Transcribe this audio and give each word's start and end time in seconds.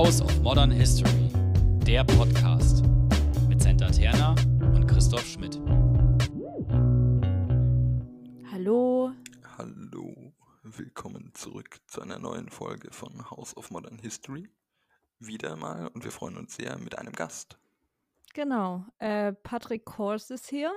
House 0.00 0.22
of 0.22 0.40
Modern 0.40 0.70
History, 0.70 1.28
der 1.86 2.04
Podcast 2.04 2.82
mit 3.50 3.60
Senta 3.60 3.90
Terna 3.90 4.34
und 4.74 4.86
Christoph 4.86 5.26
Schmidt. 5.26 5.60
Hallo. 8.50 9.12
Hallo, 9.58 10.32
willkommen 10.62 11.32
zurück 11.34 11.82
zu 11.86 12.00
einer 12.00 12.18
neuen 12.18 12.48
Folge 12.48 12.90
von 12.92 13.30
House 13.30 13.54
of 13.58 13.70
Modern 13.70 13.98
History. 13.98 14.48
Wieder 15.18 15.54
mal 15.56 15.88
und 15.88 16.02
wir 16.02 16.12
freuen 16.12 16.38
uns 16.38 16.56
sehr 16.56 16.78
mit 16.78 16.96
einem 16.96 17.12
Gast. 17.12 17.58
Genau, 18.32 18.86
äh, 19.00 19.34
Patrick 19.34 19.84
Kors 19.84 20.30
ist 20.30 20.48
hier. 20.48 20.72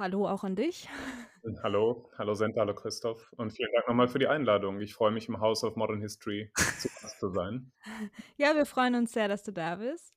Hallo 0.00 0.26
auch 0.26 0.44
an 0.44 0.56
dich. 0.56 0.88
Hallo, 1.62 2.08
hallo 2.16 2.32
Senta, 2.32 2.60
hallo 2.60 2.74
Christoph 2.74 3.30
und 3.36 3.50
vielen 3.50 3.70
Dank 3.74 3.86
nochmal 3.86 4.08
für 4.08 4.18
die 4.18 4.28
Einladung. 4.28 4.80
Ich 4.80 4.94
freue 4.94 5.10
mich 5.10 5.28
im 5.28 5.40
House 5.40 5.62
of 5.62 5.76
Modern 5.76 6.00
History 6.00 6.50
zu 6.56 6.88
Gast 6.88 7.20
zu 7.20 7.28
sein. 7.28 7.70
Ja, 8.38 8.56
wir 8.56 8.64
freuen 8.64 8.94
uns 8.94 9.12
sehr, 9.12 9.28
dass 9.28 9.42
du 9.42 9.52
da 9.52 9.76
bist. 9.76 10.14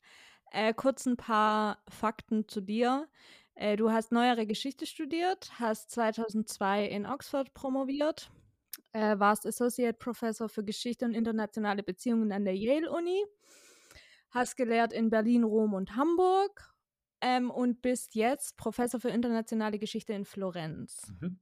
Äh, 0.52 0.74
kurz 0.74 1.06
ein 1.06 1.18
paar 1.18 1.80
Fakten 1.90 2.48
zu 2.48 2.62
dir. 2.62 3.10
Äh, 3.56 3.76
du 3.76 3.92
hast 3.92 4.14
neuere 4.14 4.48
Geschichte 4.48 4.86
studiert, 4.86 5.52
hast 5.60 5.92
2002 5.92 6.86
in 6.86 7.06
Oxford 7.06 7.54
promoviert, 7.54 8.32
äh, 8.94 9.20
warst 9.20 9.46
Associate 9.46 9.98
Professor 9.98 10.48
für 10.48 10.64
Geschichte 10.64 11.04
und 11.04 11.14
internationale 11.14 11.84
Beziehungen 11.84 12.32
an 12.32 12.46
der 12.46 12.56
Yale 12.56 12.90
Uni, 12.90 13.22
hast 14.30 14.56
gelehrt 14.56 14.94
in 14.94 15.10
Berlin, 15.10 15.44
Rom 15.44 15.74
und 15.74 15.98
Hamburg 15.98 16.73
ähm, 17.24 17.50
und 17.50 17.82
bist 17.82 18.16
jetzt 18.16 18.58
Professor 18.58 19.00
für 19.00 19.10
internationale 19.10 19.80
Geschichte 19.80 20.12
in 20.14 20.26
Florenz. 20.26 21.14
Mhm. 21.22 21.40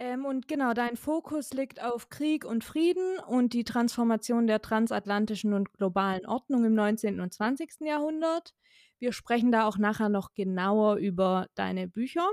Ähm, 0.00 0.24
und 0.24 0.48
genau, 0.48 0.72
dein 0.72 0.96
Fokus 0.96 1.52
liegt 1.52 1.82
auf 1.82 2.08
Krieg 2.08 2.44
und 2.44 2.64
Frieden 2.64 3.18
und 3.26 3.52
die 3.52 3.64
Transformation 3.64 4.46
der 4.46 4.62
transatlantischen 4.62 5.52
und 5.52 5.72
globalen 5.74 6.24
Ordnung 6.24 6.64
im 6.64 6.74
19. 6.74 7.20
und 7.20 7.34
20. 7.34 7.80
Jahrhundert. 7.80 8.54
Wir 8.98 9.12
sprechen 9.12 9.52
da 9.52 9.66
auch 9.66 9.76
nachher 9.76 10.08
noch 10.08 10.34
genauer 10.34 10.96
über 10.96 11.48
deine 11.54 11.86
Bücher. 11.86 12.26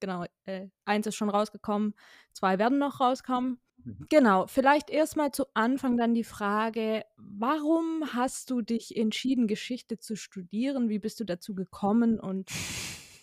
Genau, 0.00 0.24
äh, 0.46 0.68
eins 0.84 1.06
ist 1.06 1.14
schon 1.14 1.30
rausgekommen, 1.30 1.94
zwei 2.32 2.58
werden 2.58 2.78
noch 2.78 2.98
rauskommen. 2.98 3.60
Mhm. 3.84 4.06
Genau, 4.08 4.46
vielleicht 4.46 4.90
erstmal 4.90 5.32
zu 5.32 5.46
Anfang 5.54 5.96
dann 5.96 6.12
die 6.12 6.24
Frage, 6.24 7.04
warum 7.16 8.12
hast 8.14 8.50
du 8.50 8.60
dich 8.60 8.96
entschieden, 8.96 9.46
Geschichte 9.46 9.98
zu 9.98 10.16
studieren? 10.16 10.90
Wie 10.90 10.98
bist 10.98 11.18
du 11.20 11.24
dazu 11.24 11.54
gekommen 11.54 12.20
und 12.20 12.50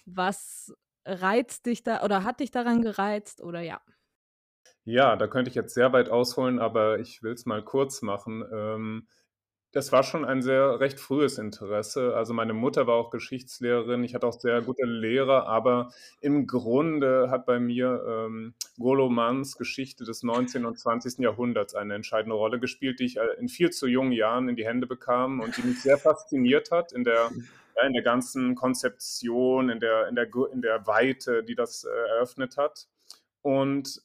was 0.05 0.73
reizt 1.05 1.67
dich 1.67 1.83
da 1.83 2.03
oder 2.03 2.23
hat 2.23 2.39
dich 2.39 2.49
daran 2.51 2.81
gereizt 2.81 3.41
oder 3.41 3.61
ja? 3.61 3.81
Ja, 4.83 5.16
da 5.16 5.27
könnte 5.27 5.49
ich 5.49 5.55
jetzt 5.55 5.73
sehr 5.73 5.93
weit 5.93 6.09
ausholen, 6.09 6.59
aber 6.59 6.99
ich 6.99 7.21
will 7.23 7.33
es 7.33 7.45
mal 7.45 7.63
kurz 7.63 8.01
machen. 8.01 8.44
Ähm, 8.51 9.07
das 9.72 9.92
war 9.92 10.02
schon 10.03 10.25
ein 10.25 10.42
sehr 10.42 10.80
recht 10.80 11.00
frühes 11.00 11.38
Interesse. 11.38 12.16
Also 12.16 12.34
meine 12.34 12.53
Mutter 12.53 12.88
war 12.88 12.95
auch 12.95 13.12
Geschichtslehrerin, 13.12 14.03
ich 14.03 14.16
hatte 14.16 14.25
auch 14.25 14.39
sehr 14.39 14.62
gute 14.62 14.86
Lehrer, 14.86 15.45
aber 15.48 15.92
im 16.22 16.48
Grunde 16.48 17.30
hat 17.30 17.45
bei 17.45 17.59
mir 17.59 18.03
ähm, 18.08 18.56
Golomans 18.80 19.58
Geschichte 19.58 20.06
des 20.06 20.23
19. 20.23 20.66
und 20.66 20.80
20. 20.80 21.20
Jahrhunderts 21.20 21.75
eine 21.75 21.94
entscheidende 21.94 22.36
Rolle 22.36 22.59
gespielt, 22.59 23.00
die 23.00 23.06
ich 23.06 23.17
äh, 23.17 23.28
in 23.38 23.47
viel 23.47 23.70
zu 23.70 23.86
jungen 23.86 24.12
Jahren 24.12 24.50
in 24.50 24.56
die 24.56 24.66
Hände 24.66 24.88
bekam 24.88 25.40
und 25.40 25.56
die 25.56 25.62
mich 25.62 25.81
sehr 25.81 25.97
fasziniert 25.97 26.72
hat 26.72 26.92
in 26.92 27.03
der, 27.03 27.30
ja, 27.78 27.86
in 27.86 27.94
der 27.94 28.03
ganzen 28.03 28.56
Konzeption, 28.56 29.70
in 29.70 29.80
der, 29.80 30.08
in, 30.08 30.16
der, 30.16 30.28
in 30.52 30.62
der 30.62 30.88
Weite, 30.88 31.44
die 31.44 31.56
das 31.56 31.84
äh, 31.84 31.90
eröffnet 31.90 32.58
hat. 32.58 32.88
Und 33.42 34.02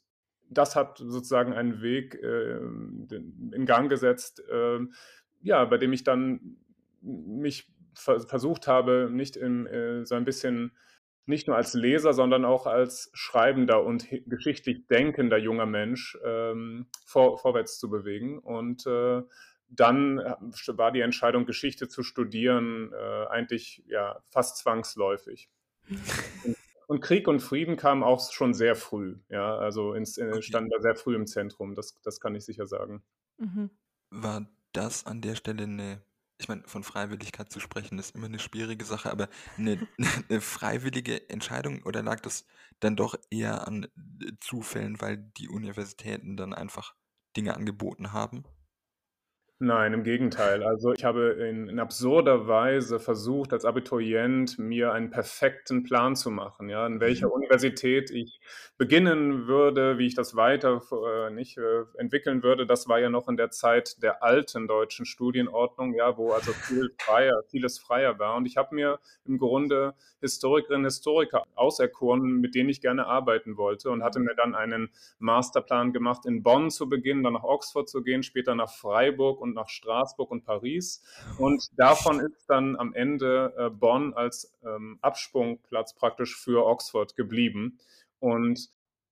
das 0.51 0.77
hat 0.77 0.98
sozusagen 0.98 1.55
einen 1.55 1.81
Weg 1.81 2.15
äh, 2.23 2.57
in 2.57 3.65
Gang 3.67 3.89
gesetzt, 3.89 4.41
äh, 4.41 4.80
ja, 5.44 5.64
bei 5.64 5.78
dem 5.78 5.92
ich 5.92 6.02
dann 6.02 6.56
mich 7.00 7.68
ver 7.94 8.20
versucht 8.20 8.66
habe, 8.66 9.08
nicht 9.12 9.36
im, 9.36 9.66
äh, 9.66 10.05
so 10.05 10.16
ein 10.16 10.24
bisschen 10.24 10.72
nicht 11.27 11.46
nur 11.46 11.56
als 11.56 11.74
Leser, 11.74 12.12
sondern 12.12 12.44
auch 12.44 12.66
als 12.66 13.10
schreibender 13.14 13.82
und 13.82 14.06
geschichtlich 14.27 14.86
denkender 14.88 15.38
junger 15.38 15.66
Mensch 15.66 16.18
ähm, 16.24 16.86
vor, 17.06 17.38
vorwärts 17.38 17.78
zu 17.78 17.88
bewegen. 17.88 18.38
Und 18.38 18.86
äh, 18.86 19.22
dann 19.68 20.18
äh, 20.18 20.34
war 20.77 20.92
die 20.92 21.00
Entscheidung, 21.00 21.46
Geschichte 21.46 21.88
zu 21.88 22.02
studieren, 22.02 22.92
äh, 22.92 23.26
eigentlich 23.28 23.82
ja 23.86 24.22
fast 24.28 24.58
zwangsläufig. 24.58 25.48
und 26.86 27.00
Krieg 27.00 27.26
und 27.26 27.40
Frieden 27.40 27.76
kamen 27.76 28.02
auch 28.02 28.30
schon 28.30 28.52
sehr 28.52 28.74
früh, 28.74 29.16
ja, 29.28 29.56
also 29.56 29.94
ins, 29.94 30.18
äh, 30.18 30.42
standen 30.42 30.70
da 30.70 30.80
sehr 30.80 30.94
früh 30.94 31.14
im 31.14 31.26
Zentrum, 31.26 31.74
das, 31.74 32.00
das 32.02 32.20
kann 32.20 32.34
ich 32.34 32.44
sicher 32.44 32.66
sagen. 32.66 33.02
Mhm. 33.38 33.70
War 34.11 34.46
das 34.74 35.07
an 35.07 35.23
der 35.23 35.36
Stelle 35.36 35.64
eine, 35.64 36.02
ich 36.39 36.48
meine, 36.48 36.62
von 36.67 36.85
Freiwilligkeit 36.85 37.51
zu 37.51 37.61
sprechen, 37.61 37.98
ist 37.98 38.14
immer 38.14 38.27
eine 38.27 38.39
schwierige 38.39 38.85
Sache, 38.85 39.11
aber 39.11 39.29
eine, 39.57 39.86
eine 40.29 40.40
freiwillige 40.40 41.29
Entscheidung 41.30 41.83
oder 41.85 42.02
lag 42.02 42.20
das 42.20 42.46
dann 42.80 42.96
doch 42.96 43.14
eher 43.30 43.67
an 43.67 43.85
äh, 43.85 44.33
Zufällen, 44.40 45.01
weil 45.01 45.17
die 45.17 45.48
Universitäten 45.48 46.36
dann 46.36 46.52
einfach 46.52 46.95
Dinge 47.36 47.55
angeboten 47.55 48.12
haben? 48.12 48.45
Nein, 49.64 49.95
im 49.95 50.02
Gegenteil. 50.02 50.63
Also 50.63 50.92
ich 50.92 51.05
habe 51.05 51.30
in, 51.48 51.69
in 51.69 51.79
absurder 51.80 52.47
Weise 52.47 53.01
versucht, 53.01 53.55
als 53.55 53.64
Abiturient 53.64 54.58
mir 54.58 54.92
einen 54.92 55.08
perfekten 55.08 55.85
Plan 55.85 56.17
zu 56.17 56.30
machen, 56.30 56.69
ja, 56.69 56.86
in 56.86 57.01
welcher 57.01 57.29
Mhm. 57.29 57.33
Universität 57.33 58.11
ich 58.11 58.41
beginnen 58.77 59.47
würde, 59.47 59.97
wie 59.97 60.07
ich 60.07 60.14
das 60.14 60.36
weiter 60.36 60.83
äh, 60.92 61.30
nicht 61.30 61.57
äh, 61.57 61.85
entwickeln 61.97 62.42
würde. 62.42 62.67
Das 62.67 62.89
war 62.89 62.98
ja 62.98 63.08
noch 63.08 63.27
in 63.27 63.39
der 63.39 63.51
Zeit 63.51 64.03
der 64.03 64.23
alten 64.23 64.69
deutschen 64.69 65.07
Studienordnung, 65.07 65.95
ja, 65.95 66.19
wo 66.19 66.33
also 66.33 66.53
viel 66.53 66.91
freier, 66.98 67.42
vieles 67.48 67.79
freier 67.79 68.19
war. 68.19 68.36
Und 68.36 68.45
ich 68.45 68.58
habe 68.58 68.74
mir 68.74 68.98
im 69.24 69.39
Grunde 69.39 69.95
Historikerinnen 70.20 70.83
und 70.83 70.91
Historiker 70.91 71.42
auserkoren, 71.55 72.41
mit 72.41 72.55
denen 72.55 72.69
ich 72.69 72.83
gerne 72.83 73.07
arbeiten 73.07 73.57
wollte 73.57 73.89
und 73.89 74.03
hatte 74.03 74.20
mir 74.20 74.35
dann 74.35 74.55
einen 74.55 74.91
Masterplan 75.19 75.95
gemacht, 75.95 76.27
in 76.27 76.42
Bonn 76.42 76.70
zu 76.70 76.86
beginnen, 76.86 77.23
dann 77.23 77.33
nach 77.33 77.45
Oxford 77.45 77.89
zu 77.89 78.03
gehen, 78.03 78.23
später 78.23 78.55
nach 78.55 78.70
Freiburg 78.70 79.41
und 79.41 79.54
nach 79.55 79.69
Straßburg 79.69 80.31
und 80.31 80.45
Paris. 80.45 81.03
Und 81.39 81.67
davon 81.77 82.20
ist 82.20 82.45
dann 82.48 82.77
am 82.77 82.92
Ende 82.95 83.55
äh, 83.57 83.70
Bonn 83.70 84.15
als 84.15 84.53
ähm, 84.65 84.98
Absprungplatz 85.01 85.95
praktisch 85.95 86.37
für 86.37 86.67
Oxford 86.67 87.17
geblieben. 87.17 87.79
Und 88.19 88.69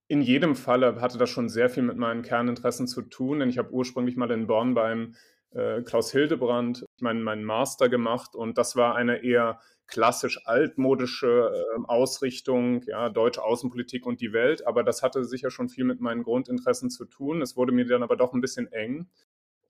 in 0.09 0.21
jedem 0.21 0.57
Falle 0.57 1.01
hatte 1.01 1.17
das 1.17 1.31
schon 1.31 1.49
sehr 1.49 1.71
viel 1.71 1.83
mit 1.83 1.97
meinen 1.97 2.23
Kerninteressen 2.23 2.87
zu 2.87 3.03
tun, 3.03 3.39
denn 3.39 3.49
ich 3.49 3.59
habe 3.59 3.73
ursprünglich 3.73 4.17
mal 4.17 4.31
in 4.31 4.47
Bonn 4.47 4.75
beim 4.75 5.15
äh, 5.53 5.83
Klaus 5.83 6.13
Hildebrand 6.13 6.85
meinen, 7.01 7.23
meinen 7.23 7.45
Master 7.45 7.89
gemacht 7.89 8.35
und 8.35 8.59
das 8.59 8.77
war 8.77 8.95
eine 8.95 9.25
eher 9.25 9.61
klassisch 9.87 10.47
altmodische 10.47 11.53
äh, 11.53 11.81
Ausrichtung, 11.87 12.83
ja, 12.87 13.11
deutsche 13.11 13.43
Außenpolitik 13.43 14.07
und 14.07 14.21
die 14.21 14.33
Welt, 14.33 14.67
aber 14.67 14.83
das 14.83 15.03
hatte 15.03 15.25
sicher 15.25 15.51
schon 15.51 15.69
viel 15.69 15.85
mit 15.85 16.01
meinen 16.01 16.23
Grundinteressen 16.23 16.91
zu 16.91 17.05
tun. 17.05 17.43
Es 17.43 17.57
wurde 17.57 17.73
mir 17.73 17.87
dann 17.87 18.03
aber 18.03 18.17
doch 18.17 18.33
ein 18.33 18.41
bisschen 18.41 18.73
eng. 18.73 19.09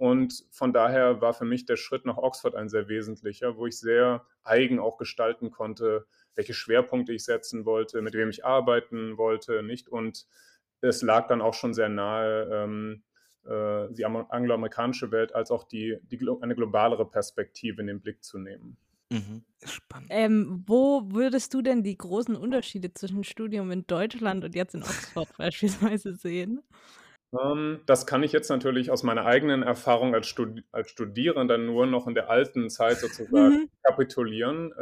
Und 0.03 0.45
von 0.51 0.73
daher 0.73 1.21
war 1.21 1.33
für 1.33 1.45
mich 1.45 1.65
der 1.65 1.77
Schritt 1.77 2.07
nach 2.07 2.17
Oxford 2.17 2.57
ein 2.57 2.69
sehr 2.69 2.89
wesentlicher, 2.89 3.57
wo 3.57 3.69
ich 3.69 3.79
sehr 3.79 4.27
eigen 4.43 4.81
auch 4.81 4.99
gestalten 4.99 5.53
konnte, 5.53 6.07
welche 6.35 6.55
Schwerpunkte 6.55 7.13
ich 7.13 7.25
setzen 7.25 7.65
wollte, 7.65 8.03
mit 8.03 8.15
wem 8.15 8.29
ich 8.29 8.45
arbeiten 8.45 9.17
wollte, 9.17 9.63
nicht. 9.63 9.89
Und 9.89 10.27
es 10.81 11.03
lag 11.03 11.29
dann 11.29 11.41
auch 11.41 11.55
schon 11.55 11.73
sehr 11.73 11.89
nahe, 11.89 12.51
ähm, 12.53 13.05
äh, 13.45 13.95
die 13.95 14.05
angloamerikanische 14.05 15.13
Welt 15.13 15.37
als 15.37 15.53
auch 15.53 15.63
die, 15.63 15.97
die, 16.03 16.19
eine 16.41 16.57
globalere 16.57 17.09
Perspektive 17.09 17.81
in 17.81 17.87
den 17.87 18.01
Blick 18.01 18.25
zu 18.25 18.41
nehmen. 18.41 18.77
Mhm. 19.09 19.45
Spannend. 19.65 20.11
Ähm, 20.11 20.65
wo 20.67 21.13
würdest 21.13 21.55
du 21.55 21.63
denn 21.63 21.85
die 21.85 21.97
großen 21.97 22.35
Unterschiede 22.35 22.93
zwischen 22.93 23.23
Studium 23.23 23.71
in 23.71 23.87
Deutschland 23.87 24.43
und 24.43 24.57
jetzt 24.57 24.75
in 24.75 24.83
Oxford 24.83 25.29
beispielsweise 25.39 26.17
sehen? 26.17 26.61
Ähm, 27.33 27.81
das 27.87 28.07
kann 28.07 28.23
ich 28.23 28.33
jetzt 28.33 28.49
natürlich 28.51 28.91
aus 28.91 29.03
meiner 29.03 29.25
eigenen 29.25 29.63
Erfahrung 29.63 30.15
als, 30.15 30.27
Studi 30.27 30.65
als 30.73 30.91
Studierender 30.91 31.59
nur 31.59 31.87
noch 31.87 32.07
in 32.07 32.15
der 32.15 32.29
alten 32.31 32.69
Zeit 32.71 32.99
sozusagen 32.99 33.55
Mhm. 33.63 33.71
kapitulieren. 33.83 34.73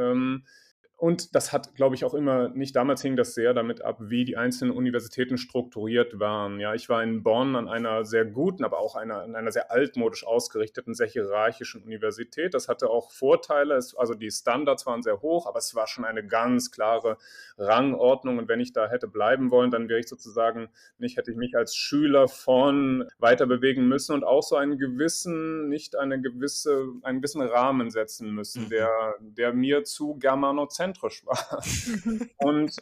Und 1.01 1.35
das 1.35 1.51
hat, 1.51 1.75
glaube 1.77 1.95
ich, 1.95 2.05
auch 2.05 2.13
immer, 2.13 2.51
nicht 2.51 2.77
damals 2.77 3.01
hing 3.01 3.17
das 3.17 3.33
sehr 3.33 3.55
damit 3.55 3.81
ab, 3.81 3.97
wie 4.01 4.27
die 4.27 4.37
einzelnen 4.37 4.71
Universitäten 4.71 5.39
strukturiert 5.39 6.21
waren. 6.21 6.61
Ja, 6.61 6.75
ich 6.75 6.91
war 6.91 7.03
in 7.03 7.23
Bonn 7.23 7.57
an 7.57 7.69
einer 7.69 8.05
sehr 8.05 8.27
guten, 8.27 8.65
aber 8.65 8.79
auch 8.79 8.97
einer, 8.97 9.23
an 9.23 9.35
einer 9.35 9.51
sehr 9.51 9.71
altmodisch 9.71 10.27
ausgerichteten, 10.27 10.93
sehr 10.93 11.07
hierarchischen 11.07 11.83
Universität. 11.83 12.53
Das 12.53 12.69
hatte 12.69 12.91
auch 12.91 13.13
Vorteile. 13.13 13.77
Es, 13.77 13.97
also 13.97 14.13
die 14.13 14.31
Standards 14.31 14.85
waren 14.85 15.03
sehr 15.03 15.23
hoch, 15.23 15.47
aber 15.47 15.59
es 15.59 15.75
war 15.75 15.87
schon 15.87 16.05
eine 16.05 16.23
ganz 16.27 16.71
klare 16.71 17.17
Rangordnung. 17.57 18.37
Und 18.37 18.49
wenn 18.49 18.61
ich 18.61 18.75
da 18.75 18.87
hätte 18.87 19.09
bleiben 19.09 19.51
wollen, 19.51 19.71
dann 19.71 19.89
wäre 19.89 20.01
ich 20.01 20.09
sozusagen 20.09 20.69
nicht, 20.99 21.17
hätte 21.17 21.31
ich 21.31 21.39
mich 21.39 21.57
als 21.57 21.75
Schüler 21.75 22.29
von 22.29 23.09
weiter 23.19 23.47
bewegen 23.47 23.89
müssen 23.89 24.13
und 24.15 24.23
auch 24.25 24.43
so 24.43 24.57
einen 24.57 24.77
gewissen, 24.77 25.71
nicht 25.71 25.97
eine 25.97 26.21
gewisse, 26.21 26.89
einen 27.05 27.21
gewissen 27.23 27.41
Rahmen 27.41 27.91
setzen 27.91 28.33
müssen, 28.35 28.65
Mhm. 28.65 28.69
der, 28.69 29.15
der 29.21 29.55
mir 29.55 29.85
zu 29.85 30.19
germanozentrisch 30.91 31.25
war. 31.27 31.63
Mhm. 32.05 32.31
Und 32.39 32.77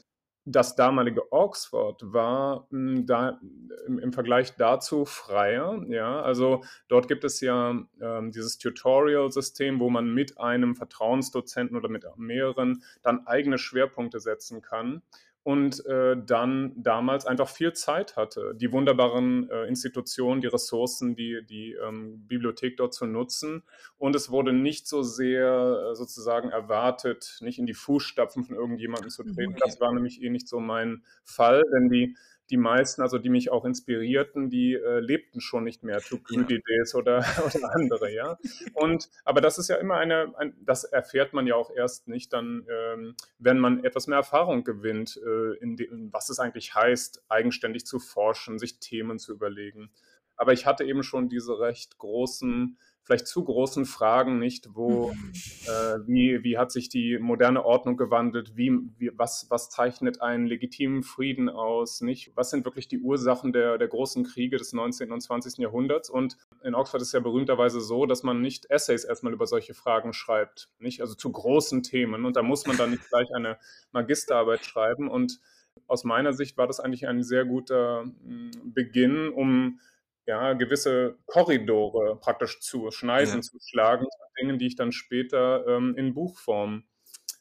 das 0.50 0.76
damalige 0.76 1.30
Oxford 1.30 2.00
war 2.06 2.66
hm, 2.70 3.04
da 3.04 3.38
im, 3.86 3.98
im, 3.98 4.12
Vergleich 4.14 4.56
dazu 4.56 5.04
freier. 5.04 5.84
Ja, 5.88 6.22
also 6.22 6.64
dort 6.88 7.06
gibt 7.06 7.24
es 7.24 7.40
ja 7.42 7.78
ähm, 8.00 8.32
dieses 8.32 8.56
Tutorial-System, 8.56 9.78
wo 9.78 9.90
man 9.90 10.14
mit 10.14 10.38
einem 10.38 10.74
Vertrauensdozenten 10.74 11.76
oder 11.76 11.90
mit 11.90 12.06
mehreren 12.16 12.82
dann 13.02 13.26
eigene 13.26 13.58
Schwerpunkte 13.58 14.20
setzen 14.20 14.62
kann 14.62 15.02
und 15.48 15.86
äh, 15.86 16.14
dann 16.26 16.74
damals 16.76 17.24
einfach 17.24 17.48
viel 17.48 17.72
Zeit 17.72 18.16
hatte, 18.16 18.54
die 18.54 18.70
wunderbaren 18.70 19.48
äh, 19.48 19.64
Institutionen, 19.64 20.42
die 20.42 20.46
Ressourcen, 20.46 21.16
die, 21.16 21.40
die 21.48 21.72
ähm, 21.72 22.26
Bibliothek 22.28 22.76
dort 22.76 22.92
zu 22.92 23.06
nutzen. 23.06 23.62
Und 23.96 24.14
es 24.14 24.30
wurde 24.30 24.52
nicht 24.52 24.86
so 24.86 25.02
sehr 25.02 25.92
äh, 25.92 25.94
sozusagen 25.94 26.50
erwartet, 26.50 27.38
nicht 27.40 27.58
in 27.58 27.64
die 27.64 27.72
Fußstapfen 27.72 28.44
von 28.44 28.56
irgendjemandem 28.56 29.08
zu 29.08 29.22
treten. 29.22 29.52
Okay. 29.52 29.62
Das 29.64 29.80
war 29.80 29.90
nämlich 29.90 30.22
eh 30.22 30.28
nicht 30.28 30.48
so 30.48 30.60
mein 30.60 31.02
Fall, 31.24 31.62
denn 31.72 31.88
die 31.88 32.14
die 32.50 32.56
meisten, 32.56 33.02
also 33.02 33.18
die 33.18 33.28
mich 33.28 33.50
auch 33.50 33.64
inspirierten, 33.64 34.48
die 34.50 34.74
äh, 34.74 35.00
lebten 35.00 35.40
schon 35.40 35.64
nicht 35.64 35.82
mehr, 35.82 36.00
Thukydides 36.00 36.92
ja. 36.92 36.98
oder, 36.98 37.18
oder 37.44 37.74
andere, 37.74 38.12
ja. 38.12 38.38
Und 38.74 39.10
aber 39.24 39.40
das 39.40 39.58
ist 39.58 39.68
ja 39.68 39.76
immer 39.76 39.96
eine, 39.96 40.34
ein, 40.38 40.54
das 40.60 40.84
erfährt 40.84 41.32
man 41.32 41.46
ja 41.46 41.54
auch 41.54 41.70
erst 41.70 42.08
nicht 42.08 42.32
dann, 42.32 42.66
ähm, 42.70 43.14
wenn 43.38 43.58
man 43.58 43.84
etwas 43.84 44.06
mehr 44.06 44.18
Erfahrung 44.18 44.64
gewinnt, 44.64 45.20
äh, 45.24 45.56
in 45.58 45.76
dem, 45.76 46.12
was 46.12 46.30
es 46.30 46.38
eigentlich 46.38 46.74
heißt, 46.74 47.24
eigenständig 47.28 47.84
zu 47.86 47.98
forschen, 47.98 48.58
sich 48.58 48.78
Themen 48.78 49.18
zu 49.18 49.32
überlegen. 49.32 49.90
Aber 50.36 50.52
ich 50.52 50.66
hatte 50.66 50.84
eben 50.84 51.02
schon 51.02 51.28
diese 51.28 51.58
recht 51.58 51.98
großen 51.98 52.78
vielleicht 53.08 53.26
zu 53.26 53.42
großen 53.42 53.86
Fragen 53.86 54.38
nicht, 54.38 54.68
wo, 54.74 55.08
mhm. 55.08 55.32
äh, 55.64 56.06
wie, 56.06 56.44
wie 56.44 56.58
hat 56.58 56.70
sich 56.70 56.90
die 56.90 57.18
moderne 57.18 57.64
Ordnung 57.64 57.96
gewandelt, 57.96 58.54
wie, 58.54 58.70
wie, 58.98 59.10
was, 59.16 59.46
was 59.48 59.70
zeichnet 59.70 60.20
einen 60.20 60.46
legitimen 60.46 61.02
Frieden 61.02 61.48
aus, 61.48 62.02
nicht? 62.02 62.32
Was 62.34 62.50
sind 62.50 62.66
wirklich 62.66 62.86
die 62.86 63.00
Ursachen 63.00 63.54
der, 63.54 63.78
der 63.78 63.88
großen 63.88 64.24
Kriege 64.24 64.58
des 64.58 64.74
19. 64.74 65.10
und 65.10 65.22
20. 65.22 65.56
Jahrhunderts? 65.56 66.10
Und 66.10 66.36
in 66.62 66.74
Oxford 66.74 67.00
ist 67.00 67.14
ja 67.14 67.20
berühmterweise 67.20 67.80
so, 67.80 68.04
dass 68.04 68.22
man 68.24 68.42
nicht 68.42 68.70
Essays 68.70 69.04
erstmal 69.04 69.32
über 69.32 69.46
solche 69.46 69.72
Fragen 69.72 70.12
schreibt, 70.12 70.68
nicht? 70.78 71.00
Also 71.00 71.14
zu 71.14 71.32
großen 71.32 71.82
Themen. 71.82 72.26
Und 72.26 72.36
da 72.36 72.42
muss 72.42 72.66
man 72.66 72.76
dann 72.76 72.90
nicht 72.90 73.08
gleich 73.08 73.28
eine 73.34 73.56
Magisterarbeit 73.92 74.66
schreiben. 74.66 75.08
Und 75.08 75.40
aus 75.86 76.04
meiner 76.04 76.34
Sicht 76.34 76.58
war 76.58 76.66
das 76.66 76.78
eigentlich 76.78 77.08
ein 77.08 77.22
sehr 77.22 77.46
guter 77.46 78.02
hm, 78.02 78.50
Beginn, 78.64 79.30
um 79.30 79.80
ja, 80.28 80.52
gewisse 80.52 81.16
Korridore 81.24 82.16
praktisch 82.16 82.60
zu 82.60 82.90
schneiden, 82.90 83.36
ja. 83.36 83.40
zu 83.40 83.58
schlagen, 83.60 84.06
Dinge, 84.38 84.58
die 84.58 84.66
ich 84.66 84.76
dann 84.76 84.92
später 84.92 85.66
ähm, 85.66 85.94
in 85.96 86.12
Buchform 86.12 86.84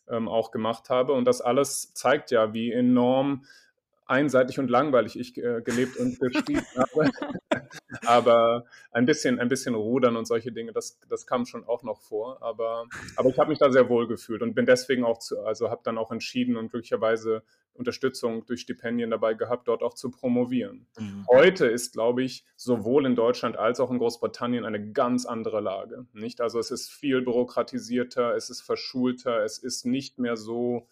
ähm, 0.09 0.29
auch 0.29 0.51
gemacht 0.51 0.89
habe. 0.89 1.11
Und 1.11 1.25
das 1.25 1.41
alles 1.41 1.93
zeigt 1.93 2.31
ja, 2.31 2.53
wie 2.53 2.71
enorm 2.71 3.43
einseitig 4.07 4.59
und 4.59 4.69
langweilig 4.69 5.19
ich 5.19 5.37
äh, 5.37 5.61
gelebt 5.61 5.97
und 5.97 6.19
geschrieben 6.19 6.65
habe. 6.75 7.11
aber 8.05 8.65
ein 8.91 9.05
bisschen, 9.05 9.39
ein 9.39 9.49
bisschen 9.49 9.75
rudern 9.75 10.15
und 10.15 10.25
solche 10.25 10.51
Dinge, 10.51 10.71
das, 10.71 10.99
das 11.09 11.25
kam 11.25 11.45
schon 11.45 11.65
auch 11.65 11.83
noch 11.83 12.01
vor. 12.01 12.41
Aber, 12.41 12.85
aber 13.15 13.29
ich 13.29 13.37
habe 13.37 13.49
mich 13.49 13.59
da 13.59 13.71
sehr 13.71 13.89
wohl 13.89 14.07
gefühlt 14.07 14.41
und 14.41 14.53
bin 14.53 14.65
deswegen 14.65 15.03
auch 15.03 15.19
zu, 15.19 15.41
also 15.41 15.69
habe 15.69 15.81
dann 15.83 15.97
auch 15.97 16.11
entschieden 16.11 16.57
und 16.57 16.69
glücklicherweise 16.71 17.43
Unterstützung 17.73 18.45
durch 18.45 18.61
Stipendien 18.61 19.11
dabei 19.11 19.33
gehabt, 19.33 19.67
dort 19.67 19.83
auch 19.83 19.93
zu 19.93 20.09
promovieren. 20.09 20.87
Mhm. 20.97 21.25
Heute 21.29 21.67
ist, 21.67 21.93
glaube 21.93 22.23
ich, 22.23 22.43
sowohl 22.55 23.05
in 23.05 23.15
Deutschland 23.15 23.57
als 23.57 23.79
auch 23.79 23.91
in 23.91 23.99
Großbritannien 23.99 24.65
eine 24.65 24.91
ganz 24.91 25.25
andere 25.25 25.61
Lage. 25.61 26.07
Nicht? 26.13 26.41
Also 26.41 26.59
es 26.59 26.71
ist 26.71 26.89
viel 26.89 27.21
bürokratisierter, 27.21 28.35
es 28.35 28.49
ist 28.49 28.61
verschulter, 28.61 29.43
es 29.43 29.59
ist 29.59 29.85
nicht 29.85 30.17
mehr 30.17 30.37
so, 30.37 30.87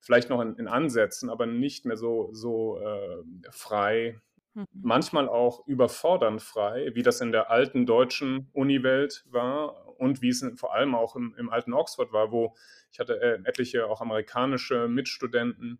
vielleicht 0.00 0.30
noch 0.30 0.40
in, 0.40 0.56
in 0.56 0.68
Ansätzen, 0.68 1.30
aber 1.30 1.46
nicht 1.46 1.84
mehr 1.84 1.96
so, 1.96 2.30
so 2.32 2.80
äh, 2.80 3.22
frei. 3.50 4.20
Mhm. 4.54 4.66
Manchmal 4.72 5.28
auch 5.28 5.66
überfordernd 5.66 6.42
frei, 6.42 6.90
wie 6.94 7.02
das 7.02 7.20
in 7.20 7.32
der 7.32 7.50
alten 7.50 7.86
deutschen 7.86 8.48
Uniwelt 8.52 9.24
war 9.30 9.98
und 9.98 10.22
wie 10.22 10.30
es 10.30 10.44
vor 10.56 10.74
allem 10.74 10.94
auch 10.94 11.14
im, 11.14 11.34
im 11.38 11.50
alten 11.50 11.72
Oxford 11.72 12.12
war, 12.12 12.32
wo 12.32 12.54
ich 12.90 12.98
hatte 12.98 13.20
äh, 13.20 13.38
etliche 13.44 13.86
auch 13.86 14.00
amerikanische 14.00 14.88
Mitstudenten, 14.88 15.78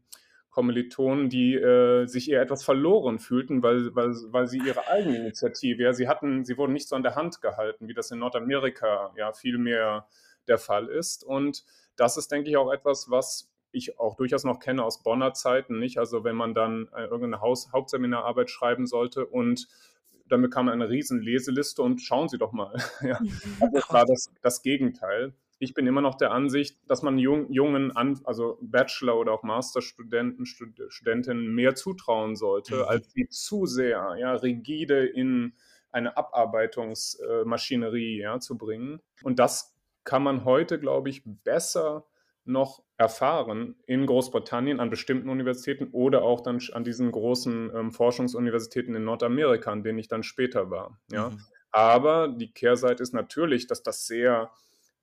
Kommilitonen, 0.50 1.28
die 1.28 1.54
äh, 1.54 2.06
sich 2.06 2.30
eher 2.30 2.42
etwas 2.42 2.64
verloren 2.64 3.20
fühlten, 3.20 3.62
weil, 3.62 3.94
weil, 3.94 4.10
weil 4.28 4.48
sie 4.48 4.58
ihre 4.58 4.88
eigene 4.88 5.16
Initiative, 5.16 5.82
ja, 5.82 5.92
sie 5.92 6.08
hatten, 6.08 6.44
sie 6.44 6.58
wurden 6.58 6.72
nicht 6.72 6.88
so 6.88 6.96
an 6.96 7.04
der 7.04 7.14
Hand 7.14 7.40
gehalten, 7.40 7.86
wie 7.86 7.94
das 7.94 8.10
in 8.10 8.18
Nordamerika 8.18 9.12
ja 9.16 9.32
viel 9.32 9.58
mehr 9.58 10.08
der 10.48 10.58
Fall 10.58 10.88
ist. 10.88 11.22
Und 11.22 11.64
das 11.96 12.16
ist, 12.16 12.32
denke 12.32 12.50
ich, 12.50 12.56
auch 12.56 12.72
etwas, 12.72 13.10
was 13.10 13.48
ich 13.72 13.98
auch 13.98 14.16
durchaus 14.16 14.44
noch 14.44 14.58
kenne 14.58 14.84
aus 14.84 15.02
Bonner 15.02 15.32
Zeiten, 15.32 15.78
nicht? 15.78 15.98
Also 15.98 16.24
wenn 16.24 16.36
man 16.36 16.54
dann 16.54 16.88
äh, 16.94 17.04
irgendeine 17.04 17.40
Haus 17.40 17.72
Hauptseminararbeit 17.72 18.50
schreiben 18.50 18.86
sollte 18.86 19.26
und 19.26 19.68
dann 20.26 20.42
bekam 20.42 20.66
man 20.66 20.74
eine 20.74 20.88
riesen 20.88 21.20
Leseliste 21.20 21.82
und 21.82 22.00
schauen 22.00 22.28
Sie 22.28 22.38
doch 22.38 22.52
mal. 22.52 22.74
ja. 23.02 23.18
Also 23.60 23.74
das 23.74 23.92
war 23.92 24.04
das, 24.04 24.32
das 24.42 24.62
Gegenteil 24.62 25.34
ich 25.62 25.74
bin 25.74 25.86
immer 25.86 26.00
noch 26.00 26.14
der 26.14 26.30
Ansicht, 26.32 26.78
dass 26.88 27.02
man 27.02 27.18
jung, 27.18 27.52
jungen, 27.52 27.94
also 28.24 28.56
Bachelor- 28.62 29.18
oder 29.18 29.32
auch 29.32 29.42
Masterstudenten, 29.42 30.46
Stud 30.46 30.80
Studentinnen 30.88 31.54
mehr 31.54 31.74
zutrauen 31.74 32.34
sollte, 32.34 32.76
mhm. 32.76 32.84
als 32.84 33.12
sie 33.12 33.28
zu 33.28 33.66
sehr 33.66 34.16
ja, 34.18 34.32
rigide 34.32 35.04
in 35.04 35.52
eine 35.92 36.16
Abarbeitungsmaschinerie 36.16 38.20
ja, 38.20 38.40
zu 38.40 38.56
bringen. 38.56 39.02
Und 39.22 39.38
das 39.38 39.76
kann 40.02 40.22
man 40.22 40.46
heute, 40.46 40.80
glaube 40.80 41.10
ich, 41.10 41.24
besser 41.26 42.06
noch 42.50 42.82
erfahren 42.96 43.76
in 43.86 44.06
Großbritannien 44.06 44.80
an 44.80 44.90
bestimmten 44.90 45.28
Universitäten 45.30 45.88
oder 45.92 46.22
auch 46.22 46.40
dann 46.40 46.60
an 46.72 46.84
diesen 46.84 47.10
großen 47.10 47.70
ähm, 47.74 47.92
Forschungsuniversitäten 47.92 48.94
in 48.94 49.04
Nordamerika, 49.04 49.72
an 49.72 49.82
denen 49.82 49.98
ich 49.98 50.08
dann 50.08 50.22
später 50.22 50.70
war. 50.70 50.98
Ja. 51.10 51.30
Mhm. 51.30 51.40
Aber 51.72 52.28
die 52.28 52.52
Kehrseite 52.52 53.02
ist 53.02 53.14
natürlich, 53.14 53.66
dass 53.66 53.82
das 53.82 54.06
sehr 54.06 54.50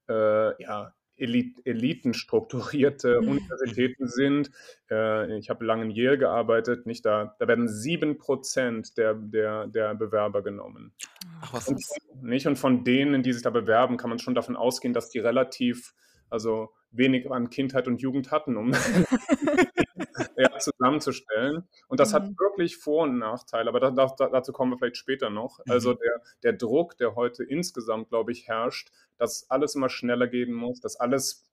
äh, 0.09 0.61
ja, 0.61 0.94
Elit 1.17 1.65
elitenstrukturierte 1.65 3.21
mhm. 3.21 3.29
Universitäten 3.29 4.07
sind. 4.07 4.51
Äh, 4.91 5.38
ich 5.39 5.49
habe 5.49 5.65
lange 5.65 5.85
in 5.85 5.91
Yale 5.91 6.17
gearbeitet, 6.17 6.85
nicht 6.85 7.05
da, 7.05 7.35
da 7.39 7.47
werden 7.47 7.67
sieben 7.67 8.19
Prozent 8.19 8.97
der, 8.97 9.15
der, 9.15 9.67
der 9.67 9.95
Bewerber 9.95 10.44
genommen. 10.44 10.94
Ach, 11.41 11.53
was 11.53 11.67
und, 11.67 11.79
ist? 11.79 11.97
Nicht? 12.21 12.45
Und 12.45 12.57
von 12.57 12.83
denen, 12.83 13.23
die 13.23 13.33
sich 13.33 13.41
da 13.41 13.49
bewerben, 13.49 13.97
kann 13.97 14.11
man 14.11 14.19
schon 14.19 14.35
davon 14.35 14.55
ausgehen, 14.55 14.94
dass 14.94 15.09
die 15.09 15.19
relativ, 15.19 15.95
also 16.29 16.69
wenig 16.91 17.29
an 17.31 17.50
Kindheit 17.50 17.88
und 17.88 18.01
Jugend 18.01 18.31
hatten, 18.31 18.57
um 18.57 18.71
ja, 20.38 20.57
zusammenzustellen. 20.59 21.68
Und 21.87 21.99
das 21.99 22.11
mhm. 22.11 22.16
hat 22.16 22.40
wirklich 22.40 22.78
Vor- 22.78 23.04
und 23.04 23.18
Nachteile, 23.18 23.69
aber 23.69 23.80
da, 23.80 23.92
da, 23.92 24.30
dazu 24.30 24.52
kommen 24.54 24.71
wir 24.71 24.78
vielleicht 24.78 24.97
später 24.97 25.30
noch. 25.30 25.59
Mhm. 25.59 25.71
Also 25.71 25.94
der, 25.94 26.21
der 26.44 26.54
Druck, 26.54 26.97
der 26.97 27.16
heute 27.16 27.44
insgesamt, 27.44 28.09
glaube 28.09 28.31
ich, 28.31 28.47
herrscht, 28.47 28.92
dass 29.18 29.49
alles 29.49 29.75
immer 29.75 29.90
schneller 29.90 30.28
gehen 30.28 30.54
muss, 30.54 30.80
dass 30.80 30.95
alles 30.95 31.47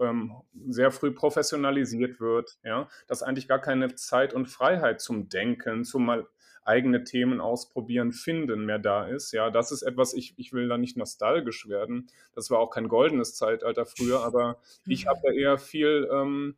ähm, 0.00 0.34
sehr 0.68 0.90
früh 0.90 1.12
professionalisiert 1.12 2.20
wird, 2.20 2.58
ja, 2.62 2.88
dass 3.06 3.22
eigentlich 3.22 3.48
gar 3.48 3.60
keine 3.60 3.94
Zeit 3.94 4.34
und 4.34 4.46
Freiheit 4.46 5.00
zum 5.00 5.28
Denken, 5.28 5.84
zum 5.84 6.04
mal 6.04 6.26
eigene 6.64 7.04
Themen 7.04 7.40
ausprobieren, 7.40 8.12
finden 8.12 8.64
mehr 8.64 8.78
da 8.78 9.06
ist. 9.06 9.32
Ja, 9.32 9.50
das 9.50 9.72
ist 9.72 9.82
etwas, 9.82 10.14
ich, 10.14 10.34
ich 10.36 10.52
will 10.52 10.68
da 10.68 10.78
nicht 10.78 10.96
nostalgisch 10.96 11.68
werden. 11.68 12.08
Das 12.34 12.50
war 12.50 12.58
auch 12.58 12.70
kein 12.70 12.88
goldenes 12.88 13.34
Zeitalter 13.34 13.86
früher, 13.86 14.20
aber 14.24 14.58
ich 14.86 15.04
mhm. 15.04 15.08
habe 15.08 15.20
da 15.24 15.32
eher 15.32 15.58
viel 15.58 16.08
ähm, 16.12 16.56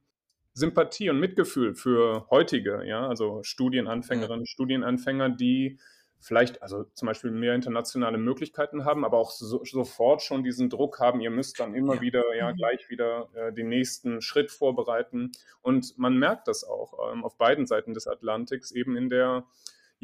Sympathie 0.53 1.11
und 1.11 1.19
Mitgefühl 1.19 1.75
für 1.75 2.27
heutige, 2.31 2.85
ja, 2.85 3.09
also 3.09 3.43
Studienanfängerinnen. 3.43 4.47
Studienanfänger, 4.47 5.31
die 5.31 5.79
vielleicht, 6.25 6.63
also 6.63 6.85
zum 6.95 7.07
Beispiel 7.07 7.31
mehr 7.31 7.55
internationale 7.55 8.17
Möglichkeiten 8.17 8.85
haben, 8.87 9.05
aber 9.05 9.19
auch 9.19 9.31
so, 9.31 9.63
sofort 9.65 10.23
schon 10.23 10.43
diesen 10.43 10.71
Druck 10.71 10.99
haben, 10.99 11.21
ihr 11.21 11.31
müsst 11.31 11.61
dann 11.61 11.75
immer 11.75 11.97
ja. 11.97 12.01
wieder, 12.01 12.35
ja, 12.35 12.51
mhm. 12.51 12.57
gleich 12.57 12.89
wieder 12.89 13.29
äh, 13.35 13.53
den 13.53 13.69
nächsten 13.69 14.23
Schritt 14.23 14.51
vorbereiten. 14.51 15.33
Und 15.61 15.99
man 15.99 16.17
merkt 16.17 16.49
das 16.49 16.65
auch 16.65 17.13
ähm, 17.13 17.25
auf 17.25 17.37
beiden 17.37 17.67
Seiten 17.67 17.93
des 17.93 18.07
Atlantiks, 18.07 18.71
eben 18.71 18.97
in 18.97 19.11
der, 19.11 19.45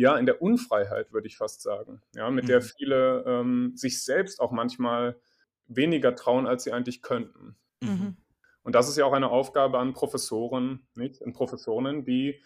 ja, 0.00 0.16
in 0.16 0.25
der 0.25 0.40
Unfreiheit, 0.40 1.12
würde 1.12 1.26
ich 1.26 1.37
fast 1.37 1.61
sagen, 1.61 2.00
ja, 2.14 2.30
mit 2.30 2.45
mhm. 2.45 2.49
der 2.49 2.62
viele 2.62 3.23
ähm, 3.26 3.73
sich 3.76 4.02
selbst 4.02 4.40
auch 4.40 4.50
manchmal 4.50 5.21
weniger 5.66 6.14
trauen, 6.14 6.47
als 6.47 6.64
sie 6.64 6.73
eigentlich 6.73 7.02
könnten. 7.02 7.57
Mhm. 7.83 8.16
Und 8.62 8.75
das 8.75 8.88
ist 8.88 8.97
ja 8.97 9.04
auch 9.04 9.12
eine 9.12 9.30
Aufgabe 9.30 9.78
an 9.78 9.92
Professoren, 9.92 10.87
nicht? 10.95 11.21
Und 11.21 11.35
Professorinnen, 11.35 12.04
die 12.04 12.42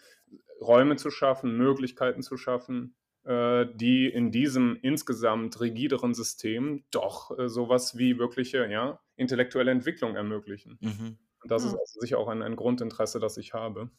Räume 0.59 0.97
zu 0.97 1.09
schaffen, 1.09 1.57
Möglichkeiten 1.57 2.21
zu 2.21 2.35
schaffen, 2.35 2.95
äh, 3.23 3.65
die 3.73 4.07
in 4.07 4.31
diesem 4.31 4.77
insgesamt 4.81 5.59
rigideren 5.61 6.13
System 6.13 6.83
doch 6.91 7.37
äh, 7.37 7.47
sowas 7.47 7.97
wie 7.97 8.19
wirkliche 8.19 8.69
ja, 8.69 8.99
intellektuelle 9.15 9.71
Entwicklung 9.71 10.15
ermöglichen. 10.15 10.77
Mhm. 10.81 11.17
Und 11.41 11.51
das 11.51 11.63
ja. 11.63 11.69
ist 11.69 11.75
also 11.75 11.99
sicher 12.01 12.17
auch 12.17 12.27
ein, 12.27 12.41
ein, 12.41 12.57
Grundinteresse, 12.57 13.19
das 13.19 13.37
ich 13.37 13.53
habe. 13.53 13.89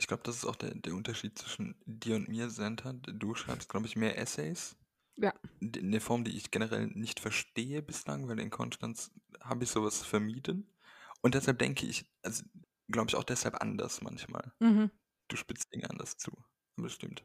Mhm. 0.00 0.02
Ich 0.02 0.06
glaube, 0.06 0.22
das 0.24 0.36
ist 0.36 0.44
auch 0.46 0.56
der, 0.56 0.74
der 0.74 0.94
Unterschied 0.94 1.38
zwischen 1.38 1.74
dir 1.84 2.16
und 2.16 2.28
mir, 2.28 2.50
Senta. 2.50 2.92
Du 2.92 3.34
schreibst, 3.34 3.68
glaube 3.68 3.86
ich, 3.86 3.96
mehr 3.96 4.18
Essays. 4.18 4.76
Ja. 5.16 5.34
Eine 5.60 6.00
Form, 6.00 6.24
die 6.24 6.36
ich 6.36 6.50
generell 6.50 6.86
nicht 6.86 7.20
verstehe 7.20 7.82
bislang, 7.82 8.26
weil 8.28 8.40
in 8.40 8.50
Konstanz 8.50 9.10
habe 9.42 9.64
ich 9.64 9.70
sowas 9.70 10.02
vermieden. 10.02 10.72
Und 11.20 11.34
deshalb 11.34 11.58
denke 11.58 11.86
ich, 11.86 12.10
also 12.22 12.44
glaube 12.88 13.10
ich, 13.10 13.16
auch 13.16 13.24
deshalb 13.24 13.60
anders 13.60 14.00
manchmal. 14.00 14.52
Mhm. 14.58 14.90
Du 15.28 15.36
spitzt 15.36 15.72
Dinge 15.74 15.90
anders 15.90 16.16
zu. 16.16 16.32
Aber 16.76 16.86
das 16.86 16.94
stimmt. 16.94 17.24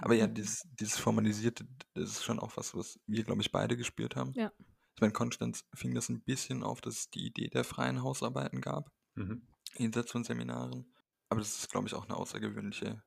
Aber 0.00 0.14
ja, 0.14 0.26
dieses, 0.26 0.66
dieses 0.80 0.98
Formalisierte, 0.98 1.66
das 1.92 2.10
ist 2.10 2.24
schon 2.24 2.40
auch 2.40 2.56
was, 2.56 2.74
was 2.74 2.98
wir, 3.06 3.22
glaube 3.22 3.42
ich, 3.42 3.52
beide 3.52 3.76
gespürt 3.76 4.16
haben. 4.16 4.32
Ja. 4.34 4.50
Ich 4.96 5.00
meine, 5.00 5.12
Konstanz 5.12 5.64
fing 5.74 5.94
das 5.94 6.08
ein 6.08 6.22
bisschen 6.22 6.62
auf, 6.62 6.80
dass 6.80 6.94
es 6.94 7.10
die 7.10 7.26
Idee 7.26 7.48
der 7.48 7.64
freien 7.64 8.02
Hausarbeiten 8.02 8.60
gab, 8.60 8.90
Mhm. 9.16 9.46
jenseits 9.76 10.10
von 10.10 10.24
Seminaren. 10.24 10.86
Aber 11.28 11.40
das 11.40 11.56
ist, 11.56 11.70
glaube 11.70 11.86
ich, 11.86 11.94
auch 11.94 12.04
eine 12.04 12.16
außergewöhnliche 12.16 13.02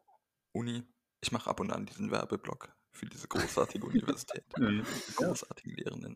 Uni. 0.53 0.83
Ich 1.21 1.31
mache 1.31 1.49
ab 1.49 1.59
und 1.59 1.71
an 1.71 1.85
diesen 1.85 2.11
Werbeblock 2.11 2.73
für 2.91 3.05
diese 3.05 3.27
großartige 3.27 3.85
Universität. 3.87 4.43
Mhm. 4.57 4.83
Großartigen 5.17 5.73
Lehrenden. 5.75 6.15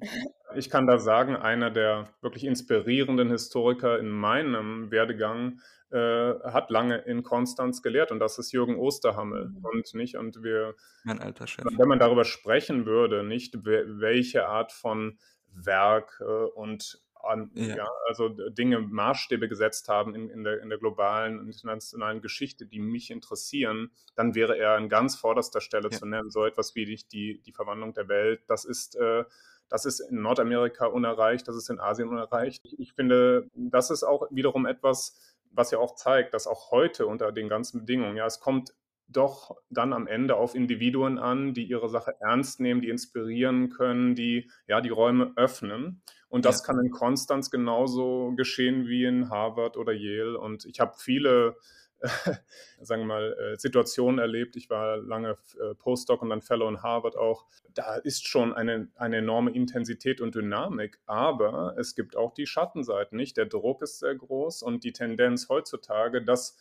Ich 0.55 0.69
kann 0.69 0.87
da 0.87 0.97
sagen, 0.97 1.35
einer 1.35 1.69
der 1.71 2.13
wirklich 2.21 2.43
inspirierenden 2.45 3.29
Historiker 3.29 3.99
in 3.99 4.09
meinem 4.09 4.89
Werdegang 4.91 5.59
äh, 5.91 6.33
hat 6.43 6.69
lange 6.71 6.97
in 6.99 7.21
Konstanz 7.23 7.81
gelehrt 7.81 8.11
und 8.11 8.19
das 8.19 8.39
ist 8.39 8.51
Jürgen 8.51 8.77
Osterhammel 8.77 9.49
Mhm. 9.49 9.65
und 9.65 9.93
nicht 9.93 10.15
und 10.15 10.41
wir 10.43 10.75
Mein 11.03 11.19
alter 11.19 11.47
Chef. 11.47 11.65
wenn 11.65 11.87
man 11.87 11.99
darüber 11.99 12.23
sprechen 12.25 12.85
würde, 12.85 13.23
nicht 13.23 13.65
we- 13.65 13.99
welche 13.99 14.47
Art 14.47 14.71
von 14.71 15.19
Werk 15.53 16.19
äh, 16.21 16.23
und 16.23 17.01
an, 17.23 17.51
Ja. 17.53 17.75
ja. 17.77 17.87
also 18.07 18.29
Dinge, 18.29 18.79
Maßstäbe 18.79 19.47
gesetzt 19.47 19.87
haben 19.89 20.15
in, 20.15 20.29
in, 20.29 20.43
der, 20.43 20.61
in 20.61 20.69
der 20.69 20.77
globalen 20.77 21.39
und 21.39 21.47
internationalen 21.47 22.21
Geschichte, 22.21 22.65
die 22.65 22.79
mich 22.79 23.11
interessieren, 23.11 23.91
dann 24.15 24.35
wäre 24.35 24.57
er 24.57 24.71
an 24.75 24.89
ganz 24.89 25.15
vorderster 25.15 25.61
Stelle 25.61 25.89
Ja. 25.91 25.97
zu 25.97 26.05
nennen. 26.05 26.29
So 26.29 26.45
etwas 26.45 26.75
wie 26.75 26.85
die, 26.85 26.99
die, 27.11 27.41
die 27.41 27.51
Verwandlung 27.53 27.93
der 27.93 28.07
Welt, 28.07 28.41
das 28.47 28.65
ist, 28.65 28.95
äh, 28.95 29.23
das 29.69 29.85
ist 29.85 30.01
in 30.01 30.21
Nordamerika 30.21 30.85
unerreicht, 30.87 31.47
das 31.47 31.55
ist 31.55 31.69
in 31.69 31.79
Asien 31.79 32.09
unerreicht. 32.09 32.61
Ich, 32.65 32.79
ich 32.79 32.93
finde, 32.93 33.47
das 33.55 33.89
ist 33.89 34.03
auch 34.03 34.27
wiederum 34.29 34.65
etwas, 34.65 35.17
was 35.51 35.71
ja 35.71 35.79
auch 35.79 35.95
zeigt, 35.95 36.33
dass 36.33 36.47
auch 36.47 36.71
heute 36.71 37.07
unter 37.07 37.31
den 37.31 37.49
ganzen 37.49 37.79
Bedingungen, 37.81 38.17
ja, 38.17 38.25
es 38.25 38.39
kommt 38.39 38.73
doch 39.07 39.57
dann 39.69 39.91
am 39.91 40.07
Ende 40.07 40.35
auf 40.37 40.55
Individuen 40.55 41.19
an, 41.19 41.53
die 41.53 41.65
ihre 41.65 41.89
Sache 41.89 42.15
ernst 42.21 42.61
nehmen, 42.61 42.81
die 42.81 42.89
inspirieren 42.89 43.69
können, 43.69 44.15
die 44.15 44.49
ja 44.67 44.79
die 44.79 44.89
Räume 44.89 45.33
öffnen. 45.35 46.01
Und 46.31 46.45
das 46.45 46.61
Ja. 46.61 46.65
kann 46.65 46.79
in 46.83 46.91
Konstanz 46.91 47.51
genauso 47.51 48.33
geschehen 48.35 48.87
wie 48.87 49.05
in 49.05 49.29
Harvard 49.29 49.77
oder 49.77 49.93
Yale. 49.93 50.39
Und 50.39 50.65
ich 50.65 50.79
habe 50.79 50.93
viele, 50.97 51.57
sagen 52.81 53.03
wir 53.03 53.07
mal, 53.07 53.33
äh, 53.33 53.57
Situationen 53.59 54.19
erlebt. 54.19 54.55
Ich 54.55 54.69
war 54.69 54.97
lange 54.97 55.37
äh, 55.59 55.75
Postdoc 55.75 56.21
und 56.23 56.29
dann 56.29 56.41
Fellow 56.41 56.69
in 56.69 56.81
Harvard 56.83 57.17
auch. 57.17 57.45
Da 57.73 57.95
ist 57.95 58.27
schon 58.27 58.53
eine, 58.53 58.89
eine 58.95 59.17
enorme 59.17 59.51
Intensität 59.51 60.21
und 60.21 60.33
Dynamik. 60.35 60.99
Aber 61.05 61.75
es 61.77 61.95
gibt 61.95 62.15
auch 62.15 62.33
die 62.33 62.47
Schattenseiten, 62.47 63.17
nicht? 63.17 63.37
Der 63.37 63.45
Druck 63.45 63.81
ist 63.83 63.99
sehr 63.99 64.15
groß 64.15 64.63
und 64.63 64.83
die 64.85 64.93
Tendenz 64.93 65.49
heutzutage, 65.49 66.23
dass 66.23 66.57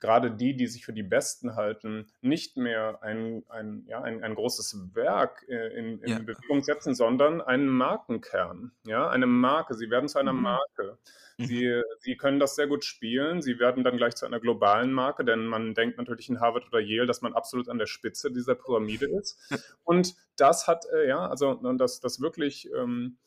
gerade 0.00 0.30
die, 0.30 0.56
die 0.56 0.66
sich 0.66 0.84
für 0.84 0.92
die 0.92 1.02
Besten 1.02 1.54
halten, 1.56 2.10
nicht 2.22 2.56
mehr 2.56 3.02
ein, 3.02 3.44
ein, 3.48 3.84
ja, 3.86 4.00
ein, 4.02 4.22
ein 4.24 4.34
großes 4.34 4.94
Werk 4.94 5.44
äh, 5.48 5.68
in, 5.78 6.00
in 6.00 6.08
Ja. 6.08 6.18
Bewegung 6.18 6.62
setzen, 6.62 6.94
sondern 6.94 7.40
einen 7.40 7.68
Markenkern, 7.68 8.72
ja, 8.86 9.08
eine 9.08 9.26
Marke. 9.26 9.74
Sie 9.74 9.90
werden 9.90 10.08
zu 10.08 10.18
einer 10.18 10.32
Mhm. 10.32 10.42
Marke. 10.42 10.98
Mhm. 11.38 11.44
Sie, 11.44 11.82
sie 12.00 12.16
können 12.16 12.40
das 12.40 12.54
sehr 12.56 12.66
gut 12.66 12.84
spielen. 12.84 13.40
Sie 13.42 13.58
werden 13.58 13.84
dann 13.84 13.96
gleich 13.96 14.14
zu 14.16 14.26
einer 14.26 14.40
globalen 14.40 14.92
Marke, 14.92 15.24
denn 15.24 15.46
man 15.46 15.74
denkt 15.74 15.98
natürlich 15.98 16.28
in 16.28 16.40
Harvard 16.40 16.66
oder 16.68 16.80
Yale, 16.80 17.06
dass 17.06 17.22
man 17.22 17.34
absolut 17.34 17.68
an 17.68 17.78
der 17.78 17.86
Spitze 17.86 18.30
dieser 18.32 18.54
Pyramide 18.54 19.06
ist. 19.06 19.38
Und 19.84 20.14
das 20.36 20.66
hat, 20.66 20.84
äh, 20.94 21.08
ja, 21.08 21.26
also 21.28 21.54
das, 21.76 22.00
das 22.00 22.20
wirklich 22.20 22.68
ähm, 22.76 23.18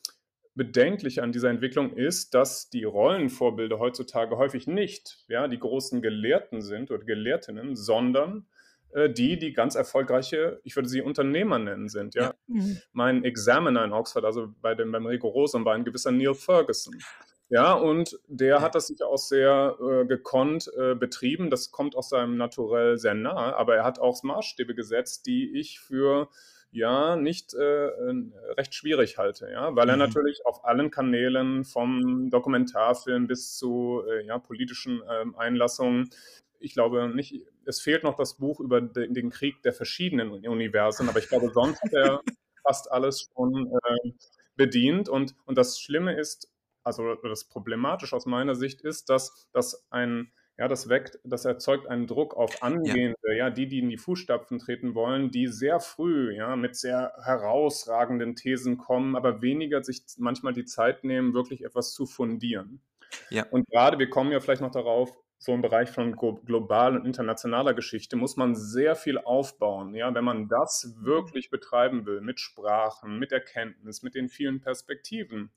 Bedenkliche 0.55 1.23
an 1.23 1.31
dieser 1.31 1.49
Entwicklung 1.49 1.93
ist, 1.93 2.33
dass 2.33 2.69
die 2.69 2.83
Rollenvorbilder 2.83 3.79
heutzutage 3.79 4.37
häufig 4.37 4.67
nicht 4.67 5.25
ja, 5.27 5.47
die 5.47 5.59
großen 5.59 6.01
Gelehrten 6.01 6.61
sind 6.61 6.91
oder 6.91 7.03
Gelehrtinnen, 7.03 7.75
sondern 7.75 8.45
äh, 8.91 9.09
die, 9.09 9.37
die 9.39 9.53
ganz 9.53 9.75
erfolgreiche, 9.75 10.61
ich 10.63 10.75
würde 10.75 10.89
sie 10.89 11.01
Unternehmer 11.01 11.57
nennen, 11.57 11.89
sind. 11.89 12.13
Ja? 12.13 12.23
Ja. 12.23 12.33
Mhm. 12.47 12.77
Mein 12.91 13.23
Examiner 13.23 13.83
in 13.83 13.93
Oxford, 13.93 14.25
also 14.25 14.53
bei 14.61 14.75
dem, 14.75 14.91
beim 14.91 15.05
Rigorosum, 15.05 15.65
war 15.65 15.73
ein 15.73 15.85
gewisser 15.85 16.11
Neil 16.11 16.35
Ferguson. 16.35 16.95
Ja, 17.49 17.73
und 17.73 18.19
der 18.27 18.61
hat 18.61 18.73
das 18.73 18.87
sich 18.87 19.03
auch 19.03 19.17
sehr 19.17 19.77
äh, 19.79 20.05
gekonnt 20.05 20.71
äh, 20.75 20.95
betrieben. 20.95 21.49
Das 21.49 21.71
kommt 21.71 21.95
aus 21.95 22.09
seinem 22.09 22.37
Naturell 22.37 22.97
sehr 22.97 23.13
nahe, 23.13 23.55
aber 23.55 23.75
er 23.75 23.83
hat 23.83 23.99
auch 23.99 24.23
Maßstäbe 24.23 24.73
gesetzt, 24.73 25.25
die 25.25 25.51
ich 25.59 25.79
für 25.79 26.29
ja 26.73 27.15
nicht 27.15 27.53
äh, 27.53 27.87
äh, 27.87 28.31
recht 28.57 28.73
schwierig 28.73 29.17
halte, 29.17 29.49
ja, 29.51 29.75
weil 29.75 29.89
er 29.89 29.95
Mhm. 29.95 30.01
natürlich 30.01 30.45
auf 30.45 30.65
allen 30.65 30.91
Kanälen 30.91 31.63
vom 31.63 32.29
Dokumentarfilm 32.29 33.27
bis 33.27 33.55
zu 33.57 34.03
äh, 34.09 34.25
ja, 34.25 34.39
politischen 34.39 35.01
ähm, 35.09 35.35
Einlassungen 35.35 36.09
ich 36.63 36.73
glaube 36.73 37.09
nicht, 37.13 37.45
es 37.65 37.81
fehlt 37.81 38.03
noch 38.03 38.15
das 38.15 38.35
Buch 38.35 38.61
über 38.61 38.79
den, 38.79 39.13
den 39.13 39.29
Krieg 39.29 39.61
der 39.63 39.73
verschiedenen 39.73 40.31
Universen, 40.31 41.09
aber 41.09 41.19
ich 41.19 41.27
glaube, 41.27 41.51
sonst 41.53 41.81
hat 41.81 41.93
er 41.93 42.21
fast 42.65 42.89
alles 42.89 43.29
schon 43.33 43.67
äh, 43.67 44.11
bedient. 44.55 45.09
Und, 45.09 45.35
und 45.45 45.57
das 45.57 45.79
Schlimme 45.79 46.17
ist, 46.17 46.49
also 46.83 47.15
das 47.15 47.45
Problematische 47.45 48.15
aus 48.15 48.25
meiner 48.25 48.55
Sicht 48.55 48.81
ist, 48.81 49.09
dass, 49.09 49.47
dass 49.51 49.85
ein, 49.91 50.31
ja, 50.57 50.67
das 50.67 50.87
weckt, 50.87 51.19
das 51.23 51.45
erzeugt 51.45 51.87
einen 51.87 52.05
Druck 52.05 52.35
auf 52.35 52.61
Angehende, 52.61 53.17
ja. 53.27 53.33
ja, 53.33 53.49
die, 53.49 53.67
die 53.67 53.79
in 53.79 53.89
die 53.89 53.97
Fußstapfen 53.97 54.59
treten 54.59 54.93
wollen, 54.93 55.31
die 55.31 55.47
sehr 55.47 55.79
früh, 55.79 56.35
ja, 56.35 56.55
mit 56.55 56.75
sehr 56.75 57.13
herausragenden 57.23 58.35
Thesen 58.35 58.77
kommen, 58.77 59.15
aber 59.15 59.41
weniger 59.41 59.83
sich 59.83 60.03
manchmal 60.17 60.53
die 60.53 60.65
Zeit 60.65 61.03
nehmen, 61.03 61.33
wirklich 61.33 61.63
etwas 61.63 61.93
zu 61.93 62.05
fundieren. 62.05 62.81
Ja. 63.29 63.45
Und 63.49 63.67
gerade, 63.69 63.97
wir 63.97 64.09
kommen 64.09 64.31
ja 64.31 64.39
vielleicht 64.39 64.61
noch 64.61 64.71
darauf, 64.71 65.17
so 65.39 65.53
im 65.53 65.61
Bereich 65.61 65.89
von 65.89 66.15
global 66.15 66.95
und 66.95 67.05
internationaler 67.05 67.73
Geschichte 67.73 68.15
muss 68.15 68.37
man 68.37 68.55
sehr 68.55 68.95
viel 68.95 69.17
aufbauen. 69.17 69.93
Ja, 69.93 70.13
wenn 70.15 70.23
man 70.23 70.47
das 70.47 70.95
wirklich 71.01 71.49
betreiben 71.49 72.05
will, 72.05 72.21
mit 72.21 72.39
Sprachen, 72.39 73.19
mit 73.19 73.33
Erkenntnis, 73.33 74.03
mit 74.03 74.15
den 74.15 74.29
vielen 74.29 74.61
Perspektiven, 74.61 75.51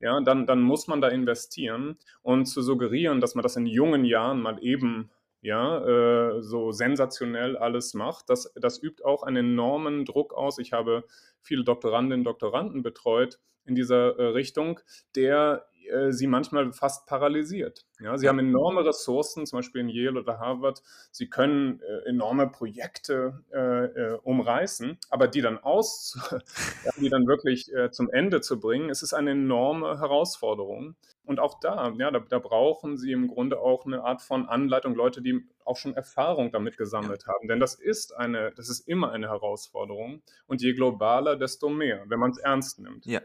ja, 0.00 0.20
dann, 0.20 0.46
dann 0.46 0.62
muss 0.62 0.86
man 0.86 1.00
da 1.00 1.08
investieren 1.08 1.98
und 2.22 2.46
zu 2.46 2.62
suggerieren, 2.62 3.20
dass 3.20 3.34
man 3.34 3.42
das 3.42 3.56
in 3.56 3.66
jungen 3.66 4.04
Jahren 4.04 4.40
mal 4.40 4.62
eben 4.62 5.10
ja, 5.40 5.78
äh, 5.84 6.42
so 6.42 6.72
sensationell 6.72 7.56
alles 7.56 7.94
macht, 7.94 8.28
das, 8.28 8.52
das 8.56 8.82
übt 8.82 9.04
auch 9.04 9.22
einen 9.22 9.52
enormen 9.52 10.04
Druck 10.04 10.34
aus. 10.34 10.58
Ich 10.58 10.72
habe 10.72 11.04
viele 11.40 11.64
Doktorandinnen 11.64 12.20
und 12.20 12.24
Doktoranden 12.24 12.82
betreut 12.82 13.38
in 13.64 13.74
dieser 13.74 14.18
äh, 14.18 14.26
Richtung, 14.28 14.80
der 15.14 15.68
äh, 15.88 16.12
sie 16.12 16.26
manchmal 16.26 16.72
fast 16.72 17.06
paralysiert. 17.06 17.86
Ja, 18.00 18.16
sie 18.16 18.28
haben 18.28 18.38
enorme 18.38 18.84
Ressourcen, 18.84 19.46
zum 19.46 19.58
Beispiel 19.58 19.80
in 19.80 19.88
Yale 19.88 20.20
oder 20.20 20.38
Harvard. 20.38 20.82
Sie 21.10 21.28
können 21.28 21.80
äh, 21.80 22.08
enorme 22.08 22.48
Projekte 22.48 23.42
äh, 23.50 24.12
umreißen, 24.22 24.98
aber 25.10 25.28
die 25.28 25.40
dann 25.40 25.58
aus, 25.58 26.18
die 27.00 27.08
dann 27.08 27.26
wirklich 27.26 27.72
äh, 27.74 27.90
zum 27.90 28.10
Ende 28.10 28.40
zu 28.40 28.60
bringen, 28.60 28.90
es 28.90 29.02
ist 29.02 29.14
eine 29.14 29.32
enorme 29.32 29.98
Herausforderung. 29.98 30.96
Und 31.24 31.40
auch 31.40 31.60
da, 31.60 31.92
ja, 31.98 32.10
da, 32.10 32.20
da, 32.20 32.38
brauchen 32.38 32.96
sie 32.96 33.12
im 33.12 33.28
Grunde 33.28 33.60
auch 33.60 33.84
eine 33.84 34.02
Art 34.02 34.22
von 34.22 34.48
Anleitung, 34.48 34.94
Leute, 34.94 35.20
die 35.20 35.46
auch 35.62 35.76
schon 35.76 35.94
Erfahrung 35.94 36.52
damit 36.52 36.78
gesammelt 36.78 37.24
ja. 37.26 37.34
haben. 37.34 37.48
Denn 37.48 37.60
das 37.60 37.74
ist 37.74 38.16
eine, 38.16 38.50
das 38.52 38.70
ist 38.70 38.88
immer 38.88 39.12
eine 39.12 39.28
Herausforderung. 39.28 40.22
Und 40.46 40.62
je 40.62 40.72
globaler, 40.72 41.36
desto 41.36 41.68
mehr, 41.68 42.02
wenn 42.06 42.18
man 42.18 42.30
es 42.30 42.38
ernst 42.38 42.78
nimmt. 42.78 43.04
Ja, 43.04 43.20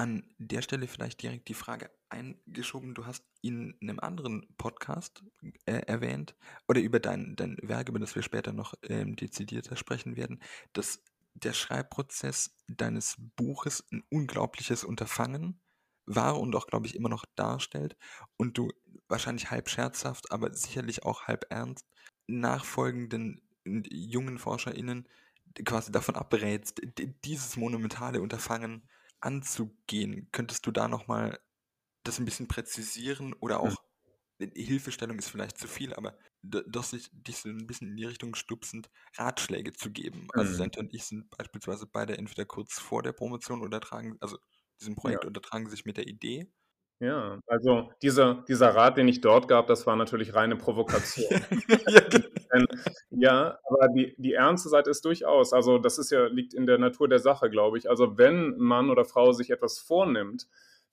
an 0.00 0.24
der 0.38 0.62
Stelle 0.62 0.86
vielleicht 0.86 1.20
direkt 1.20 1.48
die 1.48 1.54
Frage 1.54 1.90
eingeschoben. 2.08 2.94
Du 2.94 3.04
hast 3.04 3.22
in 3.42 3.76
einem 3.82 4.00
anderen 4.00 4.48
Podcast 4.56 5.22
äh, 5.66 5.82
erwähnt 5.86 6.34
oder 6.66 6.80
über 6.80 7.00
dein, 7.00 7.36
dein 7.36 7.58
Werk, 7.60 7.90
über 7.90 7.98
das 7.98 8.14
wir 8.14 8.22
später 8.22 8.54
noch 8.54 8.72
ähm, 8.88 9.14
dezidierter 9.14 9.76
sprechen 9.76 10.16
werden, 10.16 10.40
dass 10.72 11.02
der 11.34 11.52
Schreibprozess 11.52 12.56
deines 12.66 13.16
Buches 13.36 13.84
ein 13.92 14.02
unglaubliches 14.08 14.84
Unterfangen 14.84 15.60
war 16.06 16.40
und 16.40 16.56
auch, 16.56 16.66
glaube 16.66 16.86
ich, 16.86 16.94
immer 16.94 17.10
noch 17.10 17.26
darstellt 17.36 17.94
und 18.38 18.56
du 18.56 18.70
wahrscheinlich 19.06 19.50
halb 19.50 19.68
scherzhaft, 19.68 20.32
aber 20.32 20.54
sicherlich 20.54 21.04
auch 21.04 21.24
halb 21.24 21.44
ernst 21.50 21.86
nachfolgenden 22.26 23.42
jungen 23.66 24.38
ForscherInnen 24.38 25.06
quasi 25.66 25.92
davon 25.92 26.16
abrätst, 26.16 26.80
dieses 27.22 27.58
monumentale 27.58 28.22
Unterfangen 28.22 28.88
anzugehen. 29.20 30.28
Könntest 30.32 30.66
du 30.66 30.70
da 30.72 30.88
nochmal 30.88 31.40
das 32.04 32.18
ein 32.18 32.24
bisschen 32.26 32.48
präzisieren 32.48 33.34
oder 33.34 33.60
auch 33.60 33.72
hm. 33.72 33.76
Hilfestellung 34.40 35.18
ist 35.18 35.28
vielleicht 35.30 35.58
zu 35.58 35.68
viel, 35.68 35.94
aber 35.94 36.18
doch 36.42 36.84
sich 36.84 37.10
dich 37.12 37.38
so 37.38 37.48
ein 37.50 37.66
bisschen 37.66 37.90
in 37.90 37.96
die 37.96 38.06
Richtung 38.06 38.34
stupsend 38.34 38.90
Ratschläge 39.16 39.72
zu 39.74 39.90
geben. 39.92 40.28
Also 40.34 40.52
Mhm. 40.52 40.54
Senta 40.54 40.80
und 40.80 40.94
ich 40.94 41.04
sind 41.04 41.30
beispielsweise 41.30 41.86
beide 41.86 42.16
entweder 42.18 42.46
kurz 42.46 42.78
vor 42.78 43.02
der 43.02 43.12
Promotion 43.12 43.62
oder 43.62 43.80
tragen, 43.80 44.16
also 44.20 44.38
diesem 44.80 44.96
Projekt 44.96 45.24
Ja. 45.24 45.26
untertragen 45.26 45.68
sich 45.70 45.84
mit 45.84 45.98
der 45.98 46.06
Idee. 46.08 46.50
Ja, 47.02 47.40
also 47.46 47.90
dieser, 48.02 48.44
dieser 48.46 48.74
Rat, 48.74 48.98
den 48.98 49.08
ich 49.08 49.22
dort 49.22 49.48
gab, 49.48 49.66
das 49.68 49.86
war 49.86 49.96
natürlich 49.96 50.34
reine 50.34 50.56
Provokation. 50.56 51.30
ja, 51.88 52.00
genau. 52.00 52.26
Denn, 52.52 52.66
ja, 53.10 53.58
aber 53.64 53.88
die, 53.94 54.14
die 54.18 54.34
ernste 54.34 54.68
Seite 54.68 54.90
ist 54.90 55.02
durchaus, 55.06 55.54
also 55.54 55.78
das 55.78 55.96
ist 55.98 56.10
ja, 56.10 56.26
liegt 56.26 56.52
in 56.52 56.66
der 56.66 56.76
Natur 56.76 57.08
der 57.08 57.18
Sache, 57.18 57.48
glaube 57.48 57.78
ich. 57.78 57.88
Also 57.88 58.18
wenn 58.18 58.54
Mann 58.58 58.90
oder 58.90 59.06
Frau 59.06 59.32
sich 59.32 59.50
etwas 59.50 59.78
vornimmt, 59.78 60.46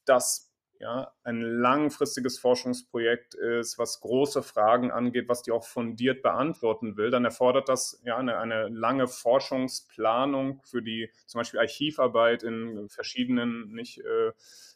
das 0.05 0.46
ja, 0.79 1.11
ein 1.23 1.41
langfristiges 1.41 2.37
Forschungsprojekt 2.39 3.33
ist, 3.35 3.79
was 3.79 3.99
große 3.99 4.43
Fragen 4.43 4.91
angeht, 4.91 5.27
was 5.27 5.41
die 5.41 5.51
auch 5.51 5.65
fundiert 5.65 6.21
beantworten 6.21 6.97
will, 6.97 7.09
dann 7.09 7.25
erfordert 7.25 7.69
das 7.69 8.01
ja 8.05 8.17
eine, 8.17 8.37
eine 8.37 8.67
lange 8.69 9.07
Forschungsplanung 9.07 10.61
für 10.63 10.81
die 10.81 11.09
zum 11.25 11.39
Beispiel 11.39 11.59
Archivarbeit 11.59 12.43
in 12.43 12.89
verschiedenen 12.89 13.71
nicht, 13.73 13.99
äh, 13.99 14.31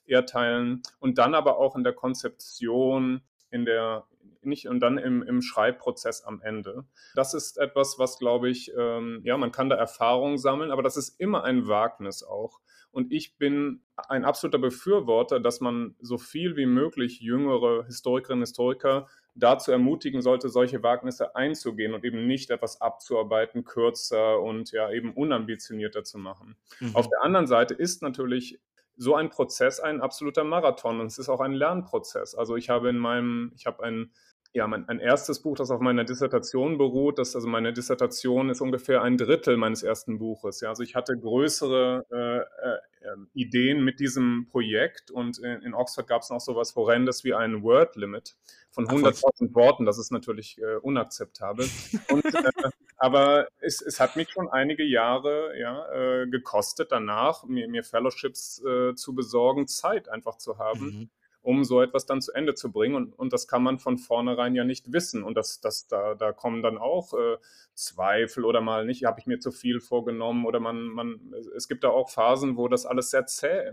Erdteilen 0.06 0.82
und 1.00 1.18
dann 1.18 1.36
aber 1.36 1.58
auch 1.58 1.76
in 1.76 1.84
der 1.84 1.94
Konzeption, 1.94 3.22
in 3.50 3.66
der 3.66 4.06
nicht 4.44 4.68
und 4.68 4.80
dann 4.80 4.98
im, 4.98 5.22
im 5.24 5.42
Schreibprozess 5.42 6.24
am 6.24 6.42
Ende. 6.42 6.86
Das 7.16 7.34
ist 7.34 7.58
etwas, 7.58 8.00
was 8.00 8.18
glaube 8.18 8.50
ich, 8.50 8.72
ähm, 8.76 9.22
ja, 9.24 9.38
man 9.38 9.52
kann 9.52 9.70
da 9.70 9.76
Erfahrung 9.76 10.38
sammeln, 10.38 10.72
aber 10.72 10.82
das 10.82 10.98
ist 10.98 11.20
immer 11.20 11.44
ein 11.44 11.68
Wagnis 11.68 12.24
auch. 12.24 12.60
Und 12.92 13.12
ich 13.12 13.38
bin 13.38 13.82
ein 13.96 14.26
absoluter 14.26 14.60
Befürworter, 14.60 15.40
dass 15.40 15.62
man 15.62 15.96
so 16.00 16.18
viel 16.18 16.58
wie 16.58 16.66
möglich 16.66 17.22
jüngere 17.22 17.86
Historikerinnen 17.86 18.42
und 18.42 18.48
Historiker 18.48 19.08
dazu 19.34 19.72
ermutigen 19.72 20.22
sollte, 20.22 20.50
solche 20.50 20.84
Wagnisse 20.84 21.36
einzugehen 21.36 21.94
und 21.94 22.04
eben 22.04 22.28
nicht 22.28 22.50
etwas 22.50 22.82
abzuarbeiten, 22.82 23.64
kürzer 23.64 24.42
und 24.42 24.72
ja 24.72 24.92
eben 24.92 25.14
unambitionierter 25.14 26.04
zu 26.04 26.18
machen. 26.18 26.58
Mhm. 26.80 26.96
Auf 26.96 27.08
der 27.08 27.24
anderen 27.24 27.48
Seite 27.48 27.74
ist 27.74 28.02
natürlich 28.02 28.60
so 28.98 29.16
ein 29.16 29.30
Prozess 29.30 29.80
ein 29.80 30.02
absoluter 30.02 30.44
Marathon 30.44 31.00
und 31.00 31.08
es 31.08 31.18
ist 31.18 31.30
auch 31.30 31.40
ein 31.40 31.54
Lernprozess. 31.54 32.36
Also 32.36 32.56
ich 32.56 32.70
habe 32.70 32.90
in 32.90 32.98
meinem, 32.98 33.52
ich 33.56 33.66
habe 33.66 33.84
ein 33.84 34.12
ja, 34.54 34.68
mein, 34.68 34.88
ein 34.90 35.00
erstes 35.00 35.42
Buch, 35.42 35.56
das 35.56 35.72
auf 35.72 35.80
meiner 35.80 36.04
Dissertation 36.04 36.78
beruht. 36.78 37.20
Das, 37.20 37.36
also 37.36 37.48
meine 37.48 37.72
Dissertation 37.72 38.50
ist 38.50 38.60
ungefähr 38.60 39.02
ein 39.02 39.18
Drittel 39.18 39.56
meines 39.56 39.82
ersten 39.82 40.20
Buches. 40.20 40.60
Ja, 40.60 40.70
also 40.70 40.84
ich 40.84 40.94
hatte 40.94 41.18
größere 41.18 42.06
äh, 42.12 43.08
äh, 43.08 43.14
ähm, 43.14 43.30
Ideen 43.34 43.84
mit 43.84 44.02
diesem 44.02 44.48
Projekt 44.50 45.10
und 45.10 45.40
in, 45.40 45.62
in 45.62 45.74
Oxford 45.74 46.06
gab 46.06 46.22
es 46.22 46.30
noch 46.30 46.42
so 46.42 46.52
etwas 46.52 46.76
Horrendes 46.76 47.24
wie 47.24 47.34
ein 47.34 47.64
Word 47.64 47.96
Limit 47.96 48.36
von 48.72 48.88
100.000 48.88 49.56
Worten. 49.56 49.86
Das 49.86 49.98
ist 49.98 50.12
natürlich 50.12 50.58
äh, 50.58 50.76
unakzeptabel. 50.82 51.70
Und, 52.10 52.26
äh, 52.26 52.32
aber 52.98 53.48
es, 53.62 53.82
es 53.82 54.02
hat 54.02 54.18
mich 54.18 54.32
schon 54.32 54.50
einige 54.50 54.84
Jahre 54.84 55.58
ja, 55.58 55.88
äh, 55.94 56.28
gekostet, 56.28 56.92
danach 56.92 57.46
mir, 57.46 57.70
mir 57.70 57.86
Fellowships 57.86 58.62
äh, 58.66 58.96
zu 58.96 59.16
besorgen, 59.16 59.68
Zeit 59.68 60.10
einfach 60.10 60.38
zu 60.38 60.58
haben. 60.58 60.86
Mhm 60.86 61.10
um 61.42 61.64
so 61.64 61.82
etwas 61.82 62.06
dann 62.06 62.22
zu 62.22 62.34
Ende 62.34 62.54
zu 62.54 62.72
bringen. 62.72 62.96
Und, 62.96 63.18
und 63.18 63.34
das 63.34 63.48
kann 63.48 63.64
man 63.64 63.80
von 63.80 63.98
vornherein 63.98 64.56
ja 64.56 64.64
nicht 64.64 64.94
wissen. 64.94 65.24
Und 65.24 65.36
das, 65.36 65.60
das, 65.60 65.88
da, 65.88 66.16
da 66.16 66.32
kommen 66.32 66.62
dann 66.62 66.78
auch 66.78 67.14
äh, 67.14 67.38
Zweifel 67.74 68.46
oder 68.46 68.62
mal 68.62 68.86
nicht, 68.86 69.06
habe 69.06 69.20
ich 69.20 69.26
mir 69.26 69.40
zu 69.40 69.52
viel 69.52 69.80
vorgenommen 69.80 70.46
oder 70.46 70.60
man, 70.60 70.84
man, 70.84 71.34
es 71.56 71.68
gibt 71.68 71.84
da 71.84 71.90
auch 71.90 72.10
Phasen, 72.10 72.58
wo 72.58 72.68
das 72.68 72.86
alles 72.86 73.10
sehr 73.10 73.26
zäh 73.26 73.72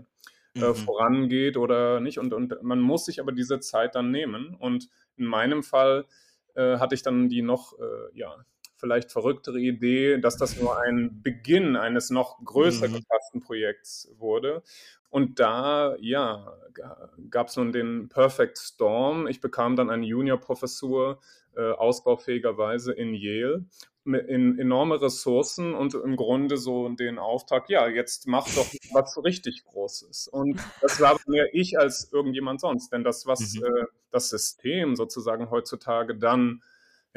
äh, 0.55 0.59
mhm. 0.59 0.75
vorangeht 0.75 1.57
oder 1.57 1.99
nicht. 1.99 2.17
Und, 2.17 2.33
und 2.33 2.61
man 2.63 2.81
muss 2.81 3.05
sich 3.05 3.19
aber 3.19 3.31
diese 3.31 3.59
Zeit 3.59 3.95
dann 3.95 4.11
nehmen. 4.11 4.55
Und 4.55 4.89
in 5.17 5.25
meinem 5.25 5.63
Fall 5.63 6.05
äh, 6.55 6.77
hatte 6.77 6.95
ich 6.95 7.03
dann 7.03 7.29
die 7.29 7.41
noch, 7.41 7.77
äh, 7.77 8.17
ja, 8.17 8.35
vielleicht 8.79 9.11
verrücktere 9.11 9.59
Idee, 9.59 10.17
dass 10.19 10.37
das 10.37 10.59
nur 10.59 10.81
ein 10.81 11.21
Beginn 11.21 11.75
eines 11.75 12.09
noch 12.09 12.43
größer 12.43 12.87
mhm. 12.87 12.93
gefassten 12.95 13.41
Projekts 13.41 14.11
wurde. 14.17 14.63
Und 15.09 15.39
da, 15.39 15.95
ja, 15.99 16.53
gab 17.29 17.47
es 17.47 17.57
nun 17.57 17.71
den 17.71 18.09
Perfect 18.09 18.57
Storm. 18.57 19.27
Ich 19.27 19.41
bekam 19.41 19.75
dann 19.75 19.89
eine 19.89 20.05
Juniorprofessur, 20.05 21.19
äh, 21.55 21.71
ausbaufähigerweise 21.71 22.93
in 22.93 23.13
Yale, 23.13 23.65
in 24.05 24.57
enorme 24.57 25.01
Ressourcen 25.01 25.73
und 25.73 25.93
im 25.93 26.15
Grunde 26.15 26.57
so 26.57 26.89
den 26.89 27.19
Auftrag, 27.19 27.69
ja, 27.69 27.87
jetzt 27.87 28.27
mach 28.27 28.45
doch 28.55 28.67
was 28.91 29.13
so 29.13 29.21
richtig 29.21 29.65
Großes. 29.65 30.27
Und 30.27 30.59
das 30.81 30.99
war 31.01 31.17
mehr 31.27 31.47
ich 31.53 31.77
als 31.77 32.11
irgendjemand 32.11 32.61
sonst, 32.61 32.93
denn 32.93 33.03
das, 33.03 33.25
was 33.25 33.55
mhm. 33.55 33.65
äh, 33.65 33.85
das 34.11 34.29
System 34.29 34.95
sozusagen 34.95 35.49
heutzutage 35.49 36.15
dann 36.15 36.61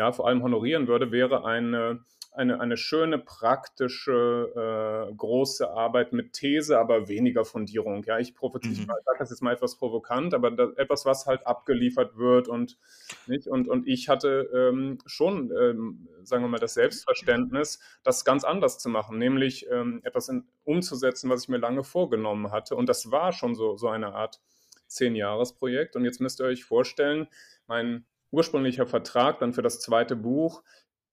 ja, 0.02 0.12
vor 0.12 0.26
allem 0.26 0.42
honorieren 0.42 0.88
würde, 0.88 1.12
wäre 1.12 1.44
eine 1.44 2.04
eine, 2.34 2.60
eine 2.60 2.78
schöne, 2.78 3.18
praktische, 3.18 5.08
äh, 5.10 5.14
große 5.14 5.70
Arbeit 5.70 6.14
mit 6.14 6.32
These, 6.32 6.78
aber 6.78 7.08
weniger 7.08 7.44
Fundierung. 7.44 8.04
Ja, 8.04 8.18
ich 8.18 8.34
mhm. 8.34 8.86
sage 8.86 9.18
das 9.18 9.30
jetzt 9.30 9.42
mal 9.42 9.52
etwas 9.52 9.76
provokant, 9.76 10.32
aber 10.32 10.50
das, 10.50 10.70
etwas, 10.76 11.04
was 11.04 11.26
halt 11.26 11.46
abgeliefert 11.46 12.16
wird 12.16 12.48
und 12.48 12.78
nicht. 13.26 13.46
Und, 13.46 13.68
und 13.68 13.86
ich 13.86 14.08
hatte 14.08 14.48
ähm, 14.54 14.98
schon, 15.04 15.50
ähm, 15.50 16.08
sagen 16.22 16.42
wir 16.42 16.48
mal, 16.48 16.58
das 16.58 16.74
Selbstverständnis, 16.74 17.80
das 18.02 18.24
ganz 18.24 18.44
anders 18.44 18.78
zu 18.78 18.88
machen, 18.88 19.18
nämlich 19.18 19.66
ähm, 19.70 20.00
etwas 20.02 20.30
in, 20.30 20.46
umzusetzen, 20.64 21.28
was 21.28 21.42
ich 21.42 21.48
mir 21.50 21.58
lange 21.58 21.84
vorgenommen 21.84 22.50
hatte. 22.50 22.76
Und 22.76 22.88
das 22.88 23.10
war 23.10 23.32
schon 23.32 23.54
so, 23.54 23.76
so 23.76 23.88
eine 23.88 24.14
Art 24.14 24.40
Zehn-Jahres-Projekt. 24.86 25.96
Und 25.96 26.04
jetzt 26.06 26.20
müsst 26.20 26.40
ihr 26.40 26.46
euch 26.46 26.64
vorstellen, 26.64 27.28
mein 27.66 28.06
ursprünglicher 28.32 28.86
Vertrag 28.86 29.38
dann 29.38 29.52
für 29.52 29.62
das 29.62 29.78
zweite 29.80 30.16
Buch 30.16 30.62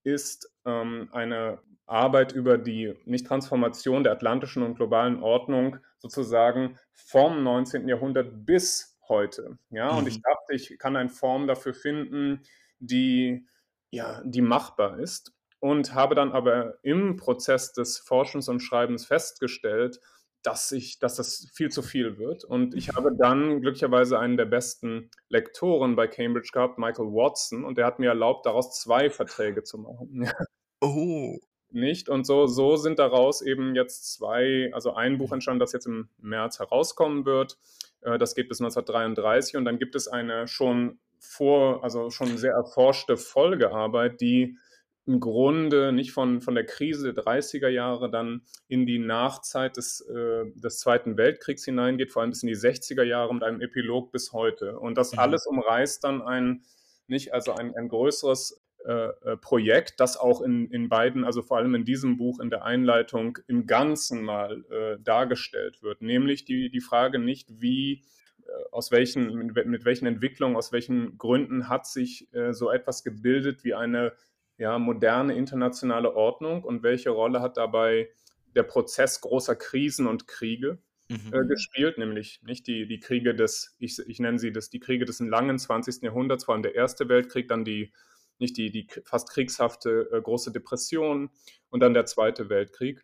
ist 0.02 0.50
ähm, 0.64 1.08
eine 1.12 1.60
Arbeit 1.86 2.32
über 2.32 2.56
die 2.56 2.94
Nicht-Transformation 3.04 4.04
der 4.04 4.12
atlantischen 4.12 4.62
und 4.62 4.76
globalen 4.76 5.22
Ordnung 5.22 5.76
sozusagen 5.98 6.78
vom 6.92 7.42
19. 7.42 7.88
Jahrhundert 7.88 8.46
bis 8.46 8.96
heute. 9.08 9.58
Ja, 9.70 9.92
mhm. 9.92 9.98
und 9.98 10.08
ich 10.08 10.18
mhm. 10.18 10.22
dachte, 10.22 10.54
ich 10.54 10.78
kann 10.78 10.96
eine 10.96 11.10
Form 11.10 11.46
dafür 11.46 11.74
finden, 11.74 12.42
die, 12.78 13.46
ja, 13.90 14.22
die 14.24 14.42
machbar 14.42 14.98
ist. 14.98 15.32
Und 15.58 15.94
habe 15.94 16.14
dann 16.14 16.32
aber 16.32 16.78
im 16.82 17.16
Prozess 17.16 17.74
des 17.74 17.98
Forschens 17.98 18.48
und 18.48 18.60
Schreibens 18.60 19.04
festgestellt, 19.04 20.00
dass 20.42 20.72
ich, 20.72 20.98
dass 20.98 21.16
das 21.16 21.50
viel 21.52 21.70
zu 21.70 21.82
viel 21.82 22.18
wird. 22.18 22.44
Und 22.44 22.74
ich 22.74 22.90
habe 22.90 23.14
dann 23.16 23.60
glücklicherweise 23.60 24.18
einen 24.18 24.36
der 24.36 24.46
besten 24.46 25.10
Lektoren 25.28 25.96
bei 25.96 26.06
Cambridge 26.06 26.50
gehabt, 26.52 26.78
Michael 26.78 27.06
Watson, 27.06 27.64
und 27.64 27.78
der 27.78 27.86
hat 27.86 27.98
mir 27.98 28.08
erlaubt, 28.08 28.46
daraus 28.46 28.78
zwei 28.80 29.10
Verträge 29.10 29.62
zu 29.62 29.78
machen. 29.78 30.30
Oh. 30.82 31.36
Nicht? 31.72 32.08
Und 32.08 32.26
so, 32.26 32.46
so 32.46 32.76
sind 32.76 32.98
daraus 32.98 33.42
eben 33.42 33.74
jetzt 33.74 34.14
zwei, 34.14 34.70
also 34.72 34.94
ein 34.94 35.18
Buch 35.18 35.30
entstanden, 35.30 35.60
das 35.60 35.72
jetzt 35.72 35.86
im 35.86 36.08
März 36.18 36.58
herauskommen 36.58 37.26
wird. 37.26 37.58
Äh, 38.00 38.18
das 38.18 38.34
geht 38.34 38.48
bis 38.48 38.60
1933 38.60 39.56
und 39.56 39.66
dann 39.66 39.78
gibt 39.78 39.94
es 39.94 40.08
eine 40.08 40.48
schon 40.48 40.98
vor, 41.18 41.84
also 41.84 42.10
schon 42.10 42.38
sehr 42.38 42.54
erforschte 42.54 43.16
Folgearbeit, 43.16 44.20
die 44.20 44.56
im 45.06 45.20
Grunde 45.20 45.92
nicht 45.92 46.12
von, 46.12 46.40
von 46.40 46.54
der 46.54 46.66
Krise 46.66 47.12
der 47.12 47.24
30er 47.24 47.68
Jahre 47.68 48.10
dann 48.10 48.42
in 48.68 48.86
die 48.86 48.98
Nachzeit 48.98 49.76
des, 49.76 50.00
äh, 50.02 50.44
des 50.54 50.78
Zweiten 50.78 51.16
Weltkriegs 51.16 51.64
hineingeht, 51.64 52.12
vor 52.12 52.22
allem 52.22 52.30
bis 52.30 52.42
in 52.42 52.48
die 52.48 52.56
60er 52.56 53.02
Jahre 53.02 53.34
mit 53.34 53.42
einem 53.42 53.60
Epilog 53.60 54.12
bis 54.12 54.32
heute. 54.32 54.78
Und 54.78 54.98
das 54.98 55.12
mhm. 55.12 55.18
alles 55.20 55.46
umreißt 55.46 56.04
dann 56.04 56.22
ein, 56.22 56.62
nicht, 57.06 57.34
also 57.34 57.52
ein, 57.52 57.74
ein 57.74 57.88
größeres 57.88 58.62
äh, 58.86 58.92
äh, 58.92 59.36
Projekt, 59.36 60.00
das 60.00 60.16
auch 60.16 60.40
in, 60.40 60.70
in 60.70 60.88
beiden, 60.88 61.24
also 61.24 61.42
vor 61.42 61.58
allem 61.58 61.74
in 61.74 61.84
diesem 61.84 62.16
Buch 62.16 62.40
in 62.40 62.48
der 62.48 62.64
Einleitung 62.64 63.36
im 63.46 63.66
Ganzen 63.66 64.22
mal 64.22 64.64
äh, 64.70 64.96
dargestellt 65.02 65.82
wird. 65.82 66.00
Nämlich 66.00 66.46
die, 66.46 66.70
die 66.70 66.80
Frage 66.80 67.18
nicht, 67.18 67.60
wie 67.60 68.02
äh, 68.38 68.50
aus 68.72 68.90
welchen, 68.90 69.34
mit, 69.34 69.66
mit, 69.66 69.84
welchen 69.84 70.06
Entwicklungen, 70.06 70.56
aus 70.56 70.72
welchen 70.72 71.18
Gründen 71.18 71.68
hat 71.68 71.86
sich 71.86 72.32
äh, 72.32 72.54
so 72.54 72.70
etwas 72.70 73.04
gebildet 73.04 73.64
wie 73.64 73.74
eine 73.74 74.12
ja, 74.60 74.78
moderne 74.78 75.34
internationale 75.34 76.14
Ordnung 76.14 76.62
und 76.62 76.82
welche 76.82 77.08
Rolle 77.08 77.40
hat 77.40 77.56
dabei 77.56 78.10
der 78.54 78.62
Prozess 78.62 79.22
großer 79.22 79.56
Krisen 79.56 80.06
und 80.06 80.26
Kriege 80.26 80.78
mhm. 81.08 81.32
äh, 81.32 81.46
gespielt, 81.46 81.96
nämlich 81.96 82.42
nicht 82.42 82.66
die, 82.66 82.86
die 82.86 83.00
Kriege 83.00 83.34
des, 83.34 83.74
ich, 83.78 83.98
ich 84.06 84.20
nenne 84.20 84.38
sie 84.38 84.52
das, 84.52 84.68
die 84.68 84.78
Kriege 84.78 85.06
des 85.06 85.18
langen 85.20 85.58
20. 85.58 86.02
Jahrhunderts, 86.02 86.44
vor 86.44 86.52
allem 86.54 86.62
der 86.62 86.74
Erste 86.74 87.08
Weltkrieg, 87.08 87.48
dann 87.48 87.64
die, 87.64 87.90
nicht 88.38 88.58
die, 88.58 88.70
die 88.70 88.86
fast 89.06 89.30
kriegshafte 89.30 90.10
äh, 90.12 90.20
große 90.20 90.52
Depression 90.52 91.30
und 91.70 91.80
dann 91.80 91.94
der 91.94 92.04
Zweite 92.04 92.50
Weltkrieg. 92.50 93.02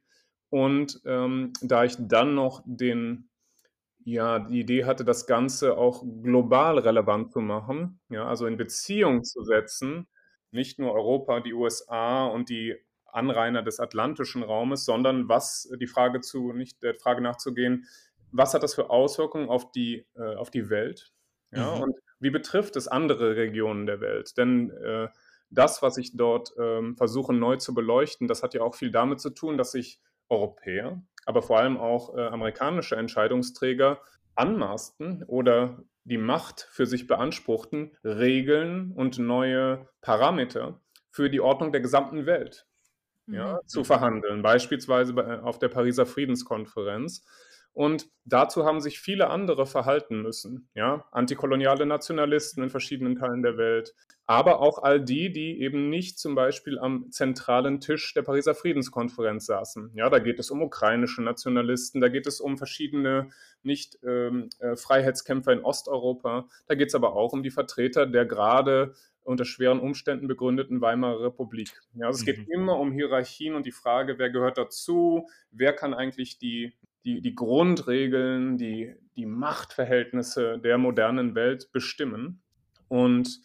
Und 0.50 1.00
ähm, 1.06 1.54
da 1.62 1.84
ich 1.84 1.96
dann 1.98 2.34
noch 2.34 2.62
den, 2.66 3.30
ja, 4.04 4.40
die 4.40 4.60
Idee 4.60 4.84
hatte, 4.84 5.06
das 5.06 5.26
Ganze 5.26 5.78
auch 5.78 6.04
global 6.22 6.78
relevant 6.78 7.32
zu 7.32 7.40
machen, 7.40 7.98
ja, 8.10 8.26
also 8.26 8.44
in 8.44 8.58
Beziehung 8.58 9.24
zu 9.24 9.42
setzen 9.42 10.06
nicht 10.50 10.78
nur 10.78 10.92
Europa, 10.92 11.40
die 11.40 11.54
USA 11.54 12.26
und 12.26 12.48
die 12.48 12.76
Anrainer 13.06 13.62
des 13.62 13.80
atlantischen 13.80 14.42
Raumes, 14.42 14.84
sondern 14.84 15.28
was 15.28 15.70
die 15.80 15.86
Frage 15.86 16.20
zu, 16.20 16.52
nicht 16.52 16.82
der 16.82 16.94
Frage 16.94 17.22
nachzugehen, 17.22 17.86
was 18.32 18.54
hat 18.54 18.62
das 18.62 18.74
für 18.74 18.90
Auswirkungen 18.90 19.48
auf 19.48 19.70
die, 19.72 20.06
äh, 20.16 20.34
auf 20.34 20.50
die 20.50 20.68
Welt? 20.68 21.12
Ja, 21.52 21.76
mhm. 21.76 21.82
Und 21.82 21.96
wie 22.20 22.30
betrifft 22.30 22.76
es 22.76 22.88
andere 22.88 23.36
Regionen 23.36 23.86
der 23.86 24.00
Welt? 24.00 24.36
Denn 24.36 24.70
äh, 24.70 25.08
das, 25.50 25.82
was 25.82 25.96
ich 25.96 26.16
dort 26.16 26.52
ähm, 26.58 26.96
versuche 26.96 27.32
neu 27.32 27.56
zu 27.56 27.74
beleuchten, 27.74 28.28
das 28.28 28.42
hat 28.42 28.54
ja 28.54 28.62
auch 28.62 28.74
viel 28.74 28.90
damit 28.90 29.20
zu 29.20 29.30
tun, 29.30 29.56
dass 29.56 29.72
sich 29.72 30.00
Europäer, 30.28 31.00
aber 31.24 31.42
vor 31.42 31.58
allem 31.58 31.76
auch 31.76 32.16
äh, 32.16 32.26
amerikanische 32.26 32.96
Entscheidungsträger 32.96 34.00
anmaßten 34.36 35.24
oder 35.24 35.82
die 36.04 36.18
Macht 36.18 36.68
für 36.70 36.86
sich 36.86 37.06
beanspruchten, 37.06 37.96
Regeln 38.04 38.92
und 38.92 39.18
neue 39.18 39.88
Parameter 40.00 40.80
für 41.10 41.30
die 41.30 41.40
Ordnung 41.40 41.72
der 41.72 41.80
gesamten 41.80 42.26
Welt 42.26 42.66
ja, 43.26 43.54
mhm. 43.54 43.66
zu 43.66 43.84
verhandeln, 43.84 44.42
beispielsweise 44.42 45.42
auf 45.42 45.58
der 45.58 45.68
Pariser 45.68 46.06
Friedenskonferenz. 46.06 47.24
Und 47.76 48.08
dazu 48.24 48.64
haben 48.64 48.80
sich 48.80 49.00
viele 49.00 49.28
andere 49.28 49.66
verhalten 49.66 50.22
müssen. 50.22 50.70
Ja? 50.74 51.04
Antikoloniale 51.12 51.84
Nationalisten 51.84 52.62
in 52.62 52.70
verschiedenen 52.70 53.16
Teilen 53.16 53.42
der 53.42 53.58
Welt, 53.58 53.94
aber 54.24 54.60
auch 54.60 54.78
all 54.78 54.98
die, 54.98 55.30
die 55.30 55.60
eben 55.60 55.90
nicht 55.90 56.18
zum 56.18 56.34
Beispiel 56.34 56.78
am 56.78 57.10
zentralen 57.10 57.78
Tisch 57.80 58.14
der 58.14 58.22
Pariser 58.22 58.54
Friedenskonferenz 58.54 59.44
saßen. 59.44 59.90
Ja, 59.94 60.08
da 60.08 60.20
geht 60.20 60.38
es 60.38 60.50
um 60.50 60.62
ukrainische 60.62 61.20
Nationalisten, 61.22 62.00
da 62.00 62.08
geht 62.08 62.26
es 62.26 62.40
um 62.40 62.56
verschiedene 62.56 63.28
nicht 63.62 63.98
ähm, 64.02 64.48
äh, 64.58 64.74
Freiheitskämpfer 64.74 65.52
in 65.52 65.62
Osteuropa, 65.62 66.48
da 66.68 66.74
geht 66.76 66.88
es 66.88 66.94
aber 66.94 67.14
auch 67.14 67.34
um 67.34 67.42
die 67.42 67.50
Vertreter 67.50 68.06
der 68.06 68.24
gerade 68.24 68.94
unter 69.22 69.44
schweren 69.44 69.80
Umständen 69.80 70.28
begründeten 70.28 70.80
Weimarer 70.80 71.24
Republik. 71.24 71.82
Ja, 71.92 72.06
also 72.06 72.20
es 72.20 72.24
geht 72.24 72.38
mhm. 72.38 72.52
immer 72.54 72.78
um 72.78 72.92
Hierarchien 72.92 73.54
und 73.54 73.66
die 73.66 73.72
Frage, 73.72 74.18
wer 74.18 74.30
gehört 74.30 74.56
dazu, 74.56 75.28
wer 75.50 75.74
kann 75.74 75.92
eigentlich 75.92 76.38
die 76.38 76.72
die, 77.06 77.20
die 77.22 77.34
Grundregeln, 77.36 78.58
die, 78.58 78.94
die 79.16 79.26
Machtverhältnisse 79.26 80.58
der 80.58 80.76
modernen 80.76 81.36
Welt 81.36 81.70
bestimmen. 81.72 82.42
Und 82.88 83.40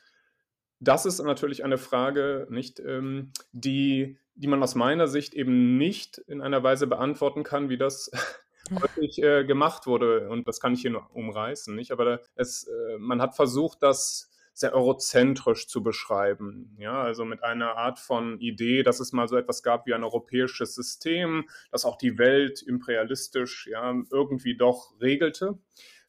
das 0.79 1.05
ist 1.05 1.21
natürlich 1.21 1.63
eine 1.63 1.77
Frage, 1.77 2.47
nicht, 2.49 2.79
ähm, 2.79 3.31
die, 3.51 4.17
die 4.33 4.47
man 4.47 4.63
aus 4.63 4.73
meiner 4.73 5.07
Sicht 5.07 5.35
eben 5.35 5.77
nicht 5.77 6.17
in 6.17 6.41
einer 6.41 6.63
Weise 6.63 6.87
beantworten 6.87 7.43
kann, 7.43 7.69
wie 7.69 7.77
das 7.77 8.09
häufig 8.81 9.21
äh, 9.21 9.45
gemacht 9.45 9.85
wurde. 9.85 10.27
Und 10.29 10.47
das 10.47 10.59
kann 10.59 10.73
ich 10.73 10.81
hier 10.81 10.91
nur 10.91 11.15
umreißen. 11.15 11.75
Nicht? 11.75 11.91
Aber 11.91 12.19
es, 12.33 12.63
äh, 12.67 12.97
man 12.97 13.21
hat 13.21 13.35
versucht, 13.35 13.83
das 13.83 14.30
sehr 14.61 14.73
eurozentrisch 14.73 15.67
zu 15.67 15.83
beschreiben. 15.83 16.75
Ja, 16.79 17.01
also 17.01 17.25
mit 17.25 17.43
einer 17.43 17.75
Art 17.75 17.99
von 17.99 18.39
Idee, 18.39 18.83
dass 18.83 18.99
es 18.99 19.11
mal 19.11 19.27
so 19.27 19.35
etwas 19.35 19.61
gab 19.61 19.85
wie 19.85 19.93
ein 19.93 20.03
europäisches 20.03 20.73
System, 20.73 21.49
das 21.71 21.83
auch 21.83 21.97
die 21.97 22.17
Welt 22.17 22.61
imperialistisch 22.61 23.67
ja, 23.69 23.93
irgendwie 24.09 24.55
doch 24.55 24.93
regelte. 25.01 25.59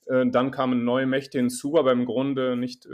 Äh, 0.06 0.26
dann 0.26 0.50
kamen 0.50 0.84
neue 0.84 1.06
Mächte 1.06 1.38
hinzu, 1.38 1.78
aber 1.78 1.92
im 1.92 2.04
Grunde 2.04 2.56
nicht, 2.56 2.86
äh, 2.86 2.90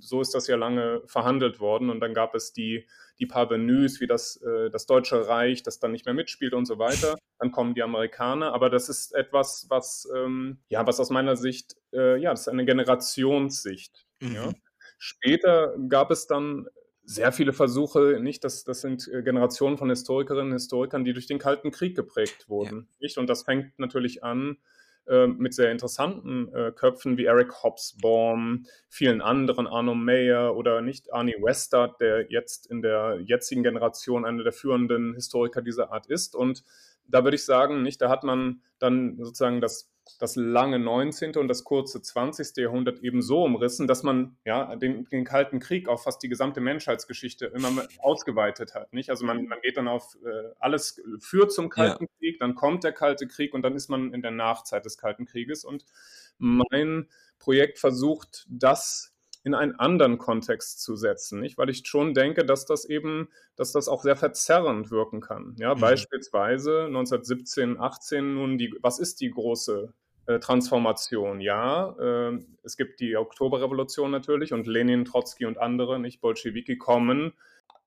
so 0.00 0.20
ist 0.20 0.34
das 0.34 0.46
ja 0.46 0.56
lange 0.56 1.02
verhandelt 1.06 1.60
worden. 1.60 1.90
Und 1.90 2.00
dann 2.00 2.14
gab 2.14 2.34
es 2.34 2.52
die, 2.52 2.86
die 3.18 3.26
Parvenus, 3.26 4.00
wie 4.00 4.06
das, 4.06 4.36
äh, 4.42 4.70
das 4.70 4.86
Deutsche 4.86 5.26
Reich, 5.26 5.62
das 5.62 5.78
dann 5.78 5.92
nicht 5.92 6.04
mehr 6.04 6.14
mitspielt 6.14 6.52
und 6.54 6.66
so 6.66 6.78
weiter. 6.78 7.16
Dann 7.38 7.50
kommen 7.50 7.74
die 7.74 7.82
Amerikaner. 7.82 8.52
Aber 8.52 8.68
das 8.68 8.88
ist 8.88 9.14
etwas, 9.14 9.66
was, 9.68 10.08
ähm, 10.14 10.58
ja, 10.68 10.86
was 10.86 11.00
aus 11.00 11.10
meiner 11.10 11.36
Sicht, 11.36 11.76
ja, 11.92 12.30
das 12.30 12.42
ist 12.42 12.48
eine 12.48 12.64
Generationssicht. 12.64 14.06
Mhm. 14.20 14.34
Ja. 14.34 14.52
Später 15.02 15.74
gab 15.88 16.10
es 16.10 16.26
dann 16.26 16.66
sehr 17.04 17.32
viele 17.32 17.54
Versuche, 17.54 18.20
nicht, 18.20 18.44
das, 18.44 18.64
das 18.64 18.82
sind 18.82 19.08
äh, 19.08 19.22
Generationen 19.22 19.78
von 19.78 19.88
Historikerinnen 19.88 20.52
und 20.52 20.58
Historikern, 20.58 21.06
die 21.06 21.14
durch 21.14 21.26
den 21.26 21.38
Kalten 21.38 21.70
Krieg 21.70 21.96
geprägt 21.96 22.50
wurden. 22.50 22.80
Ja. 22.90 22.96
Nicht? 23.00 23.16
Und 23.16 23.30
das 23.30 23.44
fängt 23.44 23.78
natürlich 23.78 24.22
an 24.22 24.58
äh, 25.06 25.26
mit 25.26 25.54
sehr 25.54 25.72
interessanten 25.72 26.54
äh, 26.54 26.70
Köpfen 26.70 27.16
wie 27.16 27.24
Eric 27.24 27.62
Hobsbawm, 27.62 28.66
vielen 28.90 29.22
anderen, 29.22 29.66
Arno 29.66 29.94
Mayer 29.94 30.54
oder 30.54 30.82
nicht 30.82 31.10
Arnie 31.14 31.36
Westad, 31.40 31.98
der 31.98 32.30
jetzt 32.30 32.70
in 32.70 32.82
der 32.82 33.20
jetzigen 33.24 33.62
Generation 33.62 34.26
einer 34.26 34.44
der 34.44 34.52
führenden 34.52 35.14
Historiker 35.14 35.62
dieser 35.62 35.92
Art 35.92 36.08
ist. 36.08 36.36
Und 36.36 36.62
da 37.08 37.24
würde 37.24 37.36
ich 37.36 37.44
sagen, 37.46 37.82
nicht, 37.82 38.02
da 38.02 38.10
hat 38.10 38.22
man 38.22 38.60
dann 38.78 39.16
sozusagen 39.16 39.62
das 39.62 39.90
das 40.18 40.36
lange 40.36 40.78
19. 40.78 41.36
und 41.36 41.48
das 41.48 41.64
kurze 41.64 42.02
20. 42.02 42.56
Jahrhundert 42.56 43.00
eben 43.00 43.22
so 43.22 43.44
umrissen, 43.44 43.86
dass 43.86 44.02
man 44.02 44.36
ja 44.44 44.76
den, 44.76 45.04
den 45.06 45.24
Kalten 45.24 45.60
Krieg 45.60 45.88
auf 45.88 46.04
fast 46.04 46.22
die 46.22 46.28
gesamte 46.28 46.60
Menschheitsgeschichte 46.60 47.46
immer 47.46 47.70
ausgeweitet 47.98 48.74
hat. 48.74 48.92
Nicht? 48.92 49.10
Also 49.10 49.24
man, 49.24 49.46
man 49.46 49.60
geht 49.60 49.76
dann 49.76 49.88
auf 49.88 50.16
äh, 50.24 50.52
alles 50.58 51.02
führt 51.18 51.52
zum 51.52 51.68
Kalten 51.68 52.04
ja. 52.04 52.18
Krieg, 52.18 52.38
dann 52.38 52.54
kommt 52.54 52.84
der 52.84 52.92
Kalte 52.92 53.26
Krieg 53.26 53.54
und 53.54 53.62
dann 53.62 53.74
ist 53.74 53.88
man 53.88 54.12
in 54.12 54.22
der 54.22 54.30
Nachzeit 54.30 54.84
des 54.84 54.98
Kalten 54.98 55.26
Krieges. 55.26 55.64
Und 55.64 55.84
mein 56.38 57.08
Projekt 57.38 57.78
versucht, 57.78 58.46
das 58.48 59.09
in 59.42 59.54
einen 59.54 59.74
anderen 59.76 60.18
Kontext 60.18 60.82
zu 60.82 60.96
setzen, 60.96 61.40
nicht? 61.40 61.56
Weil 61.56 61.70
ich 61.70 61.82
schon 61.86 62.14
denke, 62.14 62.44
dass 62.44 62.66
das 62.66 62.84
eben, 62.84 63.28
dass 63.56 63.72
das 63.72 63.88
auch 63.88 64.02
sehr 64.02 64.16
verzerrend 64.16 64.90
wirken 64.90 65.20
kann. 65.20 65.56
Ja, 65.58 65.74
mhm. 65.74 65.80
beispielsweise 65.80 66.84
1917, 66.84 67.80
18 67.80 68.34
nun 68.34 68.58
die, 68.58 68.74
was 68.82 68.98
ist 68.98 69.20
die 69.20 69.30
große 69.30 69.92
äh, 70.26 70.38
Transformation? 70.40 71.40
Ja, 71.40 71.96
äh, 71.98 72.38
es 72.62 72.76
gibt 72.76 73.00
die 73.00 73.16
Oktoberrevolution 73.16 74.10
natürlich 74.10 74.52
und 74.52 74.66
Lenin, 74.66 75.04
Trotzki 75.04 75.46
und 75.46 75.58
andere, 75.58 75.98
nicht 75.98 76.20
Bolschewiki 76.20 76.76
kommen 76.76 77.32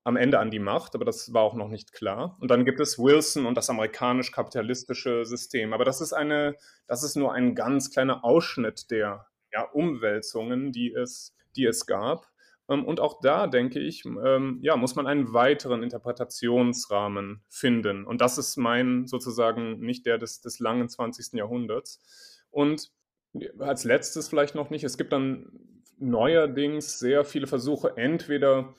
am 0.04 0.18
Ende 0.18 0.40
an 0.40 0.52
die 0.52 0.60
Macht, 0.60 0.96
aber 0.96 1.06
das 1.06 1.34
war 1.34 1.44
auch 1.44 1.54
noch 1.54 1.70
nicht 1.70 1.94
klar. 1.94 2.36
Und 2.42 2.52
dann 2.52 2.66
gibt 2.66 2.80
es 2.80 3.00
Wilson 3.00 3.46
und 3.46 3.56
das 3.56 3.70
amerikanisch-kapitalistische 3.70 5.26
System. 5.26 5.72
Aber 5.72 5.86
das 5.86 6.02
ist 6.02 6.14
eine, 6.14 6.56
das 6.88 7.04
ist 7.04 7.16
nur 7.16 7.34
ein 7.34 7.56
ganz 7.56 7.90
kleiner 7.90 8.26
Ausschnitt 8.26 8.92
der 8.92 9.28
ja, 9.54 9.64
Umwälzungen, 9.64 10.72
die 10.72 10.92
es 10.92 11.34
die 11.56 11.66
es 11.66 11.86
gab. 11.86 12.28
Ähm, 12.70 12.86
und 12.86 13.00
auch 13.00 13.20
da, 13.22 13.48
denke 13.48 13.80
ich, 13.80 14.06
ähm, 14.06 14.60
ja, 14.62 14.76
muss 14.76 14.96
man 14.96 15.08
einen 15.08 15.34
weiteren 15.34 15.84
Interpretationsrahmen 15.84 17.44
finden. 17.50 18.06
Und 18.06 18.22
das 18.22 18.38
ist 18.38 18.58
mein 18.58 19.08
sozusagen 19.08 19.80
nicht 19.80 20.06
der 20.06 20.18
des, 20.18 20.42
des 20.42 20.60
langen 20.60 20.90
20. 20.90 21.34
Jahrhunderts. 21.34 22.44
Und 22.50 22.92
als 23.60 23.84
letztes 23.84 24.30
vielleicht 24.30 24.56
noch 24.56 24.70
nicht, 24.70 24.84
es 24.84 24.98
gibt 24.98 25.12
dann 25.12 25.52
neuerdings 25.98 27.00
sehr 27.00 27.26
viele 27.26 27.48
Versuche, 27.48 27.98
entweder 27.98 28.74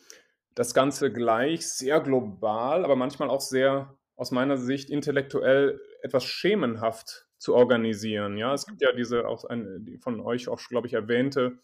das 0.54 0.74
Ganze 0.74 1.12
gleich 1.12 1.68
sehr 1.68 2.00
global, 2.00 2.84
aber 2.84 2.96
manchmal 2.96 3.30
auch 3.30 3.40
sehr 3.40 3.96
aus 4.16 4.30
meiner 4.30 4.56
Sicht 4.56 4.90
intellektuell 4.90 5.80
etwas 6.02 6.24
schemenhaft 6.24 7.26
zu 7.38 7.54
organisieren. 7.54 8.38
Ja, 8.38 8.54
es 8.54 8.66
gibt 8.66 8.80
ja 8.80 8.92
diese 8.92 9.26
auch 9.26 9.44
eine, 9.44 9.80
die 9.80 9.98
von 9.98 10.20
euch 10.20 10.48
auch, 10.48 10.60
glaube 10.68 10.86
ich, 10.86 10.94
erwähnte 10.94 11.58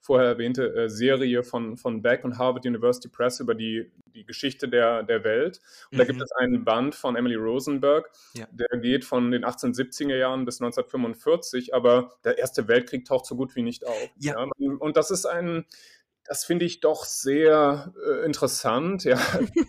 vorher 0.00 0.28
erwähnte 0.28 0.74
äh, 0.74 0.88
Serie 0.88 1.42
von, 1.42 1.76
von 1.76 2.02
Beck 2.02 2.24
und 2.24 2.38
Harvard 2.38 2.64
University 2.64 3.08
Press 3.08 3.40
über 3.40 3.54
die, 3.54 3.90
die 4.06 4.24
Geschichte 4.24 4.68
der, 4.68 5.02
der 5.02 5.24
Welt. 5.24 5.60
Und 5.90 5.96
mhm. 5.96 5.98
da 5.98 6.04
gibt 6.04 6.18
mhm. 6.18 6.24
es 6.24 6.32
einen 6.32 6.64
Band 6.64 6.94
von 6.94 7.16
Emily 7.16 7.34
Rosenberg, 7.34 8.10
ja. 8.34 8.46
der 8.50 8.78
geht 8.78 9.04
von 9.04 9.30
den 9.30 9.44
1870er 9.44 10.16
Jahren 10.16 10.44
bis 10.44 10.60
1945, 10.60 11.74
aber 11.74 12.12
der 12.24 12.38
Erste 12.38 12.68
Weltkrieg 12.68 13.04
taucht 13.04 13.26
so 13.26 13.36
gut 13.36 13.54
wie 13.56 13.62
nicht 13.62 13.86
auf. 13.86 14.10
Ja. 14.18 14.46
ja? 14.58 14.70
Und 14.78 14.96
das 14.96 15.10
ist 15.10 15.26
ein, 15.26 15.66
das 16.24 16.44
finde 16.44 16.64
ich 16.64 16.80
doch 16.80 17.04
sehr 17.04 17.92
äh, 18.06 18.24
interessant, 18.24 19.04
ja. 19.04 19.18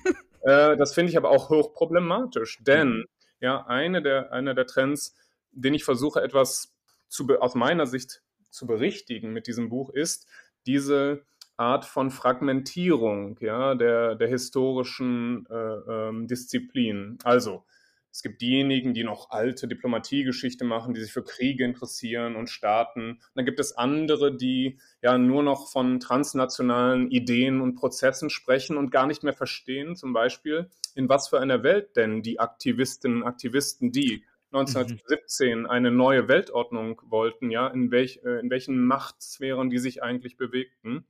äh, 0.42 0.78
das 0.78 0.94
finde 0.94 1.12
ich 1.12 1.18
aber 1.18 1.30
auch 1.32 1.50
hochproblematisch, 1.50 2.60
denn 2.62 2.90
mhm. 2.90 3.06
ja, 3.40 3.66
eine 3.66 4.02
der, 4.02 4.32
einer 4.32 4.54
der 4.54 4.68
Trends, 4.68 5.16
den 5.52 5.74
ich 5.74 5.84
versuche 5.84 6.22
etwas 6.22 6.76
zu, 7.08 7.28
aus 7.40 7.56
meiner 7.56 7.88
Sicht 7.88 8.22
zu 8.50 8.68
berichtigen 8.68 9.32
mit 9.34 9.48
diesem 9.48 9.70
Buch 9.70 9.90
ist 9.90 10.28
diese 10.66 11.26
Art 11.58 11.86
von 11.86 12.10
Fragmentierung 12.10 13.38
ja, 13.42 13.76
der, 13.76 14.16
der 14.16 14.28
historischen 14.28 15.46
äh, 15.50 15.54
ähm, 15.56 16.28
Disziplin. 16.28 17.18
Also 17.24 17.66
es 18.12 18.24
gibt 18.24 18.42
diejenigen, 18.42 18.94
die 18.94 19.04
noch 19.04 19.30
alte 19.30 19.68
Diplomatiegeschichte 19.68 20.66
machen, 20.66 20.94
die 20.94 21.02
sich 21.02 21.12
für 21.12 21.24
Kriege 21.24 21.64
interessieren 21.64 22.36
und 22.36 22.50
Staaten. 22.50 23.12
Und 23.12 23.20
dann 23.36 23.46
gibt 23.46 23.60
es 23.60 23.78
andere, 23.78 24.36
die 24.36 24.80
ja 25.02 25.18
nur 25.18 25.44
noch 25.44 25.70
von 25.70 26.00
transnationalen 26.00 27.12
Ideen 27.12 27.62
und 27.62 27.76
Prozessen 27.76 28.30
sprechen 28.30 28.78
und 28.78 28.90
gar 28.90 29.06
nicht 29.06 29.24
mehr 29.24 29.34
verstehen, 29.34 29.96
zum 29.96 30.14
Beispiel, 30.14 30.70
in 30.96 31.08
was 31.08 31.30
für 31.30 31.40
einer 31.40 31.62
Welt 31.62 31.96
denn 31.96 32.24
die 32.24 32.40
Aktivistinnen 32.40 33.22
und 33.22 33.28
Aktivisten, 33.28 33.92
die 33.92 34.24
1917 34.52 35.68
eine 35.68 35.92
neue 35.92 36.28
Weltordnung 36.28 37.02
wollten, 37.06 37.52
ja, 37.52 37.68
in, 37.68 37.92
welch, 37.92 38.22
äh, 38.24 38.40
in 38.40 38.50
welchen 38.50 38.84
Machtsphären 38.84 39.70
die 39.70 39.78
sich 39.78 40.02
eigentlich 40.02 40.38
bewegten. 40.38 41.06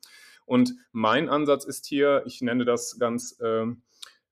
Und 0.46 0.74
mein 0.92 1.30
Ansatz 1.30 1.64
ist 1.64 1.86
hier, 1.86 2.24
ich 2.26 2.42
nenne 2.42 2.66
das 2.66 2.98
ganz 3.00 3.40
äh, 3.40 3.68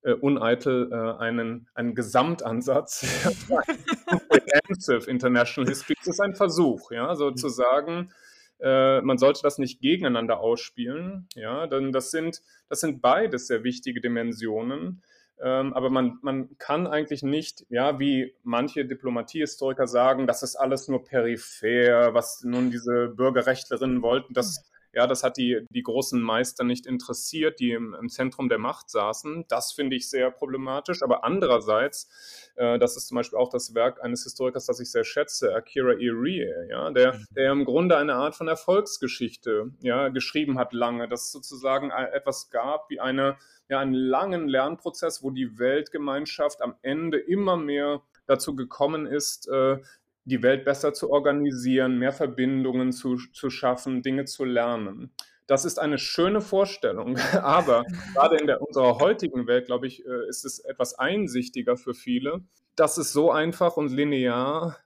äh, 0.01 0.13
uneitel, 0.13 0.89
äh, 0.91 1.21
einen, 1.21 1.67
einen 1.73 1.95
Gesamtansatz, 1.95 3.05
Comprehensive 4.07 5.09
International 5.09 5.69
History. 5.69 5.95
Das 5.99 6.07
ist 6.07 6.19
ein 6.19 6.35
Versuch, 6.35 6.91
ja, 6.91 7.15
sozusagen. 7.15 8.11
Äh, 8.59 9.01
man 9.01 9.17
sollte 9.17 9.41
das 9.43 9.59
nicht 9.59 9.81
gegeneinander 9.81 10.39
ausspielen, 10.39 11.27
ja, 11.35 11.67
denn 11.67 11.91
das 11.91 12.11
sind, 12.11 12.41
das 12.69 12.79
sind 12.79 13.01
beides 13.01 13.47
sehr 13.47 13.63
wichtige 13.63 14.01
Dimensionen. 14.01 15.03
Ähm, 15.41 15.73
aber 15.73 15.89
man, 15.89 16.17
man 16.21 16.57
kann 16.57 16.87
eigentlich 16.87 17.23
nicht, 17.23 17.65
ja, 17.69 17.99
wie 17.99 18.33
manche 18.43 18.85
Diplomatiehistoriker 18.85 19.87
sagen, 19.87 20.25
das 20.25 20.43
ist 20.43 20.55
alles 20.55 20.87
nur 20.87 21.03
peripher, 21.03 22.13
was 22.13 22.43
nun 22.43 22.71
diese 22.71 23.09
Bürgerrechtlerinnen 23.09 24.01
wollten, 24.01 24.33
das, 24.33 24.67
ja, 24.97 25.05
das 25.05 25.23
hat 25.23 25.37
die, 25.37 25.63
die 25.69 25.83
großen 25.83 26.19
Meister 26.19 26.63
nicht 26.63 26.87
interessiert, 26.87 27.59
die 27.59 27.71
im, 27.71 27.93
im 27.93 28.09
Zentrum 28.09 28.49
der 28.49 28.57
Macht 28.57 28.89
saßen. 28.89 29.45
Das 29.47 29.71
finde 29.71 29.95
ich 29.95 30.09
sehr 30.09 30.31
problematisch. 30.31 31.03
Aber 31.03 31.23
andererseits, 31.23 32.09
äh, 32.55 32.79
das 32.79 32.97
ist 32.97 33.07
zum 33.07 33.15
Beispiel 33.17 33.37
auch 33.37 33.49
das 33.49 33.75
Werk 33.75 34.03
eines 34.03 34.23
Historikers, 34.23 34.65
das 34.65 34.79
ich 34.79 34.89
sehr 34.89 35.03
schätze, 35.03 35.53
Akira 35.53 35.93
Irie, 35.93 36.51
ja, 36.71 36.89
der, 36.89 37.13
mhm. 37.13 37.25
der 37.35 37.51
im 37.51 37.65
Grunde 37.65 37.95
eine 37.95 38.15
Art 38.15 38.35
von 38.35 38.47
Erfolgsgeschichte 38.47 39.71
ja, 39.81 40.09
geschrieben 40.09 40.57
hat 40.57 40.73
lange, 40.73 41.07
dass 41.07 41.25
es 41.25 41.31
sozusagen 41.31 41.91
etwas 41.91 42.49
gab 42.49 42.89
wie 42.89 42.99
eine 42.99 43.37
ja 43.69 43.79
einen 43.79 43.93
langen 43.93 44.47
Lernprozess, 44.47 45.23
wo 45.23 45.31
die 45.31 45.59
Weltgemeinschaft 45.59 46.61
am 46.61 46.75
Ende 46.81 47.17
immer 47.17 47.57
mehr 47.57 48.01
dazu 48.25 48.55
gekommen 48.55 49.05
ist, 49.05 49.47
äh, 49.49 49.77
die 50.25 50.43
Welt 50.43 50.65
besser 50.65 50.93
zu 50.93 51.09
organisieren, 51.09 51.97
mehr 51.97 52.11
Verbindungen 52.11 52.91
zu, 52.91 53.15
zu 53.15 53.49
schaffen, 53.49 54.01
Dinge 54.01 54.25
zu 54.25 54.43
lernen. 54.43 55.11
Das 55.47 55.63
ist 55.63 55.79
eine 55.79 55.97
schöne 55.97 56.41
Vorstellung, 56.41 57.17
aber 57.41 57.85
gerade 58.13 58.37
in 58.37 58.47
der, 58.47 58.61
unserer 58.61 58.99
heutigen 58.99 59.47
Welt, 59.47 59.67
glaube 59.67 59.87
ich, 59.87 60.05
äh, 60.05 60.27
ist 60.27 60.45
es 60.45 60.59
etwas 60.59 60.99
einsichtiger 60.99 61.77
für 61.77 61.93
viele, 61.93 62.41
dass 62.75 62.97
es 62.97 63.13
so 63.13 63.31
einfach 63.31 63.77
und 63.77 63.91
linear 63.91 64.77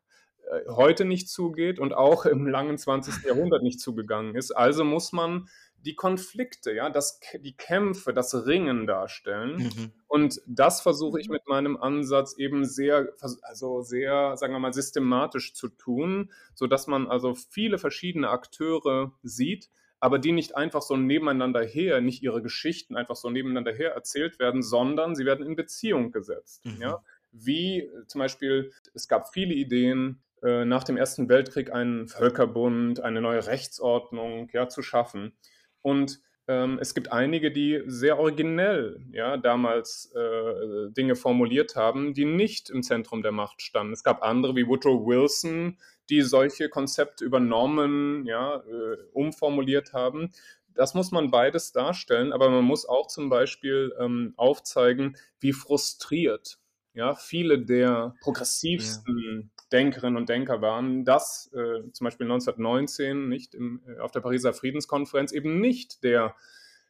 äh, 0.52 0.70
heute 0.70 1.06
nicht 1.06 1.30
zugeht 1.30 1.80
und 1.80 1.94
auch 1.94 2.26
im 2.26 2.46
langen 2.46 2.78
20. 2.78 3.26
Jahrhundert 3.26 3.64
nicht 3.64 3.80
zugegangen 3.80 4.36
ist. 4.36 4.52
Also 4.52 4.84
muss 4.84 5.12
man 5.12 5.48
die 5.86 5.96
Konflikte, 5.96 6.74
ja, 6.74 6.90
das, 6.90 7.20
die 7.40 7.56
Kämpfe, 7.56 8.14
das 8.14 8.46
Ringen 8.46 8.88
darstellen. 8.88 9.58
Mhm. 9.58 9.92
Und 10.08 10.42
das 10.46 10.82
versuche 10.82 11.20
ich 11.20 11.30
mit 11.30 11.48
meinem 11.48 11.78
Ansatz 11.78 12.38
eben 12.38 12.66
sehr, 12.66 13.14
also 13.42 13.82
sehr, 13.82 14.38
sagen 14.38 14.54
wir 14.54 14.60
mal, 14.60 14.74
systematisch 14.74 15.54
zu 15.54 15.70
tun, 15.70 16.32
sodass 16.54 16.88
man 16.88 17.08
also 17.08 17.34
viele 17.34 17.78
verschiedene 17.78 18.30
Akteure 18.30 19.14
sieht, 19.24 19.70
aber 20.00 20.20
die 20.20 20.32
nicht 20.32 20.56
einfach 20.56 20.82
so 20.82 20.98
nebeneinander 20.98 21.64
her, 21.64 22.02
nicht 22.02 22.24
ihre 22.24 22.42
Geschichten 22.42 22.96
einfach 22.96 23.16
so 23.16 23.30
nebeneinander 23.30 23.74
her 23.74 23.94
erzählt 23.94 24.40
werden, 24.40 24.64
sondern 24.64 25.16
sie 25.16 25.26
werden 25.26 25.46
in 25.46 25.56
Beziehung 25.56 26.12
gesetzt. 26.12 26.66
Mhm. 26.66 26.82
Ja? 26.82 27.04
Wie 27.32 27.90
zum 28.08 28.20
Beispiel, 28.20 28.74
es 28.94 29.08
gab 29.08 29.32
viele 29.32 29.54
Ideen, 29.54 30.22
äh, 30.44 30.66
nach 30.66 30.84
dem 30.84 30.98
Ersten 30.98 31.30
Weltkrieg 31.30 31.72
einen 31.72 32.08
Völkerbund, 32.08 33.00
eine 33.00 33.22
neue 33.22 33.46
Rechtsordnung 33.46 34.50
ja, 34.54 34.68
zu 34.68 34.82
schaffen. 34.82 35.34
Und 35.82 36.20
ähm, 36.48 36.80
es 36.82 36.94
gibt 36.94 37.12
einige, 37.12 37.52
die 37.52 37.82
sehr 37.86 38.20
originell 38.20 39.00
ja, 39.12 39.38
damals 39.38 40.12
äh, 40.16 40.92
Dinge 40.92 41.16
formuliert 41.16 41.76
haben, 41.76 42.14
die 42.14 42.26
nicht 42.26 42.70
im 42.70 42.84
Zentrum 42.84 43.22
der 43.22 43.32
Macht 43.32 43.62
standen. 43.62 43.94
Es 43.94 44.04
gab 44.04 44.24
andere 44.24 44.56
wie 44.56 44.68
Woodrow 44.68 45.06
Wilson, 45.06 45.78
die 46.10 46.22
solche 46.22 46.70
Konzepte 46.70 47.24
übernommen, 47.24 48.26
ja, 48.26 48.58
äh, 48.58 48.98
umformuliert 49.14 49.94
haben. 49.94 50.32
Das 50.74 50.94
muss 50.94 51.12
man 51.12 51.32
beides 51.32 51.74
darstellen, 51.74 52.34
aber 52.34 52.50
man 52.50 52.64
muss 52.64 52.86
auch 52.88 53.08
zum 53.08 53.30
Beispiel 53.30 53.94
ähm, 54.00 54.34
aufzeigen, 54.38 55.18
wie 55.40 55.54
frustriert 55.54 56.61
ja, 56.94 57.16
viele 57.16 57.60
der 57.60 58.16
progressivsten 58.22 59.42
ja. 59.44 59.64
Denkerinnen 59.72 60.18
und 60.18 60.30
Denker 60.30 60.62
waren, 60.62 61.06
dass 61.06 61.52
äh, 61.54 61.90
zum 61.92 62.06
Beispiel 62.06 62.26
1919 62.26 63.30
nicht 63.30 63.56
im, 63.56 63.82
äh, 63.88 64.00
auf 64.00 64.12
der 64.12 64.20
Pariser 64.20 64.54
Friedenskonferenz 64.54 65.32
eben 65.32 65.60
nicht 65.60 66.04
der 66.04 66.36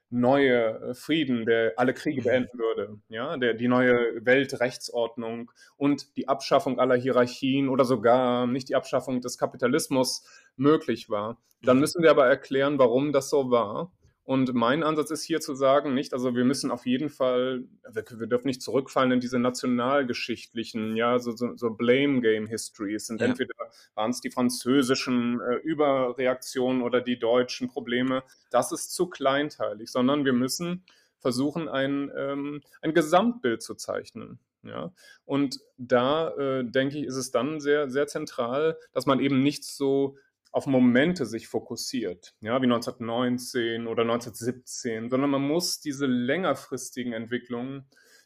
neue 0.10 0.80
äh, 0.82 0.94
Frieden, 0.94 1.46
der 1.46 1.74
alle 1.78 1.94
Kriege 1.94 2.22
beenden 2.24 2.58
würde, 2.58 3.00
ja, 3.10 3.38
der, 3.38 3.54
die 3.54 3.68
neue 3.68 4.26
Weltrechtsordnung 4.26 5.52
und 5.78 6.18
die 6.18 6.28
Abschaffung 6.28 6.80
aller 6.80 6.96
Hierarchien 6.96 7.70
oder 7.70 7.86
sogar 7.86 8.48
nicht 8.48 8.70
die 8.70 8.76
Abschaffung 8.76 9.22
des 9.22 9.38
Kapitalismus 9.38 10.26
möglich 10.58 11.10
war. 11.10 11.38
Dann 11.62 11.80
müssen 11.80 12.02
wir 12.02 12.10
aber 12.10 12.28
erklären, 12.28 12.80
warum 12.80 13.14
das 13.14 13.30
so 13.30 13.52
war 13.52 13.92
und 14.32 14.54
mein 14.54 14.82
Ansatz 14.82 15.12
ist 15.12 15.26
hier 15.26 15.42
zu 15.42 15.56
sagen, 15.56 15.94
nicht, 15.94 16.14
also 16.14 16.34
wir 16.34 16.46
müssen 16.46 16.72
auf 16.72 16.86
jeden 16.86 17.10
Fall, 17.10 17.66
wir, 17.92 18.06
wir 18.18 18.28
dürfen 18.28 18.48
nicht 18.48 18.62
zurückfallen 18.62 19.12
in 19.12 19.20
diese 19.20 19.40
nationalgeschichtlichen, 19.40 20.96
ja, 20.96 21.20
so, 21.20 21.36
so, 21.36 21.58
so 21.58 21.72
Blame 21.72 22.22
Game 22.22 22.48
Histories. 22.48 23.10
Und 23.10 23.20
ja. 23.20 23.28
entweder 23.28 23.54
waren 23.94 24.12
es 24.12 24.22
die 24.22 24.32
französischen 24.32 25.42
äh, 25.42 25.56
Überreaktionen 25.56 26.82
oder 26.82 27.02
die 27.02 27.20
deutschen 27.20 27.68
Probleme. 27.68 28.24
Das 28.52 28.72
ist 28.72 28.96
zu 28.96 29.08
kleinteilig, 29.08 29.92
sondern 29.92 30.24
wir 30.24 30.32
müssen 30.32 30.86
versuchen, 31.18 31.68
ein, 31.68 32.10
ähm, 32.16 32.62
ein 32.82 32.94
Gesamtbild 32.94 33.62
zu 33.62 33.76
zeichnen. 33.76 34.40
Ja, 34.64 34.94
und 35.26 35.60
da 35.78 36.30
äh, 36.38 36.64
denke 36.64 37.00
ich, 37.00 37.04
ist 37.04 37.18
es 37.18 37.32
dann 37.32 37.60
sehr, 37.60 37.90
sehr 37.90 38.08
zentral, 38.08 38.78
dass 38.94 39.06
man 39.06 39.20
eben 39.20 39.44
nicht 39.44 39.66
so 39.66 40.16
auf 40.52 40.68
Momente 40.68 41.26
sich 41.26 41.48
fokussiert, 41.48 42.36
ja, 42.42 42.62
wie 42.62 42.66
1919 42.66 43.88
oder 43.88 44.04
1917, 44.04 45.10
sondern 45.10 45.30
man 45.30 45.42
muss 45.42 45.80
diese 45.80 46.06
längerfristigen 46.06 47.14
Entwicklungen, 47.14 47.86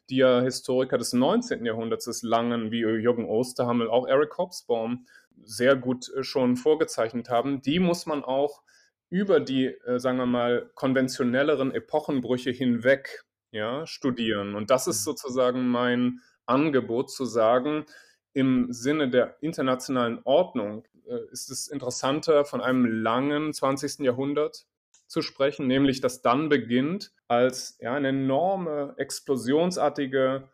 die 0.09 0.17
ja 0.17 0.41
Historiker 0.41 0.97
des 0.97 1.13
19. 1.13 1.65
Jahrhunderts 1.65 2.05
des 2.05 2.23
Langen, 2.23 2.71
wie 2.71 2.79
Jürgen 2.79 3.25
Osterhammel, 3.25 3.89
auch 3.89 4.07
Eric 4.07 4.37
Hobsbawm, 4.37 5.05
sehr 5.43 5.75
gut 5.75 6.09
äh, 6.09 6.23
schon 6.23 6.55
vorgezeichnet 6.55 7.29
haben, 7.29 7.61
die 7.61 7.79
muss 7.79 8.05
man 8.05 8.23
auch 8.23 8.61
über 9.09 9.39
die, 9.39 9.67
äh, 9.67 9.99
sagen 9.99 10.17
wir 10.17 10.25
mal, 10.25 10.71
konventionelleren 10.73 11.71
Epochenbrüche 11.71 12.51
hinweg 12.51 13.23
ja, 13.51 13.85
studieren. 13.85 14.55
Und 14.55 14.69
das 14.69 14.87
ist 14.87 15.01
mhm. 15.01 15.11
sozusagen 15.11 15.67
mein 15.67 16.21
Angebot 16.45 17.11
zu 17.11 17.25
sagen, 17.25 17.85
im 18.33 18.71
Sinne 18.71 19.09
der 19.09 19.37
internationalen 19.41 20.19
Ordnung 20.25 20.85
ist 21.31 21.49
es 21.49 21.67
interessanter, 21.67 22.45
von 22.45 22.61
einem 22.61 22.85
langen 22.85 23.53
20. 23.53 23.99
Jahrhundert 23.99 24.65
zu 25.07 25.21
sprechen, 25.21 25.67
nämlich 25.67 26.01
das 26.01 26.21
dann 26.21 26.49
beginnt, 26.49 27.11
als 27.27 27.77
ja, 27.79 27.93
eine 27.93 28.09
enorme, 28.09 28.95
explosionsartige 28.97 30.49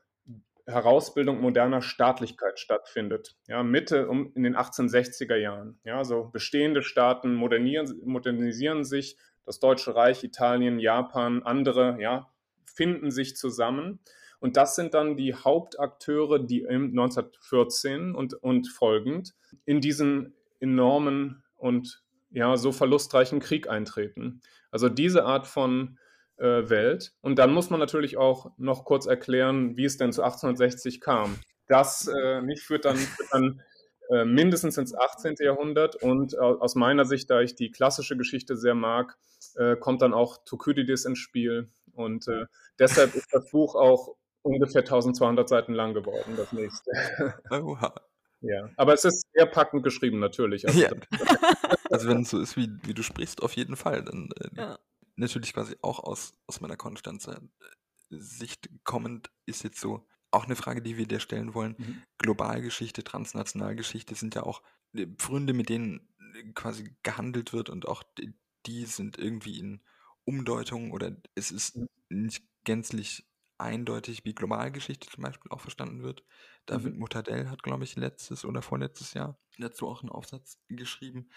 Herausbildung 0.67 1.41
moderner 1.41 1.81
Staatlichkeit 1.81 2.59
stattfindet. 2.59 3.35
Ja, 3.47 3.63
Mitte 3.63 4.07
um, 4.07 4.31
in 4.35 4.43
den 4.43 4.55
1860er 4.55 5.35
Jahren. 5.35 5.79
Ja, 5.83 5.97
also 5.97 6.29
bestehende 6.31 6.81
Staaten 6.81 7.33
modernisieren, 7.33 8.01
modernisieren 8.05 8.83
sich, 8.83 9.17
das 9.45 9.59
Deutsche 9.59 9.95
Reich, 9.95 10.23
Italien, 10.23 10.79
Japan, 10.79 11.43
andere 11.43 11.97
ja, 11.99 12.31
finden 12.65 13.11
sich 13.11 13.35
zusammen. 13.35 13.99
Und 14.39 14.57
das 14.57 14.75
sind 14.75 14.93
dann 14.93 15.17
die 15.17 15.35
Hauptakteure, 15.35 16.39
die 16.39 16.61
im 16.61 16.89
1914 16.89 18.15
und, 18.15 18.33
und 18.35 18.67
folgend 18.69 19.33
in 19.65 19.81
diesen 19.81 20.33
enormen 20.61 21.43
und 21.57 22.01
ja, 22.29 22.55
so 22.55 22.71
verlustreichen 22.71 23.39
Krieg 23.39 23.69
eintreten. 23.69 24.41
Also 24.71 24.87
diese 24.87 25.25
Art 25.25 25.47
von 25.47 25.97
äh, 26.37 26.69
Welt. 26.69 27.13
Und 27.21 27.37
dann 27.39 27.53
muss 27.53 27.69
man 27.69 27.79
natürlich 27.79 28.17
auch 28.17 28.51
noch 28.57 28.85
kurz 28.85 29.05
erklären, 29.05 29.77
wie 29.77 29.85
es 29.85 29.97
denn 29.97 30.11
zu 30.11 30.23
1860 30.23 31.01
kam. 31.01 31.37
Das 31.67 32.07
äh, 32.07 32.41
nicht 32.41 32.63
führt 32.63 32.85
dann, 32.85 32.97
führt 32.97 33.29
dann 33.31 33.61
äh, 34.09 34.25
mindestens 34.25 34.77
ins 34.77 34.93
18. 34.93 35.35
Jahrhundert 35.39 35.95
und 35.97 36.33
äh, 36.33 36.37
aus 36.37 36.75
meiner 36.75 37.05
Sicht, 37.05 37.29
da 37.29 37.41
ich 37.41 37.55
die 37.55 37.71
klassische 37.71 38.17
Geschichte 38.17 38.57
sehr 38.57 38.75
mag, 38.75 39.17
äh, 39.55 39.75
kommt 39.75 40.01
dann 40.01 40.13
auch 40.13 40.43
Thukydides 40.43 41.05
ins 41.05 41.19
Spiel. 41.19 41.69
Und 41.93 42.27
äh, 42.27 42.45
deshalb 42.79 43.15
ist 43.15 43.27
das 43.31 43.49
Buch 43.51 43.75
auch 43.75 44.15
ungefähr 44.41 44.81
1200 44.81 45.47
Seiten 45.47 45.73
lang 45.73 45.93
geworden, 45.93 46.33
das 46.35 46.51
nächste. 46.51 46.91
Oha. 47.51 47.93
Ja, 48.41 48.69
aber 48.75 48.93
es 48.93 49.05
ist 49.05 49.27
sehr 49.33 49.45
packend 49.45 49.83
geschrieben, 49.83 50.19
natürlich. 50.19 50.67
Also, 50.67 50.79
ja. 50.79 50.91
also 51.91 52.07
wenn 52.09 52.21
es 52.21 52.29
so 52.31 52.39
ist, 52.39 52.57
wie, 52.57 52.69
wie 52.83 52.93
du 52.93 53.03
sprichst, 53.03 53.41
auf 53.43 53.53
jeden 53.53 53.75
Fall. 53.75 54.03
Dann 54.03 54.29
äh, 54.39 54.49
ja. 54.57 54.79
natürlich 55.15 55.53
quasi 55.53 55.75
auch 55.81 55.99
aus, 55.99 56.33
aus 56.47 56.59
meiner 56.59 56.77
Konstanzer 56.77 57.37
äh, 57.37 58.17
Sicht 58.17 58.69
kommend 58.83 59.31
ist 59.45 59.63
jetzt 59.63 59.79
so 59.79 60.05
auch 60.31 60.45
eine 60.45 60.55
Frage, 60.55 60.81
die 60.81 60.97
wir 60.97 61.05
dir 61.05 61.19
stellen 61.19 61.53
wollen. 61.53 61.75
Mhm. 61.77 62.03
Globalgeschichte, 62.17 63.03
Transnationalgeschichte 63.03 64.15
sind 64.15 64.35
ja 64.35 64.43
auch 64.43 64.63
äh, 64.93 65.07
Pfründe, 65.17 65.53
mit 65.53 65.69
denen 65.69 66.09
äh, 66.35 66.51
quasi 66.53 66.95
gehandelt 67.03 67.53
wird 67.53 67.69
und 67.69 67.87
auch 67.87 68.03
die, 68.17 68.33
die 68.65 68.85
sind 68.85 69.17
irgendwie 69.17 69.59
in 69.59 69.81
Umdeutung 70.23 70.91
oder 70.91 71.15
es 71.35 71.51
ist 71.51 71.75
mhm. 71.75 71.87
nicht 72.09 72.43
gänzlich 72.63 73.27
eindeutig, 73.57 74.25
wie 74.25 74.33
Globalgeschichte 74.33 75.07
zum 75.09 75.23
Beispiel 75.23 75.51
auch 75.51 75.61
verstanden 75.61 76.01
wird. 76.01 76.23
David. 76.65 76.97
Mutadell 76.97 77.49
hat, 77.49 77.63
glaube 77.63 77.83
ich, 77.83 77.95
letztes 77.95 78.45
oder 78.45 78.61
vorletztes 78.61 79.13
Jahr 79.13 79.37
dazu 79.57 79.87
auch 79.87 80.01
einen 80.01 80.09
Aufsatz 80.09 80.59
geschrieben. 80.67 81.29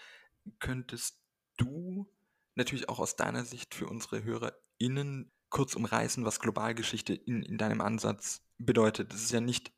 Könntest 0.59 1.19
du 1.57 2.07
natürlich 2.55 2.89
auch 2.89 2.99
aus 2.99 3.15
deiner 3.15 3.45
Sicht 3.45 3.73
für 3.75 3.87
unsere 3.87 4.23
HörerInnen 4.23 5.31
kurz 5.49 5.75
umreißen, 5.75 6.25
was 6.25 6.39
Globalgeschichte 6.39 7.13
in, 7.13 7.43
in 7.43 7.57
deinem 7.57 7.81
Ansatz 7.81 8.41
bedeutet? 8.57 9.11
Das 9.13 9.21
ist 9.21 9.31
ja 9.31 9.41
nicht 9.41 9.71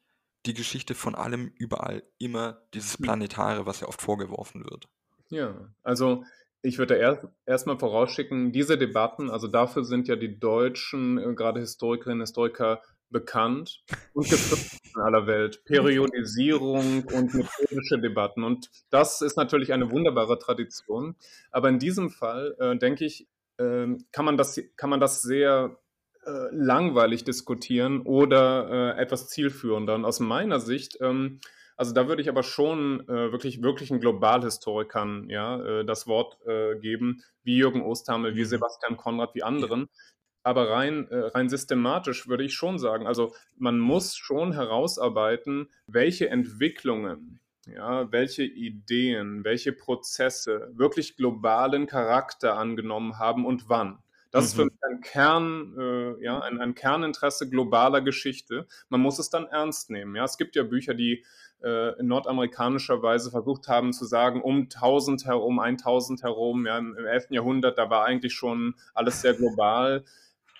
die 0.46 0.54
Geschichte 0.54 0.96
von 0.96 1.16
allem 1.16 1.52
überall 1.56 2.04
immer 2.18 2.62
dieses 2.74 2.98
Planetare, 2.98 3.66
was 3.66 3.82
ja 3.82 3.88
oft 3.88 4.02
vorgeworfen 4.02 4.64
wird. 4.64 4.88
Ja, 5.30 5.74
also 5.84 6.24
ich 6.62 6.78
würde 6.78 6.96
erst 6.96 7.28
erstmal 7.46 7.78
vorausschicken, 7.78 8.52
diese 8.52 8.78
Debatten, 8.78 9.30
also 9.30 9.48
dafür 9.48 9.84
sind 9.84 10.08
ja 10.08 10.16
die 10.16 10.40
deutschen, 10.40 11.18
äh, 11.18 11.34
gerade 11.34 11.60
Historikerinnen 11.60 12.22
und 12.22 12.28
Historiker, 12.28 12.82
bekannt 13.10 13.84
und 14.13 14.30
gefördert 14.30 14.80
in 14.96 15.02
aller 15.02 15.28
Welt. 15.28 15.63
Periodisierung 15.65 17.04
und 17.06 17.34
methodische 17.34 18.00
Debatten. 18.00 18.43
Und 18.43 18.70
das 18.89 19.22
ist 19.22 19.38
natürlich 19.38 19.74
eine 19.74 19.91
wunderbare 19.91 20.39
Tradition. 20.39 21.15
Aber 21.52 21.70
in 21.70 21.80
diesem 21.80 22.10
Fall, 22.10 22.56
äh, 22.60 22.78
denke 22.78 23.06
ich, 23.06 23.28
äh, 23.58 23.88
kann, 24.12 24.26
man 24.26 24.38
das, 24.38 24.60
kann 24.76 24.89
man 24.89 25.00
das 25.00 25.22
sehr 25.22 25.78
äh, 26.26 26.30
langweilig 26.52 27.24
diskutieren 27.24 28.02
oder 28.02 28.96
äh, 28.98 29.02
etwas 29.02 29.28
zielführender. 29.30 29.96
Und 29.96 30.06
aus 30.06 30.20
meiner 30.20 30.60
Sicht 30.60 30.98
ähm, 31.02 31.39
also 31.78 31.93
da 31.93 32.08
würde 32.08 32.24
ich 32.24 32.30
aber 32.30 32.41
schon 32.41 33.08
äh, 33.08 33.32
wirklich 33.32 33.62
wirklichen 33.62 34.00
Globalhistorikern 34.00 35.30
ja, 35.30 35.62
äh, 35.62 35.86
das 35.86 36.08
Wort 36.08 36.39
äh, 36.48 36.76
geben, 36.80 37.24
wie 37.43 37.58
Jürgen 37.58 37.84
Osthamel, 37.84 38.36
wie 38.36 38.41
mhm. 38.41 38.46
Sebastian 38.46 38.98
Konrad, 38.98 39.36
wie 39.36 39.43
anderen. 39.43 39.88
Aber 40.48 40.70
rein, 40.70 41.10
äh, 41.10 41.18
rein 41.18 41.50
systematisch 41.50 42.30
würde 42.30 42.46
ich 42.46 42.54
schon 42.54 42.80
sagen, 42.80 43.06
also 43.06 43.34
man 43.58 43.80
muss 43.80 44.16
schon 44.16 44.54
herausarbeiten, 44.54 45.68
welche 45.88 46.30
Entwicklungen 46.30 47.42
ja, 47.66 48.10
welche 48.14 48.44
Ideen, 48.44 49.44
welche 49.44 49.74
Prozesse 49.74 50.72
wirklich 50.74 51.18
globalen 51.18 51.86
Charakter 51.86 52.58
angenommen 52.58 53.20
haben 53.20 53.46
und 53.46 53.68
wann. 53.68 54.00
Das 54.32 54.44
mhm. 54.44 54.46
ist 54.46 54.56
für 54.56 54.62
mhm. 54.62 54.68
mich 54.68 54.84
ein 54.84 55.02
Kern, 55.02 55.76
äh, 55.78 56.24
ja, 56.24 56.40
ein, 56.40 56.62
ein, 56.62 56.76
Kerninteresse 56.76 57.50
globaler 57.50 58.00
Geschichte. 58.00 58.68
Man 58.88 59.02
muss 59.02 59.20
es 59.20 59.30
dann 59.30 59.48
ernst 59.48 59.90
nehmen. 59.90 60.16
Ja, 60.16 60.24
es 60.24 60.38
gibt 60.38 60.56
ja 60.56 60.64
Bücher, 60.64 60.94
die 60.94 61.26
äh, 61.64 62.00
in 62.00 62.08
nordamerikanischer 62.08 63.02
Weise 63.02 63.32
versucht 63.32 63.68
haben 63.68 63.94
zu 63.94 64.06
sagen, 64.06 64.42
um 64.42 64.64
1000 64.64 65.26
herum, 65.26 65.60
1000 65.60 66.24
herum, 66.24 66.66
ja, 66.66 66.78
im 66.78 66.96
11. 66.96 67.28
Jahrhundert, 67.32 67.78
da 67.78 67.90
war 67.90 68.06
eigentlich 68.06 68.34
schon 68.34 68.76
alles 68.94 69.22
sehr 69.22 69.34
global. 69.34 70.06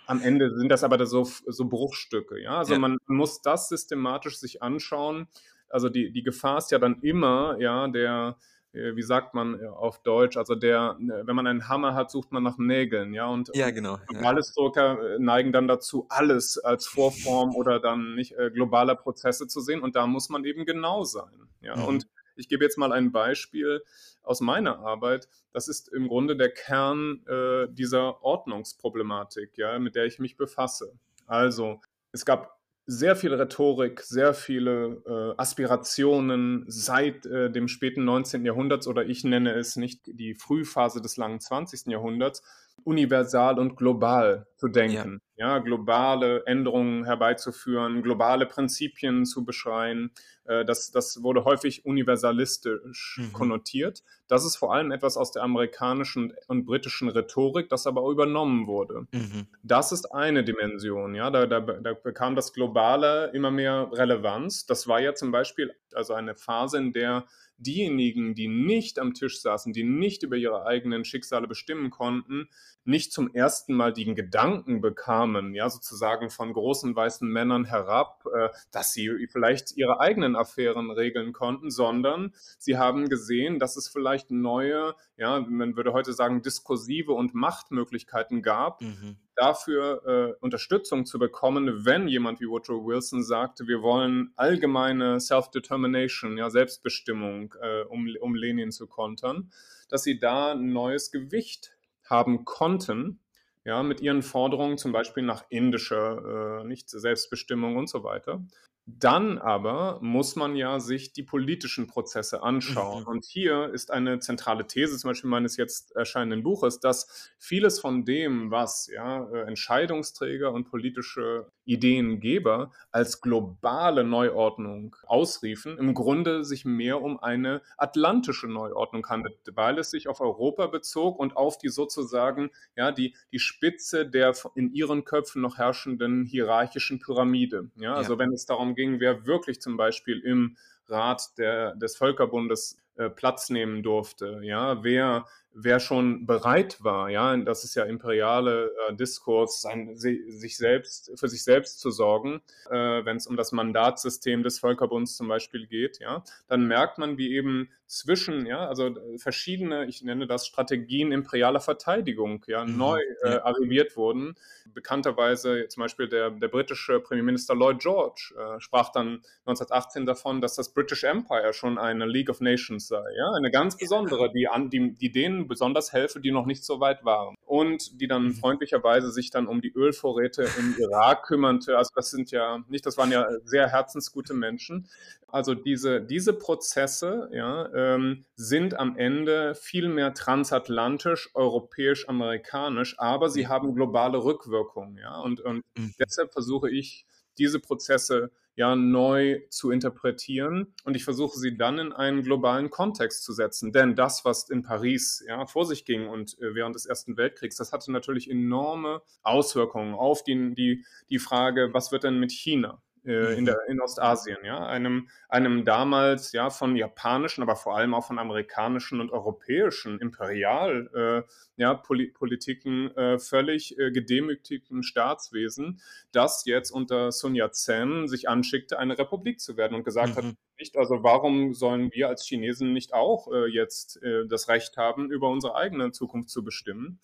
Am 0.08 0.22
Ende 0.22 0.58
sind 0.58 0.70
das 0.70 0.84
aber 0.84 1.06
so, 1.06 1.24
so 1.24 1.66
Bruchstücke. 1.66 2.42
Ja, 2.42 2.58
also 2.58 2.74
ja. 2.74 2.80
man 2.80 2.98
muss 3.08 3.42
das 3.42 3.70
systematisch 3.70 4.40
sich 4.40 4.64
anschauen. 4.64 5.28
Also 5.70 5.90
die, 5.90 6.12
die 6.12 6.24
Gefahr 6.24 6.58
ist 6.58 6.72
ja 6.72 6.80
dann 6.80 7.00
immer, 7.02 7.58
ja, 7.60 7.88
der, 7.88 8.38
äh, 8.74 8.96
wie 8.96 9.02
sagt 9.02 9.34
man 9.34 9.60
äh, 9.60 9.66
auf 9.68 10.02
Deutsch, 10.04 10.38
also 10.38 10.56
der, 10.56 10.96
ne, 11.00 11.24
wenn 11.26 11.36
man 11.36 11.48
einen 11.48 11.68
Hammer 11.68 11.94
hat, 11.94 12.12
sucht 12.12 12.32
man 12.32 12.44
nach 12.44 12.58
Nägeln, 12.58 13.14
ja, 13.14 13.28
und 13.28 13.50
ja, 13.54 13.70
genau, 13.72 13.98
Globalisdrucker 14.08 15.12
ja. 15.12 15.20
neigen 15.20 15.52
dann 15.52 15.68
dazu, 15.68 16.06
alles 16.10 16.58
als 16.58 16.88
Vorform 16.88 17.56
oder 17.56 17.80
dann 17.80 18.16
nicht 18.16 18.34
äh, 18.34 18.52
globaler 18.52 18.96
Prozesse 18.96 19.48
zu 19.48 19.62
sehen 19.62 19.82
und 19.82 19.96
da 19.96 20.08
muss 20.08 20.30
man 20.30 20.46
eben 20.46 20.66
genau 20.66 21.04
sein, 21.04 21.48
ja, 21.62 21.76
mhm. 21.76 21.86
und 21.86 22.08
ich 22.38 22.50
gebe 22.50 22.64
jetzt 22.64 22.78
mal 22.78 22.92
ein 22.92 23.12
Beispiel 23.12 23.84
aus 24.24 24.42
meiner 24.42 24.80
Arbeit. 24.80 25.28
Das 25.54 25.68
ist 25.68 25.88
im 25.90 26.08
Grunde 26.08 26.36
der 26.36 26.50
Kern 26.50 27.26
äh, 27.28 27.68
dieser 27.70 28.24
Ordnungsproblematik, 28.24 29.58
ja, 29.58 29.80
mit 29.80 29.96
der 29.96 30.06
ich 30.06 30.20
mich 30.20 30.38
befasse. 30.38 30.94
Also, 31.26 31.82
es 32.12 32.26
gab 32.26 32.58
sehr 32.90 33.18
viel 33.18 33.34
Rhetorik, 33.34 34.00
sehr 34.00 34.34
viele 34.34 35.04
äh, 35.06 35.40
Aspirationen 35.40 36.64
seit 36.68 37.26
äh, 37.26 37.52
dem 37.52 37.68
späten 37.68 38.06
19. 38.06 38.46
Jahrhunderts 38.46 38.88
oder 38.88 39.06
ich 39.06 39.26
nenne 39.26 39.54
es 39.54 39.76
nicht 39.76 40.04
die 40.08 40.36
Frühphase 40.36 41.02
des 41.02 41.18
langen 41.18 41.42
20. 41.42 41.88
Jahrhunderts, 41.88 42.44
universal 42.86 43.60
und 43.60 43.76
global 43.76 44.48
zu 44.58 44.68
denken, 44.68 45.22
ja. 45.36 45.56
ja. 45.56 45.60
globale 45.60 46.44
Änderungen 46.46 47.06
herbeizuführen, 47.06 48.02
globale 48.02 48.48
Prinzipien 48.48 49.26
zu 49.26 49.46
beschreien. 49.46 50.12
Äh, 50.46 50.66
das, 50.66 50.92
das 50.92 51.22
wurde 51.22 51.46
häufig 51.46 51.86
universalistisch 51.86 53.20
mhm. 53.22 53.34
konnotiert. 53.34 54.04
Das 54.28 54.44
ist 54.46 54.56
vor 54.56 54.74
allem 54.74 54.92
etwas 54.92 55.16
aus 55.16 55.32
der 55.32 55.44
amerikanischen 55.44 56.34
und 56.48 56.66
britischen 56.66 57.08
Rhetorik, 57.10 57.70
das 57.70 57.86
aber 57.86 58.10
übernommen 58.10 58.66
wurde. 58.66 59.08
Mhm. 59.12 59.48
Das 59.62 59.92
ist 59.92 60.06
eine 60.06 60.44
Dimension, 60.44 61.14
ja, 61.14 61.30
da, 61.30 61.46
da, 61.46 61.60
da 61.60 61.94
bekam 61.94 62.36
das 62.36 62.52
Globale 62.52 63.32
immer 63.34 63.52
mehr 63.52 63.90
Relevanz. 63.94 64.66
Das 64.66 64.88
war 64.88 65.00
ja 65.00 65.14
zum 65.14 65.32
Beispiel 65.32 65.74
also 65.94 66.14
eine 66.14 66.36
Phase, 66.36 66.78
in 66.78 66.94
der 66.94 67.26
diejenigen, 67.58 68.36
die 68.36 68.48
nicht 68.48 69.00
am 69.00 69.14
Tisch 69.14 69.42
saßen, 69.42 69.74
die 69.74 69.84
nicht 69.84 70.24
über 70.24 70.36
ihre 70.36 70.66
eigenen 70.66 71.06
Schicksale 71.06 71.48
bestimmen 71.48 71.90
konnten, 71.90 72.50
nicht 72.84 73.12
zum 73.12 73.34
ersten 73.34 73.74
Mal 73.74 73.94
den 73.94 74.16
Gedanken 74.16 74.47
bekamen, 74.82 75.54
ja, 75.54 75.70
sozusagen 75.70 76.30
von 76.30 76.54
großen 76.54 76.96
weißen 76.96 77.28
Männern 77.28 77.66
herab, 77.66 78.24
äh, 78.34 78.50
dass 78.72 78.94
sie 78.94 79.28
vielleicht 79.32 79.76
ihre 79.78 80.00
eigenen 80.00 80.36
Affären 80.36 80.92
regeln 80.92 81.34
konnten, 81.34 81.72
sondern 81.72 82.34
sie 82.58 82.78
haben 82.78 83.10
gesehen, 83.10 83.60
dass 83.60 83.78
es 83.78 83.88
vielleicht 83.88 84.32
neue, 84.32 84.96
ja, 85.18 85.40
man 85.40 85.76
würde 85.76 85.94
heute 85.94 86.14
sagen, 86.14 86.42
diskursive 86.42 87.12
und 87.12 87.34
Machtmöglichkeiten 87.34 88.42
gab, 88.42 88.82
mhm. 88.82 89.18
dafür 89.36 90.02
äh, 90.06 90.34
Unterstützung 90.44 91.06
zu 91.06 91.20
bekommen, 91.20 91.86
wenn 91.86 92.08
jemand 92.08 92.40
wie 92.40 92.48
Woodrow 92.48 92.86
Wilson 92.86 93.24
sagte, 93.24 93.68
wir 93.68 93.82
wollen 93.82 94.32
allgemeine 94.36 95.20
Self-Determination, 95.20 96.38
ja, 96.38 96.50
Selbstbestimmung, 96.50 97.54
äh, 97.62 97.84
um, 97.84 98.08
um 98.22 98.36
Lenin 98.36 98.72
zu 98.72 98.88
kontern, 98.88 99.52
dass 99.90 100.04
sie 100.04 100.20
da 100.20 100.52
ein 100.52 100.74
neues 100.74 101.12
Gewicht 101.12 101.78
haben 102.10 102.46
konnten, 102.46 103.20
ja, 103.68 103.84
mit 103.84 104.00
ihren 104.00 104.24
Forderungen 104.24 104.78
zum 104.78 104.94
Beispiel 104.94 105.24
nach 105.24 105.44
indischer 105.50 106.62
äh, 106.62 106.64
nicht 106.64 106.90
Selbstbestimmung 106.90 107.76
und 107.76 107.90
so 107.90 108.02
weiter. 108.02 108.42
Dann 108.86 109.38
aber 109.38 110.00
muss 110.02 110.38
man 110.38 110.56
ja 110.56 110.80
sich 110.80 111.12
die 111.12 111.24
politischen 111.24 111.88
Prozesse 111.88 112.42
anschauen. 112.42 113.02
Mhm. 113.02 113.08
Und 113.10 113.26
hier 113.26 113.70
ist 113.74 113.92
eine 113.92 114.20
zentrale 114.20 114.66
These, 114.66 114.98
zum 114.98 115.10
Beispiel 115.10 115.30
meines 115.30 115.58
jetzt 115.58 115.94
erscheinenden 115.98 116.44
Buches, 116.44 116.80
dass 116.80 117.30
vieles 117.38 117.82
von 117.82 118.06
dem, 118.06 118.52
was 118.52 118.88
ja, 118.88 119.30
äh, 119.30 119.42
Entscheidungsträger 119.42 120.54
und 120.54 120.70
politische 120.72 121.52
Ideengeber 121.68 122.72
als 122.92 123.22
globale 123.22 124.04
Neuordnung 124.04 124.96
ausriefen, 125.06 125.78
im 125.78 125.94
Grunde 125.94 126.44
sich 126.44 126.66
mehr 126.66 127.02
um 127.02 127.20
eine 127.20 127.62
atlantische 127.78 128.48
Neuordnung 128.48 129.08
handelt, 129.08 129.38
weil 129.54 129.78
es 129.78 129.92
sich 129.92 130.08
auf 130.08 130.22
Europa 130.22 130.68
bezog 130.68 131.20
und 131.20 131.36
auf 131.36 131.58
die 131.58 131.70
sozusagen, 131.70 132.50
ja, 132.76 132.92
die, 132.92 133.16
die 133.32 133.40
Spitze 133.40 134.08
der 134.10 134.34
in 134.56 134.72
ihren 134.74 135.04
Köpfen 135.04 135.42
noch 135.42 135.58
herrschenden 135.58 136.26
hierarchischen 136.26 137.00
Pyramide. 137.00 137.70
Ja, 137.76 137.96
also 137.96 138.14
ja. 138.14 138.20
wenn 138.20 138.32
es 138.32 138.46
darum 138.46 138.74
ging, 138.74 139.00
wer 139.00 139.26
wirklich 139.26 139.62
zum 139.62 139.78
Beispiel 139.78 140.20
im 140.20 140.58
Rat 140.88 141.38
der, 141.38 141.76
des 141.76 141.98
Völkerbundes 141.98 142.80
äh, 142.98 143.10
Platz 143.10 143.50
nehmen 143.50 143.84
durfte, 143.84 144.40
ja, 144.44 144.84
wer 144.84 145.26
wer 145.60 145.80
schon 145.80 146.28
bereit 146.28 146.84
war, 146.84 147.10
ja, 147.10 147.36
das 147.36 147.64
ist 147.64 147.74
ja 147.76 147.84
imperiale 147.84 148.72
äh, 148.90 148.96
Diskurs, 148.96 149.62
sein, 149.62 149.96
sich 149.96 150.56
selbst, 150.56 151.12
für 151.16 151.28
sich 151.28 151.44
selbst 151.44 151.80
zu 151.80 151.90
sorgen, 151.90 152.42
äh, 152.70 153.04
wenn 153.06 153.18
es 153.18 153.26
um 153.26 153.36
das 153.36 153.52
Mandatssystem 153.52 154.44
des 154.44 154.60
Völkerbunds 154.60 155.18
zum 155.18 155.28
Beispiel 155.28 155.66
geht, 155.66 156.00
ja, 156.00 156.24
dann 156.48 156.68
merkt 156.68 157.00
man, 157.00 157.18
wie 157.18 157.34
eben 157.34 157.70
zwischen, 157.88 158.46
ja, 158.46 158.68
also 158.68 158.96
verschiedene, 159.18 159.86
ich 159.86 160.04
nenne 160.04 160.28
das 160.28 160.46
Strategien 160.46 161.12
imperialer 161.12 161.60
Verteidigung, 161.60 162.44
ja, 162.48 162.64
mhm. 162.64 162.78
neu 162.78 163.00
äh, 163.24 163.38
arriviert 163.38 163.98
wurden. 163.98 164.36
Bekannterweise 164.74 165.68
zum 165.70 165.82
Beispiel 165.82 166.08
der, 166.08 166.30
der 166.30 166.50
britische 166.50 167.00
Premierminister 167.00 167.56
Lloyd 167.56 167.80
George 167.80 168.36
äh, 168.38 168.60
sprach 168.60 168.92
dann 168.92 169.24
1918 169.46 170.06
davon, 170.06 170.40
dass 170.42 170.56
das 170.56 170.72
British 170.74 171.04
Empire 171.04 171.54
schon 171.54 171.80
eine 171.80 172.06
League 172.06 172.30
of 172.30 172.42
Nations 172.42 172.87
sei, 172.88 173.04
ja, 173.18 173.32
eine 173.36 173.52
ganz 173.52 173.78
besondere, 173.78 174.32
die, 174.32 174.48
an, 174.48 174.70
die, 174.70 174.94
die 174.94 175.12
denen 175.12 175.48
besonders 175.48 175.94
helfe, 175.94 176.20
die 176.20 176.32
noch 176.32 176.46
nicht 176.46 176.64
so 176.64 176.80
weit 176.80 177.06
waren. 177.06 177.36
Und 177.46 178.02
die 178.02 178.08
dann 178.08 178.26
mhm. 178.26 178.34
freundlicherweise 178.34 179.12
sich 179.12 179.30
dann 179.30 179.48
um 179.48 179.62
die 179.62 179.72
Ölvorräte 179.74 180.48
im 180.58 180.76
Irak 180.80 181.24
kümmerte. 181.24 181.78
Also 181.78 181.92
das 181.96 182.10
sind 182.10 182.32
ja 182.32 182.60
nicht, 182.68 182.86
das 182.86 182.98
waren 182.98 183.12
ja 183.12 183.28
sehr 183.44 183.70
herzensgute 183.70 184.34
Menschen. 184.34 184.90
Also 185.28 185.54
diese, 185.54 186.02
diese 186.02 186.34
Prozesse 186.34 187.30
ja, 187.34 187.70
ähm, 187.74 188.26
sind 188.36 188.74
am 188.80 188.98
Ende 188.98 189.56
viel 189.56 189.90
mehr 189.90 190.14
transatlantisch, 190.14 191.30
europäisch, 191.34 192.08
amerikanisch, 192.08 192.96
aber 192.98 193.30
sie 193.30 193.46
mhm. 193.46 193.50
haben 193.50 193.76
globale 193.76 194.24
Rückwirkungen. 194.24 194.98
Ja? 194.98 195.20
Und, 195.20 195.42
und 195.42 195.64
mhm. 195.78 195.94
deshalb 196.00 196.32
versuche 196.32 196.70
ich, 196.70 197.06
diese 197.38 197.60
Prozesse 197.60 198.32
ja 198.58 198.76
neu 198.76 199.40
zu 199.50 199.70
interpretieren 199.72 200.74
und 200.84 200.96
ich 200.96 201.04
versuche 201.04 201.38
sie 201.38 201.58
dann 201.58 201.78
in 201.78 201.94
einen 201.94 202.24
globalen 202.24 202.72
Kontext 202.72 203.24
zu 203.24 203.32
setzen. 203.32 203.72
Denn 203.72 203.96
das, 203.96 204.26
was 204.26 204.50
in 204.50 204.64
Paris 204.64 205.24
ja, 205.28 205.46
vor 205.46 205.66
sich 205.66 205.86
ging 205.86 206.08
und 206.08 206.38
äh, 206.40 206.56
während 206.56 206.76
des 206.76 206.88
Ersten 206.88 207.18
Weltkriegs, 207.18 207.56
das 207.56 207.72
hatte 207.72 207.92
natürlich 207.92 208.30
enorme 208.30 209.04
Auswirkungen 209.22 209.94
auf 209.94 210.24
die, 210.24 210.56
die, 210.56 210.84
die 211.10 211.20
Frage, 211.20 211.70
was 211.72 211.92
wird 211.92 212.04
denn 212.04 212.20
mit 212.20 212.32
China? 212.32 212.82
Äh, 213.06 213.38
in, 213.38 213.46
der, 213.46 213.58
in 213.68 213.80
Ostasien, 213.80 214.38
ja, 214.44 214.66
einem, 214.66 215.10
einem 215.30 215.66
damals 215.66 216.32
ja 216.32 216.50
von 216.50 216.76
japanischen, 216.76 217.42
aber 217.42 217.56
vor 217.56 217.78
allem 217.78 217.94
auch 217.94 218.06
von 218.06 218.20
amerikanischen 218.20 219.00
und 219.00 219.12
europäischen 219.12 220.00
Imperial, 220.00 220.90
äh, 220.94 221.62
ja, 221.62 221.74
Poli 221.74 222.08
Politiken 222.08 222.96
äh, 222.96 223.20
völlig 223.20 223.78
äh, 223.78 223.92
gedemütigten 223.92 224.84
Staatswesen, 224.84 225.82
das 226.12 226.46
jetzt 226.46 226.72
unter 226.72 227.12
Sun 227.12 227.36
Yat-sen 227.36 228.08
sich 228.08 228.30
anschickte, 228.30 228.78
eine 228.78 228.98
Republik 228.98 229.40
zu 229.40 229.58
werden 229.58 229.76
und 229.76 229.84
gesagt 229.84 230.16
mhm. 230.16 230.16
hat, 230.16 230.36
nicht, 230.60 230.78
also 230.78 231.04
warum 231.04 231.54
sollen 231.54 231.92
wir 231.94 232.10
als 232.10 232.26
Chinesen 232.26 232.74
nicht 232.74 232.94
auch 232.94 233.32
äh, 233.32 233.48
jetzt 233.48 234.02
äh, 234.04 234.26
das 234.28 234.50
Recht 234.50 234.78
haben, 234.78 235.12
über 235.12 235.30
unsere 235.30 235.56
eigene 235.56 235.92
Zukunft 235.92 236.30
zu 236.30 236.44
bestimmen? 236.44 237.00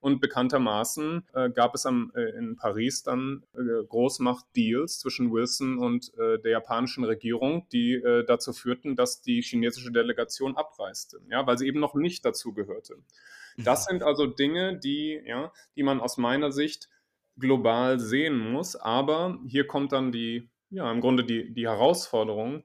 Und 0.00 0.20
bekanntermaßen 0.20 1.26
äh, 1.34 1.50
gab 1.50 1.74
es 1.74 1.84
am, 1.84 2.12
äh, 2.14 2.30
in 2.38 2.56
Paris 2.56 3.02
dann 3.02 3.44
äh, 3.54 3.84
Großmacht-Deals 3.88 5.00
zwischen 5.00 5.32
Wilson 5.32 5.78
und 5.78 6.12
äh, 6.18 6.38
der 6.38 6.52
japanischen 6.52 7.02
Regierung, 7.02 7.66
die 7.72 7.94
äh, 7.94 8.24
dazu 8.24 8.52
führten, 8.52 8.94
dass 8.94 9.22
die 9.22 9.42
chinesische 9.42 9.90
Delegation 9.90 10.56
abreiste, 10.56 11.18
ja, 11.28 11.46
weil 11.46 11.58
sie 11.58 11.66
eben 11.66 11.80
noch 11.80 11.94
nicht 11.94 12.24
dazu 12.24 12.54
gehörte. 12.54 12.96
Das 13.64 13.86
sind 13.86 14.02
also 14.04 14.26
Dinge, 14.26 14.78
die, 14.78 15.20
ja, 15.26 15.52
die 15.74 15.82
man 15.82 16.00
aus 16.00 16.16
meiner 16.16 16.52
Sicht 16.52 16.88
global 17.38 17.98
sehen 17.98 18.38
muss. 18.38 18.76
Aber 18.76 19.38
hier 19.46 19.66
kommt 19.66 19.92
dann 19.92 20.12
die, 20.12 20.48
ja, 20.70 20.90
im 20.90 21.00
Grunde 21.00 21.24
die, 21.24 21.52
die 21.52 21.66
Herausforderung. 21.66 22.64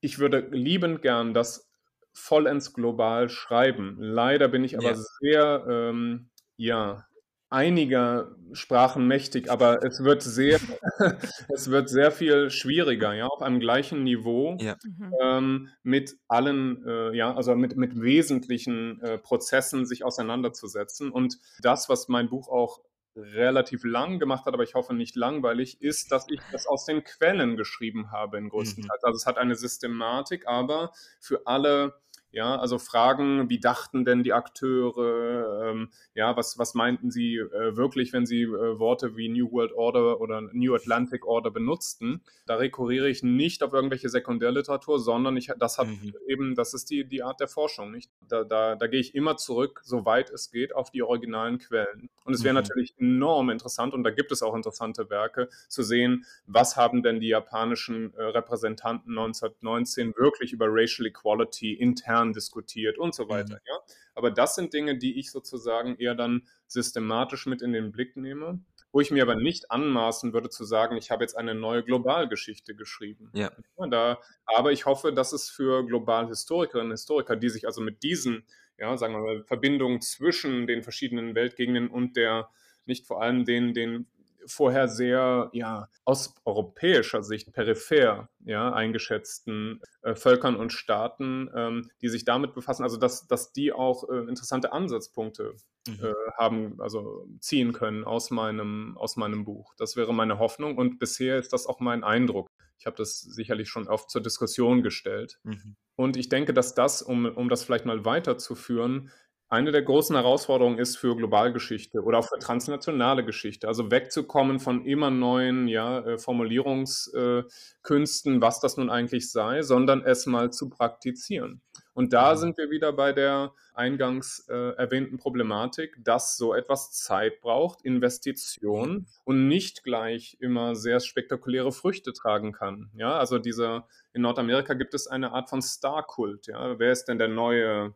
Ich 0.00 0.18
würde 0.18 0.48
liebend 0.50 1.02
gern 1.02 1.34
das 1.34 1.68
vollends 2.12 2.72
global 2.72 3.28
schreiben. 3.28 3.96
Leider 3.98 4.48
bin 4.48 4.64
ich 4.64 4.76
aber 4.76 4.90
ja. 4.90 4.96
sehr 5.20 5.66
ähm, 5.68 6.30
ja, 6.58 7.06
einiger 7.50 8.36
Sprachen 8.52 9.06
mächtig, 9.06 9.50
aber 9.50 9.82
es 9.82 10.04
wird 10.04 10.22
sehr, 10.22 10.58
es 11.48 11.70
wird 11.70 11.88
sehr 11.88 12.12
viel 12.12 12.50
schwieriger, 12.50 13.14
ja, 13.14 13.26
auf 13.26 13.40
einem 13.42 13.60
gleichen 13.60 14.04
Niveau 14.04 14.58
Ja. 14.60 14.76
Mhm. 14.84 15.14
ähm, 15.22 15.68
mit 15.82 16.16
allen, 16.28 16.84
äh, 16.86 17.16
ja, 17.16 17.34
also 17.34 17.56
mit, 17.56 17.76
mit 17.76 17.98
wesentlichen 18.00 19.00
äh, 19.00 19.18
Prozessen 19.18 19.86
sich 19.86 20.04
auseinanderzusetzen. 20.04 21.10
Und 21.10 21.38
das, 21.62 21.88
was 21.88 22.08
mein 22.08 22.28
Buch 22.28 22.48
auch 22.48 22.80
relativ 23.16 23.82
lang 23.84 24.18
gemacht 24.20 24.44
hat, 24.46 24.54
aber 24.54 24.62
ich 24.62 24.74
hoffe 24.74 24.94
nicht 24.94 25.16
langweilig, 25.16 25.80
ist, 25.80 26.12
dass 26.12 26.26
ich 26.28 26.40
das 26.52 26.66
aus 26.66 26.84
den 26.84 27.02
Quellen 27.02 27.56
geschrieben 27.56 28.12
habe 28.12 28.38
in 28.38 28.50
größten 28.50 28.84
Mhm. 28.84 28.88
Teil. 28.88 28.98
Also 29.02 29.16
es 29.16 29.26
hat 29.26 29.38
eine 29.38 29.56
Systematik, 29.56 30.46
aber 30.46 30.92
für 31.18 31.46
alle 31.46 31.94
ja, 32.30 32.56
also 32.56 32.78
Fragen, 32.78 33.48
wie 33.48 33.58
dachten 33.58 34.04
denn 34.04 34.22
die 34.22 34.32
Akteure? 34.32 35.70
Ähm, 35.70 35.90
ja, 36.14 36.36
was, 36.36 36.58
was 36.58 36.74
meinten 36.74 37.10
sie 37.10 37.36
äh, 37.36 37.76
wirklich, 37.76 38.12
wenn 38.12 38.26
sie 38.26 38.42
äh, 38.42 38.78
Worte 38.78 39.16
wie 39.16 39.28
New 39.28 39.50
World 39.50 39.72
Order 39.72 40.20
oder 40.20 40.42
New 40.52 40.74
Atlantic 40.74 41.26
Order 41.26 41.50
benutzten? 41.50 42.22
Da 42.46 42.56
rekurriere 42.56 43.08
ich 43.08 43.22
nicht 43.22 43.62
auf 43.62 43.72
irgendwelche 43.72 44.08
Sekundärliteratur, 44.08 44.98
sondern 44.98 45.36
ich, 45.36 45.50
das 45.58 45.78
hat 45.78 45.88
Mhm. 45.88 46.14
eben, 46.26 46.54
das 46.54 46.74
ist 46.74 46.90
die, 46.90 47.04
die 47.08 47.22
Art 47.22 47.40
der 47.40 47.48
Forschung, 47.48 47.90
nicht? 47.90 48.10
Da, 48.28 48.44
da, 48.44 48.76
da 48.76 48.86
gehe 48.88 49.00
ich 49.00 49.14
immer 49.14 49.36
zurück, 49.36 49.80
soweit 49.84 50.30
es 50.30 50.50
geht, 50.50 50.74
auf 50.74 50.90
die 50.90 51.02
originalen 51.02 51.58
Quellen. 51.58 52.10
Und 52.24 52.34
es 52.34 52.44
wäre 52.44 52.52
Mhm. 52.52 52.60
natürlich 52.60 52.94
enorm 52.98 53.48
interessant, 53.50 53.94
und 53.94 54.04
da 54.04 54.10
gibt 54.10 54.32
es 54.32 54.42
auch 54.42 54.54
interessante 54.54 55.08
Werke, 55.08 55.48
zu 55.68 55.82
sehen, 55.82 56.26
was 56.46 56.76
haben 56.76 57.02
denn 57.02 57.20
die 57.20 57.28
japanischen 57.28 58.12
äh, 58.14 58.22
Repräsentanten 58.22 59.16
1919 59.16 60.14
wirklich 60.16 60.52
über 60.52 60.66
Racial 60.68 61.06
Equality 61.06 61.72
intern 61.72 62.27
diskutiert 62.32 62.98
und 62.98 63.14
so 63.14 63.28
weiter. 63.28 63.54
Mhm. 63.54 63.60
Ja? 63.66 63.78
Aber 64.14 64.30
das 64.30 64.54
sind 64.54 64.72
Dinge, 64.72 64.98
die 64.98 65.18
ich 65.18 65.30
sozusagen 65.30 65.96
eher 65.96 66.14
dann 66.14 66.48
systematisch 66.66 67.46
mit 67.46 67.62
in 67.62 67.72
den 67.72 67.92
Blick 67.92 68.16
nehme, 68.16 68.60
wo 68.92 69.00
ich 69.00 69.10
mir 69.10 69.22
aber 69.22 69.36
nicht 69.36 69.70
anmaßen 69.70 70.32
würde 70.32 70.48
zu 70.48 70.64
sagen, 70.64 70.96
ich 70.96 71.10
habe 71.10 71.22
jetzt 71.22 71.36
eine 71.36 71.54
neue 71.54 71.82
Globalgeschichte 71.84 72.74
geschrieben. 72.74 73.30
Ja. 73.34 73.50
da, 73.90 74.18
aber 74.46 74.72
ich 74.72 74.86
hoffe, 74.86 75.12
dass 75.12 75.32
es 75.32 75.50
für 75.50 75.84
Globalhistorikerinnen 75.86 76.90
und 76.90 76.96
Historiker, 76.96 77.36
die 77.36 77.48
sich 77.48 77.66
also 77.66 77.80
mit 77.80 78.02
diesen, 78.02 78.44
ja, 78.78 78.96
sagen 78.96 79.14
wir 79.14 79.20
mal, 79.20 79.44
Verbindungen 79.44 80.00
zwischen 80.00 80.66
den 80.66 80.82
verschiedenen 80.82 81.34
Weltgegenden 81.34 81.88
und 81.88 82.16
der, 82.16 82.48
nicht 82.86 83.06
vor 83.06 83.22
allem 83.22 83.44
den, 83.44 83.74
den 83.74 84.06
vorher 84.46 84.88
sehr 84.88 85.50
ja, 85.52 85.88
aus 86.04 86.34
europäischer 86.44 87.22
Sicht 87.22 87.52
peripher 87.52 88.28
ja, 88.44 88.72
eingeschätzten 88.72 89.80
äh, 90.02 90.14
Völkern 90.14 90.56
und 90.56 90.72
Staaten, 90.72 91.50
ähm, 91.54 91.90
die 92.00 92.08
sich 92.08 92.24
damit 92.24 92.54
befassen, 92.54 92.82
also 92.82 92.96
dass, 92.96 93.26
dass 93.26 93.52
die 93.52 93.72
auch 93.72 94.08
äh, 94.08 94.20
interessante 94.28 94.72
Ansatzpunkte 94.72 95.54
Mhm. 95.88 96.04
äh, 96.04 96.14
haben, 96.36 96.80
also 96.80 97.26
ziehen 97.40 97.72
können 97.72 98.04
aus 98.04 98.30
meinem, 98.30 98.96
aus 98.98 99.16
meinem 99.16 99.44
Buch. 99.44 99.74
Das 99.76 99.96
wäre 99.96 100.12
meine 100.14 100.38
Hoffnung 100.38 100.76
und 100.76 100.98
bisher 100.98 101.38
ist 101.38 101.52
das 101.52 101.66
auch 101.66 101.80
mein 101.80 102.04
Eindruck. 102.04 102.48
Ich 102.78 102.86
habe 102.86 102.96
das 102.96 103.20
sicherlich 103.20 103.68
schon 103.68 103.88
oft 103.88 104.10
zur 104.10 104.22
Diskussion 104.22 104.82
gestellt. 104.82 105.40
Mhm. 105.42 105.76
Und 105.96 106.16
ich 106.16 106.28
denke, 106.28 106.54
dass 106.54 106.74
das, 106.74 107.02
um, 107.02 107.26
um 107.26 107.48
das 107.48 107.64
vielleicht 107.64 107.86
mal 107.86 108.04
weiterzuführen, 108.04 109.10
eine 109.48 109.72
der 109.72 109.82
großen 109.82 110.14
Herausforderungen 110.14 110.78
ist 110.78 110.98
für 110.98 111.16
Globalgeschichte 111.16 112.02
oder 112.02 112.18
auch 112.18 112.28
für 112.28 112.38
transnationale 112.38 113.24
Geschichte. 113.24 113.66
Also 113.68 113.90
wegzukommen 113.90 114.60
von 114.60 114.84
immer 114.84 115.10
neuen 115.10 115.68
ja, 115.68 116.00
äh, 116.00 116.18
Formulierungskünsten, 116.18 118.42
was 118.42 118.60
das 118.60 118.76
nun 118.76 118.90
eigentlich 118.90 119.30
sei, 119.30 119.62
sondern 119.62 120.02
es 120.04 120.26
mal 120.26 120.52
zu 120.52 120.68
praktizieren. 120.68 121.62
Und 121.94 122.12
da 122.12 122.32
Mhm. 122.32 122.36
sind 122.36 122.58
wir 122.58 122.70
wieder 122.70 122.92
bei 122.92 123.12
der 123.12 123.52
eingangs 123.74 124.46
äh, 124.48 124.54
erwähnten 124.76 125.18
Problematik, 125.18 125.96
dass 126.04 126.36
so 126.36 126.54
etwas 126.54 126.92
Zeit 126.92 127.40
braucht, 127.40 127.82
Investition 127.82 129.06
und 129.24 129.48
nicht 129.48 129.82
gleich 129.82 130.36
immer 130.40 130.76
sehr 130.76 131.00
spektakuläre 131.00 131.72
Früchte 131.72 132.12
tragen 132.12 132.52
kann. 132.52 132.90
Ja, 132.94 133.18
also 133.18 133.38
dieser, 133.38 133.88
in 134.12 134.22
Nordamerika 134.22 134.74
gibt 134.74 134.94
es 134.94 135.06
eine 135.08 135.32
Art 135.32 135.48
von 135.50 135.60
Star-Kult. 135.62 136.46
Ja, 136.46 136.78
wer 136.78 136.92
ist 136.92 137.06
denn 137.06 137.18
der 137.18 137.28
neue 137.28 137.94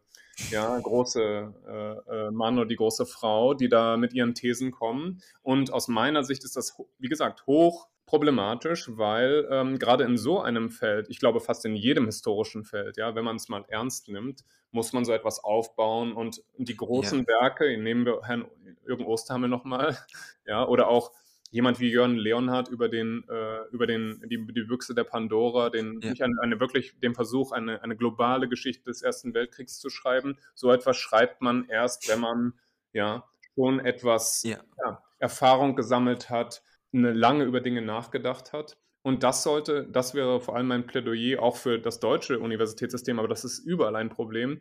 ja, 0.50 0.78
große 0.78 1.54
äh, 1.66 2.26
äh, 2.26 2.30
Mann 2.30 2.58
oder 2.58 2.66
die 2.66 2.76
große 2.76 3.06
Frau, 3.06 3.54
die 3.54 3.68
da 3.68 3.96
mit 3.96 4.12
ihren 4.14 4.34
Thesen 4.34 4.70
kommen. 4.70 5.20
Und 5.42 5.72
aus 5.72 5.88
meiner 5.88 6.24
Sicht 6.24 6.44
ist 6.44 6.56
das, 6.56 6.76
wie 6.98 7.08
gesagt, 7.08 7.46
hoch 7.46 7.88
problematisch, 8.06 8.90
weil 8.96 9.48
ähm, 9.50 9.78
gerade 9.78 10.04
in 10.04 10.18
so 10.18 10.40
einem 10.40 10.70
Feld, 10.70 11.06
ich 11.08 11.18
glaube 11.18 11.40
fast 11.40 11.64
in 11.64 11.74
jedem 11.74 12.06
historischen 12.06 12.64
Feld, 12.64 12.96
ja, 12.98 13.14
wenn 13.14 13.24
man 13.24 13.36
es 13.36 13.48
mal 13.48 13.64
ernst 13.68 14.08
nimmt, 14.08 14.44
muss 14.70 14.92
man 14.92 15.04
so 15.04 15.12
etwas 15.12 15.42
aufbauen 15.42 16.12
und 16.12 16.42
die 16.58 16.76
großen 16.76 17.20
Ja. 17.20 17.26
Werke, 17.26 17.76
nehmen 17.78 18.04
wir 18.04 18.20
Herrn 18.24 18.44
Jürgen 18.86 19.06
Osterhammer 19.06 19.48
nochmal, 19.48 19.96
ja, 20.46 20.66
oder 20.66 20.88
auch 20.88 21.12
jemand 21.52 21.78
wie 21.80 21.90
Jörn 21.90 22.16
Leonhardt 22.16 22.68
über 22.68 22.88
den, 22.88 23.24
äh, 23.28 23.60
über 23.70 23.86
den, 23.86 24.20
die, 24.28 24.44
die 24.52 24.62
Büchse 24.64 24.94
der 24.94 25.04
Pandora, 25.04 25.70
den, 25.70 26.00
Ja. 26.00 26.24
eine, 26.24 26.40
eine 26.40 26.58
wirklich, 26.58 26.98
den 27.00 27.14
Versuch, 27.14 27.52
eine, 27.52 27.82
eine 27.82 27.94
globale 27.94 28.48
Geschichte 28.48 28.84
des 28.84 29.02
Ersten 29.02 29.34
Weltkriegs 29.34 29.78
zu 29.78 29.90
schreiben. 29.90 30.38
So 30.54 30.72
etwas 30.72 30.96
schreibt 30.96 31.42
man 31.42 31.68
erst, 31.68 32.08
wenn 32.08 32.20
man 32.20 32.54
ja 32.92 33.24
schon 33.54 33.80
etwas 33.80 34.42
Ja. 34.44 34.58
ja, 34.84 35.02
Erfahrung 35.18 35.76
gesammelt 35.76 36.30
hat, 36.30 36.62
eine 36.92 37.12
lange 37.12 37.44
über 37.44 37.60
Dinge 37.60 37.82
nachgedacht 37.82 38.52
hat. 38.52 38.78
Und 39.02 39.22
das 39.22 39.42
sollte, 39.42 39.86
das 39.90 40.14
wäre 40.14 40.40
vor 40.40 40.56
allem 40.56 40.68
mein 40.68 40.86
Plädoyer 40.86 41.42
auch 41.42 41.56
für 41.56 41.78
das 41.78 42.00
deutsche 42.00 42.38
Universitätssystem, 42.38 43.18
aber 43.18 43.28
das 43.28 43.44
ist 43.44 43.58
überall 43.58 43.96
ein 43.96 44.08
Problem. 44.08 44.60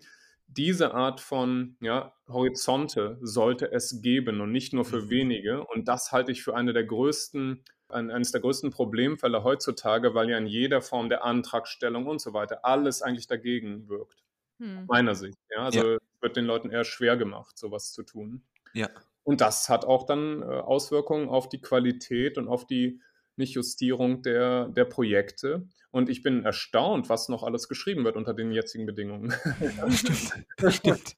Diese 0.57 0.93
Art 0.93 1.21
von 1.21 1.77
ja, 1.81 2.13
Horizonte 2.27 3.17
sollte 3.21 3.71
es 3.71 4.01
geben 4.01 4.41
und 4.41 4.51
nicht 4.51 4.73
nur 4.73 4.83
für 4.85 5.03
Mhm. 5.03 5.09
wenige. 5.09 5.65
Und 5.67 5.87
das 5.87 6.11
halte 6.11 6.31
ich 6.31 6.43
für 6.43 6.55
eine 6.55 6.73
der 6.73 6.83
größten, 6.83 7.63
ein, 7.89 8.11
eines 8.11 8.31
der 8.31 8.41
größten 8.41 8.69
Problemfälle 8.71 9.43
heutzutage, 9.43 10.13
weil 10.13 10.29
ja 10.29 10.37
in 10.37 10.47
jeder 10.47 10.81
Form 10.81 11.09
der 11.09 11.23
Antragstellung 11.23 12.05
und 12.07 12.19
so 12.21 12.33
weiter 12.33 12.65
alles 12.65 13.01
eigentlich 13.01 13.27
dagegen 13.27 13.87
wirkt. 13.89 14.23
Hm. 14.59 14.85
Meiner 14.87 15.15
Sicht. 15.15 15.37
Ja, 15.49 15.63
also 15.65 15.93
Ja. 15.93 15.97
wird 16.21 16.35
den 16.35 16.45
Leuten 16.45 16.69
eher 16.69 16.83
schwer 16.85 17.17
gemacht, 17.17 17.57
sowas 17.57 17.91
zu 17.93 18.03
tun. 18.03 18.43
Ja. 18.73 18.89
Und 19.23 19.41
das 19.41 19.69
hat 19.69 19.85
auch 19.85 20.05
dann 20.05 20.41
äh, 20.41 20.45
Auswirkungen 20.45 21.29
auf 21.29 21.47
die 21.49 21.61
Qualität 21.61 22.37
und 22.37 22.47
auf 22.47 22.65
die 22.67 23.01
Nicht-Justierung 23.35 24.21
der, 24.21 24.69
der 24.69 24.85
Projekte. 24.85 25.67
Und 25.91 26.09
ich 26.09 26.23
bin 26.23 26.43
erstaunt, 26.43 27.09
was 27.09 27.29
noch 27.29 27.43
alles 27.43 27.67
geschrieben 27.67 28.03
wird 28.05 28.15
unter 28.15 28.33
den 28.33 28.51
jetzigen 28.51 28.85
Bedingungen. 28.85 29.33
Das 29.77 29.99
stimmt. 29.99 30.45
Stimmt. 30.73 31.17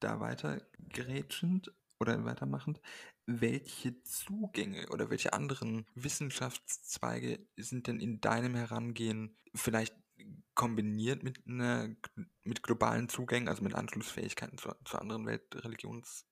Da 0.00 0.20
weiter 0.20 0.60
gerätschend 0.78 1.72
oder 2.00 2.24
weitermachend, 2.24 2.80
welche 3.26 4.00
Zugänge 4.04 4.88
oder 4.90 5.10
welche 5.10 5.32
anderen 5.32 5.86
Wissenschaftszweige 5.94 7.40
sind 7.56 7.88
denn 7.88 8.00
in 8.00 8.20
deinem 8.20 8.54
Herangehen 8.54 9.36
vielleicht 9.54 9.94
kombiniert 10.54 11.22
mit 11.22 11.46
einer 11.46 11.94
mit 12.42 12.62
globalen 12.62 13.08
Zugängen, 13.08 13.48
also 13.48 13.62
mit 13.62 13.74
Anschlussfähigkeiten 13.74 14.58
zu, 14.58 14.70
zu 14.84 14.98
anderen 14.98 15.26
Weltreligions 15.26 16.26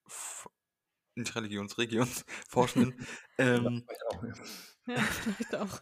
nicht 1.23 1.35
Religionsregionsforschenden. 1.35 2.95
ähm, 3.39 3.87
Vielleicht 3.87 4.07
auch, 4.07 4.23
ja. 4.25 4.35
Ja, 4.89 5.11
vielleicht 5.21 5.55
auch. 5.57 5.81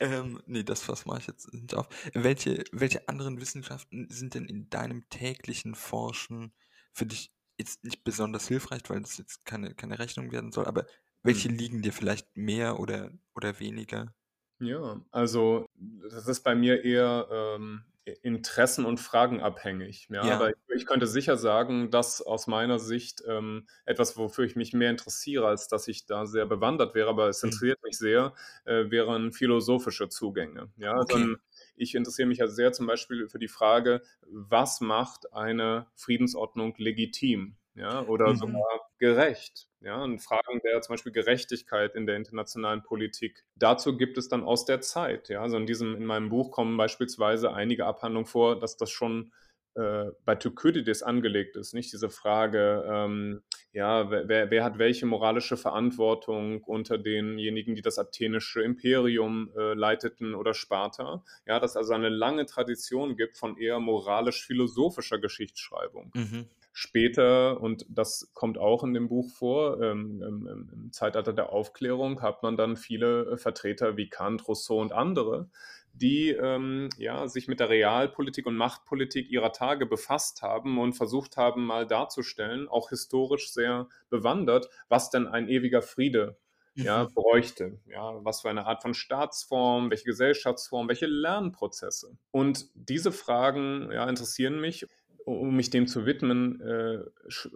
ähm, 0.00 0.42
nee, 0.46 0.62
das 0.62 0.88
was 0.88 1.06
mache 1.06 1.20
ich 1.20 1.26
jetzt 1.26 1.52
nicht 1.52 1.74
auf. 1.74 1.88
Welche, 2.14 2.64
welche 2.72 3.08
anderen 3.08 3.40
Wissenschaften 3.40 4.08
sind 4.10 4.34
denn 4.34 4.44
in 4.46 4.68
deinem 4.70 5.08
täglichen 5.08 5.74
Forschen 5.74 6.52
für 6.92 7.06
dich 7.06 7.32
jetzt 7.58 7.84
nicht 7.84 8.04
besonders 8.04 8.46
hilfreich, 8.48 8.82
weil 8.88 9.00
das 9.00 9.18
jetzt 9.18 9.44
keine, 9.44 9.74
keine 9.74 9.98
Rechnung 9.98 10.30
werden 10.32 10.52
soll, 10.52 10.66
aber 10.66 10.86
welche 11.22 11.48
Hm. 11.48 11.56
liegen 11.56 11.82
dir 11.82 11.92
vielleicht 11.92 12.36
mehr 12.36 12.78
oder, 12.78 13.12
oder 13.34 13.58
weniger? 13.58 14.14
Ja, 14.60 15.00
also 15.12 15.66
das 16.10 16.26
ist 16.26 16.40
bei 16.42 16.54
mir 16.56 16.84
eher 16.84 17.28
ähm, 17.30 17.84
Interessen 18.22 18.84
und 18.84 18.98
Fragen 19.00 19.40
abhängig. 19.40 20.08
Ja, 20.10 20.22
Ja. 20.22 20.30
aber 20.30 20.50
ich, 20.50 20.56
ich 20.74 20.86
könnte 20.86 21.06
sicher 21.06 21.36
sagen, 21.36 21.90
dass 21.90 22.20
aus 22.22 22.46
meiner 22.46 22.78
Sicht 22.78 23.22
ähm, 23.26 23.66
etwas, 23.84 24.16
wofür 24.16 24.44
ich 24.44 24.56
mich 24.56 24.72
mehr 24.72 24.90
interessiere, 24.90 25.46
als 25.46 25.68
dass 25.68 25.88
ich 25.88 26.06
da 26.06 26.26
sehr 26.26 26.46
bewandert 26.46 26.94
wäre, 26.94 27.08
aber 27.08 27.28
es 27.28 27.42
Mhm. 27.42 27.58
interessiert 27.60 27.82
mich 27.82 27.98
sehr, 27.98 28.34
äh, 28.64 28.90
wären 28.90 29.32
philosophische 29.32 30.08
Zugänge. 30.08 30.70
Ja, 30.76 30.92
also 30.94 31.14
Okay. 31.14 31.18
ein- 31.18 31.36
ich 31.76 31.94
interessiere 31.94 32.28
mich 32.28 32.38
ja 32.38 32.48
sehr 32.48 32.72
zum 32.72 32.86
Beispiel 32.86 33.28
für 33.28 33.38
die 33.38 33.48
Frage, 33.48 34.02
was 34.22 34.80
macht 34.80 35.32
eine 35.32 35.86
Friedensordnung 35.94 36.74
legitim? 36.78 37.56
Ja, 37.74 38.02
oder 38.04 38.34
Mhm. 38.34 38.34
sogar 38.34 38.90
gerecht. 38.98 39.67
Ja, 39.80 40.02
und 40.02 40.18
Fragen 40.18 40.60
der 40.64 40.80
zum 40.82 40.94
Beispiel 40.94 41.12
Gerechtigkeit 41.12 41.94
in 41.94 42.06
der 42.06 42.16
internationalen 42.16 42.82
Politik. 42.82 43.44
Dazu 43.54 43.96
gibt 43.96 44.18
es 44.18 44.28
dann 44.28 44.42
aus 44.42 44.64
der 44.64 44.80
Zeit. 44.80 45.28
Ja, 45.28 45.42
also 45.42 45.56
in 45.56 45.66
diesem, 45.66 45.94
in 45.94 46.04
meinem 46.04 46.30
Buch 46.30 46.50
kommen 46.50 46.76
beispielsweise 46.76 47.52
einige 47.52 47.86
Abhandlungen 47.86 48.26
vor, 48.26 48.58
dass 48.58 48.76
das 48.76 48.90
schon 48.90 49.32
äh, 49.78 50.10
bei 50.24 50.34
Thukydides 50.34 51.04
angelegt 51.04 51.54
ist, 51.54 51.74
nicht 51.74 51.92
diese 51.92 52.10
Frage, 52.10 52.84
ähm, 52.90 53.42
ja, 53.72 54.10
wer, 54.10 54.50
wer, 54.50 54.64
hat 54.64 54.78
welche 54.78 55.06
moralische 55.06 55.56
Verantwortung 55.56 56.64
unter 56.64 56.98
denjenigen, 56.98 57.76
die 57.76 57.82
das 57.82 57.98
athenische 57.98 58.60
Imperium 58.60 59.52
äh, 59.56 59.74
leiteten 59.74 60.34
oder 60.34 60.54
Sparta. 60.54 61.22
Ja, 61.46 61.60
dass 61.60 61.72
es 61.72 61.76
also 61.76 61.92
eine 61.92 62.08
lange 62.08 62.46
Tradition 62.46 63.16
gibt 63.16 63.36
von 63.36 63.56
eher 63.56 63.78
moralisch-philosophischer 63.78 65.18
Geschichtsschreibung. 65.18 66.10
Mhm. 66.14 66.46
Später, 66.72 67.60
und 67.60 67.84
das 67.88 68.30
kommt 68.34 68.58
auch 68.58 68.84
in 68.84 68.94
dem 68.94 69.08
Buch 69.08 69.30
vor, 69.30 69.82
ähm, 69.82 70.22
im, 70.22 70.46
im, 70.46 70.92
Zeitalter 70.92 71.32
der 71.32 71.52
Aufklärung 71.52 72.22
hat 72.22 72.42
man 72.42 72.56
dann 72.56 72.76
viele 72.76 73.32
äh, 73.32 73.36
Vertreter 73.36 73.96
wie 73.96 74.08
Kant, 74.08 74.46
Rousseau 74.46 74.80
und 74.80 74.92
andere, 74.92 75.48
die 75.92 76.30
ähm, 76.30 76.88
ja, 76.96 77.26
sich 77.26 77.48
mit 77.48 77.60
der 77.60 77.68
Realpolitik 77.68 78.46
und 78.46 78.56
Machtpolitik 78.56 79.30
ihrer 79.30 79.52
Tage 79.52 79.86
befasst 79.86 80.42
haben 80.42 80.78
und 80.78 80.92
versucht 80.92 81.36
haben, 81.36 81.66
mal 81.66 81.86
darzustellen, 81.86 82.68
auch 82.68 82.90
historisch 82.90 83.52
sehr 83.52 83.88
bewandert, 84.08 84.68
was 84.88 85.10
denn 85.10 85.26
ein 85.26 85.48
ewiger 85.48 85.82
Friede 85.82 86.36
ja, 86.84 87.04
mhm. 87.04 87.14
bräuchte. 87.14 87.78
Ja, 87.86 88.24
was 88.24 88.42
für 88.42 88.50
eine 88.50 88.66
Art 88.66 88.82
von 88.82 88.94
Staatsform, 88.94 89.90
welche 89.90 90.04
Gesellschaftsform, 90.04 90.88
welche 90.88 91.06
Lernprozesse. 91.06 92.16
Und 92.30 92.68
diese 92.74 93.12
Fragen 93.12 93.90
ja, 93.92 94.08
interessieren 94.08 94.60
mich 94.60 94.86
um 95.28 95.56
mich 95.56 95.70
dem 95.70 95.86
zu 95.86 96.06
widmen, 96.06 96.60
äh, 96.60 96.98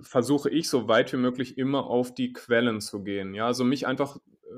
versuche 0.02 0.50
ich 0.50 0.68
so 0.68 0.88
weit 0.88 1.12
wie 1.12 1.16
möglich 1.18 1.58
immer 1.58 1.86
auf 1.86 2.14
die 2.14 2.32
Quellen 2.32 2.80
zu 2.80 3.02
gehen. 3.02 3.34
Ja, 3.34 3.46
also 3.46 3.64
mich 3.64 3.86
einfach, 3.86 4.16
äh, 4.16 4.50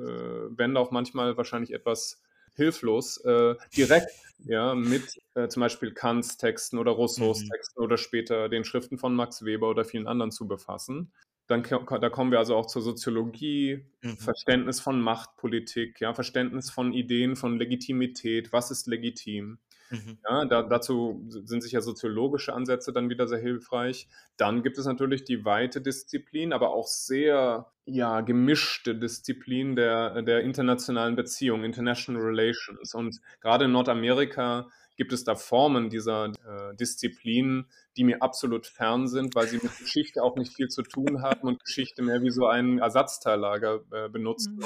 wenn 0.51 0.77
auch 0.77 0.91
manchmal 0.91 1.37
wahrscheinlich 1.37 1.73
etwas 1.73 2.23
hilflos, 2.57 3.19
äh, 3.25 3.55
direkt 3.77 4.11
ja, 4.47 4.75
mit 4.75 5.21
äh, 5.35 5.49
zum 5.49 5.61
Beispiel 5.61 5.93
Kants 5.93 6.37
Texten 6.37 6.79
oder 6.79 6.93
Rousseaus 6.93 7.43
mhm. 7.43 7.49
Texten 7.49 7.81
oder 7.81 7.97
später 7.97 8.49
den 8.49 8.65
Schriften 8.65 8.99
von 8.99 9.15
Max 9.15 9.45
Weber 9.45 9.71
oder 9.71 9.85
vielen 9.85 10.07
anderen 10.07 10.31
zu 10.31 10.47
befassen. 10.47 11.13
Dann 11.47 11.63
da 11.63 12.09
kommen 12.09 12.31
wir 12.31 12.39
also 12.39 12.57
auch 12.57 12.67
zur 12.67 12.81
Soziologie, 12.81 13.85
mhm. 14.01 14.17
Verständnis 14.17 14.81
von 14.81 15.01
Machtpolitik, 15.01 16.01
ja, 16.01 16.15
Verständnis 16.15 16.71
von 16.71 16.93
Ideen 16.93 17.37
von 17.37 17.59
Legitimität, 17.59 18.53
was 18.53 18.71
ist 18.71 18.87
legitim. 18.87 19.59
Mhm. 19.91 20.19
Ja, 20.29 20.45
da, 20.45 20.63
dazu 20.63 21.25
sind 21.29 21.63
sicher 21.63 21.83
soziologische 21.83 22.53
Ansätze 22.53 22.93
dann 22.93 23.11
wieder 23.11 23.29
sehr 23.29 23.39
hilfreich. 23.39 24.09
Dann 24.37 24.63
gibt 24.63 24.79
es 24.79 24.87
natürlich 24.87 25.25
die 25.25 25.45
weite 25.45 25.81
Disziplin, 25.81 26.53
aber 26.53 26.71
auch 26.71 26.87
sehr 26.87 27.71
ja, 27.85 28.23
gemischte 28.23 28.95
Disziplin 28.95 29.77
der, 29.77 30.23
der 30.23 30.41
internationalen 30.41 31.17
Beziehungen, 31.17 31.65
International 31.65 32.23
Relations. 32.23 32.95
Und 32.95 33.21
gerade 33.41 33.67
in 33.67 33.73
Nordamerika 33.73 34.69
gibt 34.97 35.13
es 35.13 35.25
da 35.25 35.35
Formen 35.35 35.91
dieser 35.91 36.27
äh, 36.27 36.75
Disziplin, 36.77 37.67
die 37.97 38.05
mir 38.05 38.23
absolut 38.23 38.67
fern 38.67 39.09
sind, 39.09 39.35
weil 39.35 39.49
sie 39.49 39.59
mit 39.63 39.77
Geschichte 39.79 40.23
auch 40.23 40.37
nicht 40.37 40.55
viel 40.55 40.69
zu 40.69 40.83
tun 40.83 41.23
haben 41.23 41.49
und 41.49 41.65
Geschichte 41.65 42.03
mehr 42.03 42.23
wie 42.23 42.31
so 42.31 42.47
ein 42.47 42.79
Ersatzteillager 42.79 43.81
äh, 43.91 44.09
benutzen. 44.09 44.57
Mhm 44.57 44.65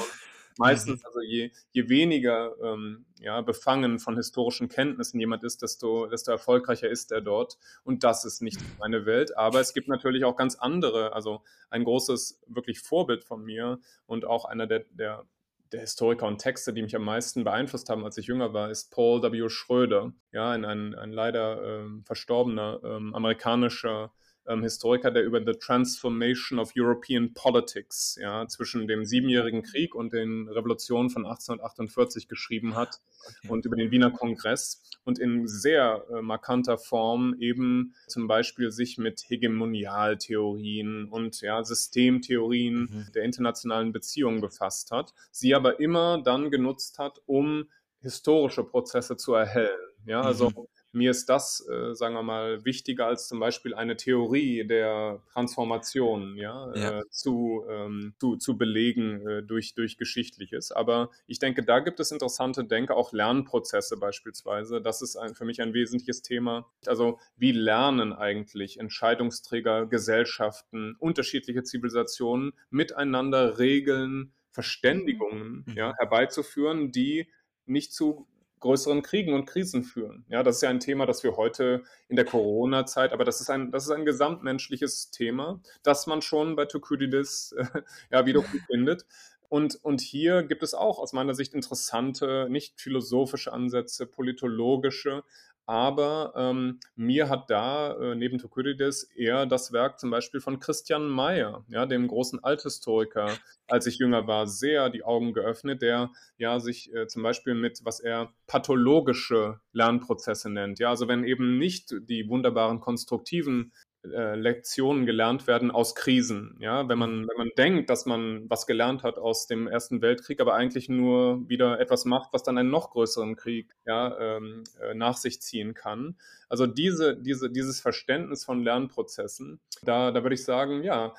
meistens, 0.59 1.01
mhm. 1.01 1.05
also 1.07 1.21
je, 1.21 1.51
je 1.71 1.89
weniger 1.89 2.53
ähm, 2.61 3.05
ja, 3.19 3.41
befangen 3.41 3.99
von 3.99 4.15
historischen 4.15 4.69
Kenntnissen 4.69 5.19
jemand 5.19 5.43
ist, 5.43 5.61
desto, 5.61 6.05
desto 6.07 6.31
erfolgreicher 6.31 6.89
ist 6.89 7.11
er 7.11 7.21
dort. 7.21 7.57
Und 7.83 8.03
das 8.03 8.25
ist 8.25 8.41
nicht 8.41 8.59
meine 8.79 9.05
Welt. 9.05 9.35
Aber 9.37 9.59
es 9.59 9.73
gibt 9.73 9.87
natürlich 9.87 10.25
auch 10.25 10.35
ganz 10.35 10.55
andere, 10.55 11.13
also 11.13 11.41
ein 11.69 11.83
großes 11.83 12.41
wirklich 12.47 12.79
Vorbild 12.81 13.23
von 13.23 13.43
mir 13.43 13.79
und 14.05 14.25
auch 14.25 14.45
einer 14.45 14.67
der, 14.67 14.85
der 14.91 15.25
der 15.71 15.81
Historiker 15.81 16.25
und 16.25 16.39
Texte, 16.39 16.73
die 16.73 16.81
mich 16.81 16.95
am 16.95 17.03
meisten 17.03 17.43
beeinflusst 17.43 17.89
haben, 17.89 18.03
als 18.03 18.17
ich 18.17 18.25
jünger 18.25 18.53
war, 18.53 18.71
ist 18.71 18.91
Paul 18.91 19.21
W. 19.21 19.49
Schröder, 19.49 20.13
ja, 20.31 20.49
ein, 20.49 20.65
ein, 20.65 20.95
ein 20.95 21.11
leider 21.11 21.61
ähm, 21.63 22.03
verstorbener 22.05 22.79
ähm, 22.83 23.13
amerikanischer 23.13 24.11
ähm, 24.49 24.63
Historiker, 24.63 25.11
der 25.11 25.23
über 25.23 25.39
The 25.39 25.53
Transformation 25.53 26.59
of 26.59 26.71
European 26.75 27.33
Politics 27.33 28.17
ja, 28.19 28.47
zwischen 28.47 28.87
dem 28.87 29.05
Siebenjährigen 29.05 29.61
Krieg 29.61 29.95
und 29.95 30.11
den 30.11 30.49
Revolutionen 30.49 31.09
von 31.09 31.25
1848 31.25 32.27
geschrieben 32.27 32.75
hat 32.75 32.99
okay. 33.27 33.49
und 33.49 33.65
über 33.65 33.75
den 33.75 33.91
Wiener 33.91 34.11
Kongress 34.11 34.81
und 35.05 35.19
in 35.19 35.47
sehr 35.47 36.03
äh, 36.09 36.21
markanter 36.21 36.77
Form 36.77 37.35
eben 37.39 37.93
zum 38.07 38.27
Beispiel 38.27 38.71
sich 38.71 38.97
mit 38.97 39.23
Hegemonialtheorien 39.27 41.07
und 41.09 41.41
ja, 41.41 41.63
Systemtheorien 41.63 42.81
mhm. 42.81 43.07
der 43.13 43.23
internationalen 43.23 43.91
Beziehungen 43.93 44.41
befasst 44.41 44.91
hat, 44.91 45.13
sie 45.31 45.53
aber 45.53 45.79
immer 45.79 46.21
dann 46.21 46.49
genutzt 46.49 46.97
hat, 46.97 47.21
um 47.27 47.69
historische 48.01 48.63
Prozesse 48.63 49.15
zu 49.17 49.33
erhellen. 49.33 49.77
Ja, 50.05 50.21
also 50.21 50.49
mhm 50.49 50.67
mir 50.91 51.11
ist 51.11 51.29
das, 51.29 51.67
äh, 51.69 51.93
sagen 51.93 52.15
wir 52.15 52.23
mal, 52.23 52.65
wichtiger 52.65 53.05
als 53.05 53.27
zum 53.27 53.39
Beispiel 53.39 53.73
eine 53.75 53.95
Theorie 53.95 54.65
der 54.65 55.21
Transformation 55.31 56.35
ja, 56.35 56.73
ja. 56.75 56.99
Äh, 56.99 57.03
zu, 57.09 57.63
ähm, 57.69 58.13
zu, 58.19 58.37
zu 58.37 58.57
belegen 58.57 59.27
äh, 59.27 59.43
durch, 59.43 59.75
durch 59.75 59.97
Geschichtliches. 59.97 60.71
Aber 60.71 61.11
ich 61.27 61.39
denke, 61.39 61.63
da 61.63 61.79
gibt 61.79 61.99
es 61.99 62.11
interessante 62.11 62.63
Denke, 62.65 62.95
auch 62.95 63.13
Lernprozesse 63.13 63.97
beispielsweise. 63.97 64.81
Das 64.81 65.01
ist 65.01 65.15
ein, 65.15 65.35
für 65.35 65.45
mich 65.45 65.61
ein 65.61 65.73
wesentliches 65.73 66.21
Thema. 66.23 66.67
Also 66.85 67.19
wie 67.37 67.51
lernen 67.51 68.13
eigentlich 68.13 68.79
Entscheidungsträger, 68.79 69.85
Gesellschaften, 69.85 70.95
unterschiedliche 70.99 71.63
Zivilisationen 71.63 72.53
miteinander 72.69 73.59
Regeln, 73.59 74.33
Verständigungen 74.51 75.63
mhm. 75.67 75.73
ja, 75.75 75.93
herbeizuführen, 75.97 76.91
die 76.91 77.27
nicht 77.65 77.93
zu 77.93 78.27
größeren 78.59 79.01
Kriegen 79.01 79.33
und 79.33 79.45
Krisen 79.45 79.83
führen. 79.83 80.25
Ja, 80.29 80.43
das 80.43 80.57
ist 80.57 80.61
ja 80.61 80.69
ein 80.69 80.79
Thema, 80.79 81.05
das 81.05 81.23
wir 81.23 81.37
heute 81.37 81.83
in 82.07 82.15
der 82.15 82.25
Corona-Zeit, 82.25 83.13
aber 83.13 83.25
das 83.25 83.41
ist 83.41 83.49
ein, 83.49 83.71
das 83.71 83.85
ist 83.85 83.91
ein 83.91 84.05
gesamtmenschliches 84.05 85.11
Thema, 85.11 85.61
das 85.83 86.07
man 86.07 86.21
schon 86.21 86.55
bei 86.55 86.65
Thukydides 86.65 87.53
äh, 87.53 87.65
ja 88.11 88.25
wieder 88.25 88.43
findet. 88.67 89.05
Und, 89.49 89.83
und 89.83 89.99
hier 89.99 90.43
gibt 90.43 90.61
es 90.61 90.75
auch 90.75 90.99
aus 90.99 91.11
meiner 91.11 91.33
Sicht 91.33 91.55
interessante, 91.55 92.47
nicht 92.51 92.79
philosophische 92.79 93.51
Ansätze, 93.51 94.05
politologische, 94.05 95.23
aber 95.69 96.33
ähm, 96.35 96.79
mir 96.95 97.29
hat 97.29 97.51
da 97.51 97.93
äh, 97.93 98.15
neben 98.15 98.39
Thukydides 98.39 99.03
eher 99.15 99.45
das 99.45 99.71
Werk 99.71 99.99
zum 99.99 100.09
Beispiel 100.09 100.41
von 100.41 100.59
Christian 100.59 101.07
Mayer, 101.07 101.63
ja, 101.69 101.85
dem 101.85 102.07
großen 102.07 102.43
Althistoriker, 102.43 103.37
als 103.67 103.85
ich 103.85 103.99
jünger 103.99 104.25
war, 104.25 104.47
sehr 104.47 104.89
die 104.89 105.03
Augen 105.03 105.31
geöffnet, 105.31 105.83
der 105.83 106.09
ja 106.39 106.59
sich 106.59 106.91
äh, 106.95 107.05
zum 107.05 107.21
Beispiel 107.21 107.53
mit, 107.53 107.81
was 107.85 107.99
er 107.99 108.33
pathologische 108.47 109.59
Lernprozesse 109.71 110.49
nennt. 110.49 110.79
Ja, 110.79 110.89
also 110.89 111.07
wenn 111.07 111.23
eben 111.23 111.59
nicht 111.59 111.93
die 112.09 112.27
wunderbaren 112.27 112.79
konstruktiven 112.79 113.71
äh, 114.03 114.35
Lektionen 114.35 115.05
gelernt 115.05 115.45
werden 115.45 115.71
aus 115.71 115.93
Krisen. 115.93 116.55
Ja, 116.59 116.87
wenn 116.87 116.97
man, 116.97 117.27
wenn 117.27 117.37
man 117.37 117.51
denkt, 117.57 117.89
dass 117.89 118.05
man 118.05 118.49
was 118.49 118.65
gelernt 118.65 119.03
hat 119.03 119.17
aus 119.17 119.45
dem 119.45 119.67
Ersten 119.67 120.01
Weltkrieg, 120.01 120.39
aber 120.39 120.53
eigentlich 120.53 120.87
nur 120.87 121.49
wieder 121.49 121.79
etwas 121.79 122.05
macht, 122.05 122.31
was 122.31 122.43
dann 122.43 122.57
einen 122.57 122.69
noch 122.69 122.91
größeren 122.91 123.35
Krieg 123.35 123.75
ja, 123.85 124.37
ähm, 124.37 124.63
äh, 124.81 124.93
nach 124.93 125.17
sich 125.17 125.41
ziehen 125.41 125.73
kann. 125.73 126.15
Also 126.47 126.65
diese, 126.65 127.17
diese, 127.17 127.49
dieses 127.49 127.81
Verständnis 127.81 128.45
von 128.45 128.63
Lernprozessen, 128.63 129.59
da, 129.81 130.11
da 130.11 130.23
würde 130.23 130.35
ich 130.35 130.45
sagen, 130.45 130.83
ja, 130.83 131.13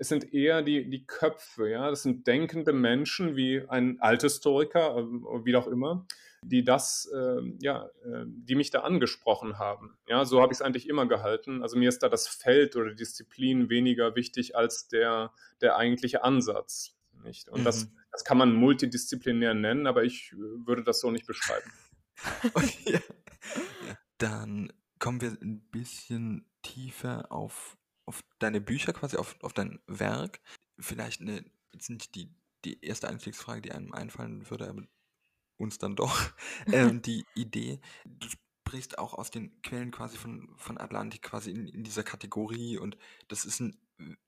es 0.00 0.08
sind 0.08 0.34
eher 0.34 0.62
die, 0.62 0.90
die 0.90 1.06
Köpfe, 1.06 1.70
ja, 1.70 1.88
das 1.88 2.02
sind 2.02 2.26
denkende 2.26 2.72
Menschen 2.72 3.36
wie 3.36 3.62
ein 3.68 4.00
Althistoriker, 4.00 4.98
äh, 4.98 5.04
wie 5.44 5.54
auch 5.54 5.68
immer, 5.68 6.04
die 6.48 6.64
das, 6.64 7.10
äh, 7.14 7.40
ja, 7.60 7.86
äh, 8.04 8.24
die 8.26 8.54
mich 8.54 8.70
da 8.70 8.80
angesprochen 8.80 9.58
haben. 9.58 9.96
Ja, 10.06 10.24
so 10.24 10.40
habe 10.40 10.52
ich 10.52 10.58
es 10.58 10.62
eigentlich 10.62 10.88
immer 10.88 11.06
gehalten. 11.06 11.62
Also 11.62 11.76
mir 11.76 11.88
ist 11.88 12.02
da 12.02 12.08
das 12.08 12.28
Feld 12.28 12.76
oder 12.76 12.90
die 12.90 12.96
Disziplin 12.96 13.70
weniger 13.70 14.14
wichtig 14.14 14.56
als 14.56 14.88
der, 14.88 15.32
der 15.60 15.76
eigentliche 15.76 16.22
Ansatz. 16.22 16.96
Nicht? 17.22 17.48
Und 17.48 17.60
mhm. 17.60 17.64
das, 17.64 17.88
das 18.12 18.24
kann 18.24 18.38
man 18.38 18.54
multidisziplinär 18.54 19.54
nennen, 19.54 19.86
aber 19.86 20.04
ich 20.04 20.32
äh, 20.32 20.36
würde 20.66 20.84
das 20.84 21.00
so 21.00 21.10
nicht 21.10 21.26
beschreiben. 21.26 21.70
Okay. 22.54 23.00
Dann 24.18 24.72
kommen 25.00 25.20
wir 25.20 25.32
ein 25.42 25.68
bisschen 25.72 26.48
tiefer 26.62 27.32
auf, 27.32 27.76
auf 28.06 28.22
deine 28.38 28.60
Bücher, 28.60 28.92
quasi 28.92 29.16
auf, 29.16 29.36
auf 29.42 29.52
dein 29.52 29.80
Werk. 29.88 30.40
Vielleicht 30.78 31.20
eine, 31.20 31.44
jetzt 31.72 31.90
nicht 31.90 32.14
die, 32.14 32.32
die 32.64 32.80
erste 32.84 33.08
Einstiegsfrage, 33.08 33.62
die 33.62 33.72
einem 33.72 33.92
einfallen 33.92 34.48
würde, 34.48 34.68
aber 34.68 34.84
uns 35.56 35.78
dann 35.78 35.96
doch, 35.96 36.32
ähm, 36.72 37.02
die 37.02 37.24
Idee, 37.34 37.80
du 38.04 38.28
sprichst 38.66 38.98
auch 38.98 39.14
aus 39.14 39.30
den 39.30 39.60
Quellen 39.62 39.90
quasi 39.90 40.16
von, 40.16 40.48
von 40.56 40.78
Atlantik 40.78 41.22
quasi 41.22 41.50
in, 41.50 41.68
in 41.68 41.84
dieser 41.84 42.02
Kategorie 42.02 42.78
und 42.78 42.96
das 43.28 43.44
ist 43.44 43.60
ein 43.60 43.78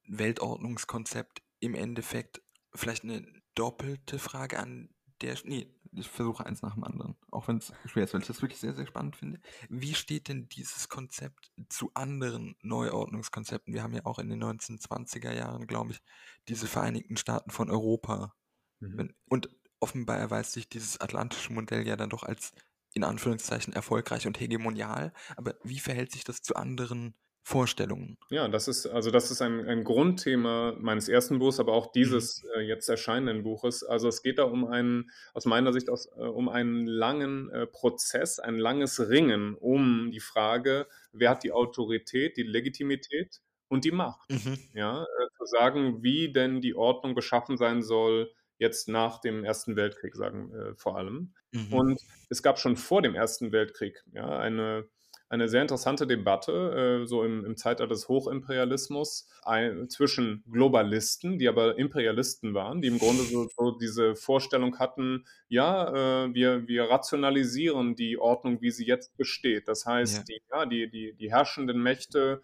Weltordnungskonzept 0.07 1.43
im 1.61 1.75
Endeffekt. 1.75 2.43
Vielleicht 2.75 3.05
eine 3.05 3.27
doppelte 3.55 4.19
Frage 4.19 4.59
an 4.59 4.91
der, 5.23 5.37
nee, 5.45 5.75
ich 5.93 6.09
versuche 6.09 6.45
eins 6.45 6.63
nach 6.63 6.75
dem 6.75 6.85
anderen, 6.85 7.17
auch 7.31 7.49
wenn 7.49 7.57
es 7.57 7.73
schwer 7.87 8.05
ist, 8.05 8.13
weil 8.13 8.21
ich 8.21 8.27
das 8.27 8.43
wirklich 8.43 8.61
sehr, 8.61 8.75
sehr 8.75 8.87
spannend 8.87 9.17
finde. 9.17 9.41
Wie 9.69 9.95
steht 9.95 10.29
denn 10.29 10.49
dieses 10.49 10.89
Konzept 10.89 11.51
zu 11.69 11.91
anderen 11.95 12.57
Neuordnungskonzepten? 12.63 13.73
Wir 13.73 13.83
haben 13.83 13.95
ja 13.95 14.05
auch 14.05 14.19
in 14.19 14.29
den 14.29 14.43
1920er 14.43 15.33
Jahren, 15.33 15.67
glaube 15.67 15.93
ich, 15.93 16.03
diese 16.49 16.67
Vereinigten 16.67 17.17
Staaten 17.17 17.51
von 17.51 17.71
Europa. 17.71 18.35
Mhm. 18.81 19.15
Und 19.29 19.49
offenbar 19.81 20.19
erweist 20.19 20.53
sich 20.53 20.69
dieses 20.69 21.01
atlantische 21.01 21.53
Modell 21.53 21.87
ja 21.87 21.97
dann 21.97 22.11
doch 22.11 22.23
als 22.23 22.53
in 22.95 23.05
Anführungszeichen 23.05 23.75
erfolgreich 23.75 24.27
und 24.27 24.41
hegemonial. 24.41 25.13
Aber 25.37 25.55
wie 25.63 25.79
verhält 25.79 26.13
sich 26.13 26.25
das 26.25 26.41
zu 26.41 26.57
anderen 26.57 27.15
Vorstellungen? 27.47 28.19
Ja, 28.31 28.49
das 28.49 28.67
ist 28.67 28.87
also 28.87 29.13
das 29.13 29.31
ist 29.31 29.41
ein, 29.41 29.65
ein 29.69 29.85
Grundthema 29.85 30.75
meines 30.81 31.09
ersten 31.09 31.39
Buchs, 31.39 31.61
aber 31.61 31.75
auch 31.75 31.93
dieses 31.93 32.43
mhm. 32.43 32.49
äh, 32.57 32.61
jetzt 32.63 32.89
erscheinenden 32.89 33.45
Buches. 33.45 33.85
Also 33.85 34.09
es 34.09 34.23
geht 34.23 34.39
da 34.39 34.45
um 34.45 34.67
einen, 34.67 35.11
aus 35.33 35.45
meiner 35.45 35.73
Sicht 35.73 35.89
aus, 35.89 36.07
äh, 36.17 36.23
um 36.23 36.49
einen 36.49 36.87
langen 36.87 37.51
äh, 37.51 37.67
Prozess, 37.67 38.41
ein 38.41 38.59
langes 38.59 39.09
Ringen 39.09 39.55
um 39.55 40.11
die 40.11 40.19
Frage, 40.19 40.89
wer 41.13 41.31
hat 41.31 41.45
die 41.45 41.53
Autorität, 41.53 42.37
die 42.37 42.43
Legitimität 42.43 43.41
und 43.69 43.85
die 43.85 43.93
Macht. 43.93 44.29
Mhm. 44.29 44.59
Ja, 44.75 45.03
äh, 45.03 45.29
zu 45.39 45.45
sagen, 45.45 46.03
wie 46.03 46.33
denn 46.33 46.61
die 46.61 46.75
Ordnung 46.75 47.15
beschaffen 47.15 47.57
sein 47.57 47.83
soll, 47.83 48.33
jetzt 48.59 48.89
nach 48.89 49.21
dem 49.21 49.45
Ersten 49.45 49.77
Weltkrieg, 49.77 50.15
sagen 50.15 50.53
äh, 50.55 50.75
vor 50.77 50.97
allem. 50.97 51.35
Mhm. 51.53 51.73
Und 51.73 52.01
es 52.31 52.43
gab 52.43 52.59
schon 52.59 52.77
vor 52.77 53.03
dem 53.03 53.15
Ersten 53.15 53.53
Weltkrieg 53.53 54.03
ja, 54.13 54.39
eine 54.39 54.89
eine 55.29 55.49
sehr 55.49 55.63
interessante 55.63 56.07
Debatte, 56.07 57.03
äh, 57.03 57.07
so 57.07 57.25
im, 57.25 57.45
im, 57.45 57.57
Zeitalter 57.57 57.89
des 57.93 58.09
Hochimperialismus, 58.09 59.29
ein, 59.43 59.89
zwischen 59.89 60.45
Globalisten, 60.51 61.39
die 61.39 61.49
aber 61.49 61.79
Imperialisten 61.79 62.55
waren, 62.55 62.81
die 62.81 62.89
im 62.89 62.99
Grunde 62.99 63.25
so, 63.25 63.49
so 63.57 63.73
diese 63.73 64.15
Vorstellung 64.15 64.79
hatten, 64.79 65.25
ja, 65.49 66.25
äh, 66.25 66.35
wir, 66.35 66.69
wir 66.69 66.85
rationalisieren 66.85 67.97
die 67.97 68.19
Ordnung, 68.19 68.61
wie 68.61 68.71
sie 68.71 68.87
jetzt 68.87 69.17
besteht. 69.17 69.67
Das 69.67 69.85
heißt, 69.85 70.19
ja. 70.19 70.25
Die, 70.25 70.43
ja, 70.53 70.67
die, 70.67 70.91
die, 70.91 71.15
die 71.15 71.31
herrschenden 71.33 71.83
Mächte 71.83 72.41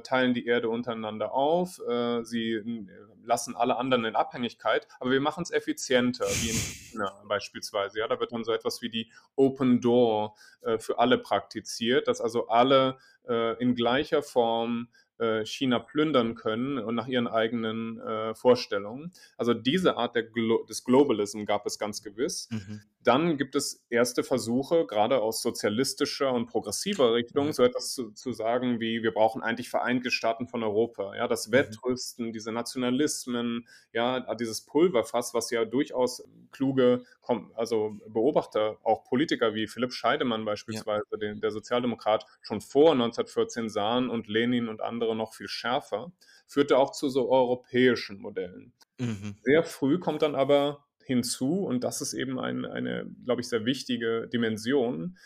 teilen 0.00 0.34
die 0.34 0.46
Erde 0.46 0.68
untereinander 0.68 1.32
auf, 1.32 1.80
äh, 1.86 2.22
sie 2.24 2.52
äh, 2.52 2.86
lassen 3.24 3.56
alle 3.56 3.76
anderen 3.76 4.04
in 4.04 4.16
Abhängigkeit, 4.16 4.86
aber 5.00 5.10
wir 5.10 5.20
machen 5.20 5.42
es 5.42 5.50
effizienter, 5.50 6.26
wie 6.26 6.50
in 6.50 6.56
China 6.56 7.12
beispielsweise. 7.28 7.98
Ja, 7.98 8.08
da 8.08 8.20
wird 8.20 8.32
dann 8.32 8.44
so 8.44 8.52
etwas 8.52 8.82
wie 8.82 8.90
die 8.90 9.10
Open 9.34 9.80
Door 9.80 10.36
für 10.78 10.98
alle 10.98 11.18
praktiziert, 11.18 12.06
dass 12.06 12.20
also 12.20 12.46
alle 12.46 12.98
in 13.58 13.74
gleicher 13.74 14.22
Form 14.22 14.88
äh, 14.92 15.05
China 15.44 15.78
plündern 15.78 16.34
können 16.34 16.78
und 16.78 16.94
nach 16.94 17.08
ihren 17.08 17.26
eigenen 17.26 18.00
äh, 18.00 18.34
Vorstellungen. 18.34 19.12
Also 19.36 19.54
diese 19.54 19.96
Art 19.96 20.16
Glo 20.32 20.64
des 20.64 20.84
Globalism 20.84 21.44
gab 21.44 21.66
es 21.66 21.78
ganz 21.78 22.02
gewiss. 22.02 22.48
Mhm. 22.50 22.82
Dann 23.02 23.36
gibt 23.36 23.54
es 23.54 23.86
erste 23.88 24.24
Versuche, 24.24 24.84
gerade 24.84 25.20
aus 25.20 25.40
sozialistischer 25.40 26.32
und 26.32 26.46
progressiver 26.46 27.14
Richtung, 27.14 27.46
mhm. 27.46 27.52
so 27.52 27.62
etwas 27.62 27.94
zu, 27.94 28.10
zu, 28.10 28.32
sagen 28.32 28.80
wie, 28.80 29.02
wir 29.04 29.12
brauchen 29.12 29.42
eigentlich 29.42 29.68
Vereinte 29.68 30.10
Staaten 30.10 30.48
von 30.48 30.64
Europa. 30.64 31.14
Ja, 31.14 31.28
das 31.28 31.46
mhm. 31.46 31.52
Wettrüsten, 31.52 32.32
diese 32.32 32.50
Nationalismen, 32.50 33.68
ja, 33.92 34.34
dieses 34.34 34.62
Pulverfass, 34.66 35.34
was 35.34 35.50
ja 35.50 35.64
durchaus 35.64 36.24
kluge 36.50 37.04
also 37.54 37.96
Beobachter, 38.08 38.78
auch 38.82 39.04
Politiker 39.04 39.54
wie 39.54 39.66
Philipp 39.66 39.92
Scheidemann 39.92 40.44
beispielsweise, 40.44 41.06
ja. 41.12 41.18
den, 41.18 41.40
der 41.40 41.50
Sozialdemokrat, 41.50 42.24
schon 42.42 42.60
vor 42.60 42.92
1914 42.92 43.68
sahen 43.68 44.08
und 44.10 44.28
Lenin 44.28 44.68
und 44.68 44.80
andere 44.80 45.05
noch 45.14 45.34
viel 45.34 45.48
schärfer, 45.48 46.12
führte 46.46 46.78
auch 46.78 46.92
zu 46.92 47.08
so 47.08 47.30
europäischen 47.30 48.18
Modellen. 48.18 48.72
Mhm. 48.98 49.36
Sehr 49.42 49.64
früh 49.64 49.98
kommt 49.98 50.22
dann 50.22 50.34
aber 50.34 50.86
hinzu, 51.04 51.64
und 51.64 51.84
das 51.84 52.00
ist 52.00 52.14
eben 52.14 52.38
ein, 52.38 52.64
eine, 52.64 53.06
glaube 53.24 53.40
ich, 53.40 53.48
sehr 53.48 53.64
wichtige 53.64 54.28
Dimension, 54.28 55.16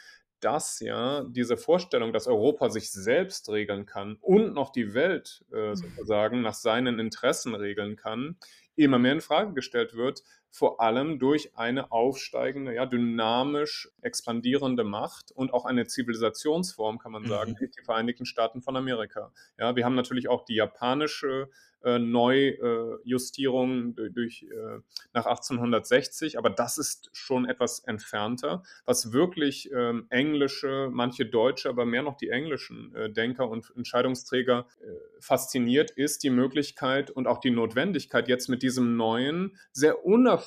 dass 0.41 0.81
ja 0.81 1.25
diese 1.25 1.57
Vorstellung, 1.57 2.13
dass 2.13 2.27
Europa 2.27 2.71
sich 2.71 2.91
selbst 2.91 3.51
regeln 3.51 3.87
kann 3.87 4.17
und 4.21 4.55
noch 4.55 4.71
die 4.71 4.95
Welt 4.95 5.45
äh, 5.53 5.71
mhm. 5.71 5.77
sozusagen 5.77 6.41
nach 6.43 6.55
seinen 6.55 6.99
Interessen 6.99 7.55
regeln 7.55 7.97
kann, 7.97 8.37
immer 8.75 8.99
mehr 8.99 9.13
in 9.13 9.21
Frage 9.21 9.53
gestellt 9.53 9.95
wird, 9.95 10.23
vor 10.51 10.81
allem 10.81 11.19
durch 11.19 11.57
eine 11.57 11.93
aufsteigende, 11.93 12.75
ja, 12.75 12.87
dynamisch 12.87 13.89
expandierende 14.03 14.85
Macht 14.85 15.33
und 15.33 15.53
auch 15.53 15.65
eine 15.65 15.87
Zivilisationsform, 15.87 16.99
kann 16.99 17.13
man 17.13 17.25
sagen, 17.27 17.57
mhm. 17.61 17.71
die 17.77 17.85
Vereinigten 17.85 18.27
Staaten 18.27 18.63
von 18.63 18.77
Amerika. 18.77 19.33
Ja, 19.59 19.77
wir 19.77 19.85
haben 19.85 19.95
natürlich 19.95 20.29
auch 20.29 20.45
die 20.45 20.57
japanische 20.57 21.49
äh, 21.83 21.99
Neujustierung 21.99 23.97
äh, 23.97 24.11
durch, 24.11 24.43
äh, 24.43 24.81
nach 25.15 25.25
1860, 25.25 26.37
aber 26.37 26.51
das 26.51 26.77
ist 26.77 27.09
schon 27.13 27.47
etwas 27.47 27.81
entfernter. 27.81 28.63
Was 28.85 29.13
wirklich 29.13 29.71
ähm, 29.73 30.07
englische, 30.11 30.91
manche 30.93 31.25
deutsche, 31.25 31.71
aber 31.71 31.87
mehr 31.87 32.03
noch 32.03 32.19
die 32.19 32.29
englischen 32.29 32.95
äh, 32.95 33.11
Denker 33.11 33.49
und 33.49 33.73
Entscheidungsträger 33.77 34.67
äh, 34.83 34.87
fasziniert, 35.21 35.91
ist 35.91 36.23
die 36.23 36.29
Möglichkeit 36.29 37.11
und 37.11 37.27
auch 37.27 37.39
die 37.39 37.51
Notwendigkeit, 37.51 38.29
jetzt 38.29 38.49
mit 38.49 38.63
diesem 38.63 38.99
neuen, 38.99 39.57
sehr 39.73 40.05
unerfahrenen, 40.05 40.40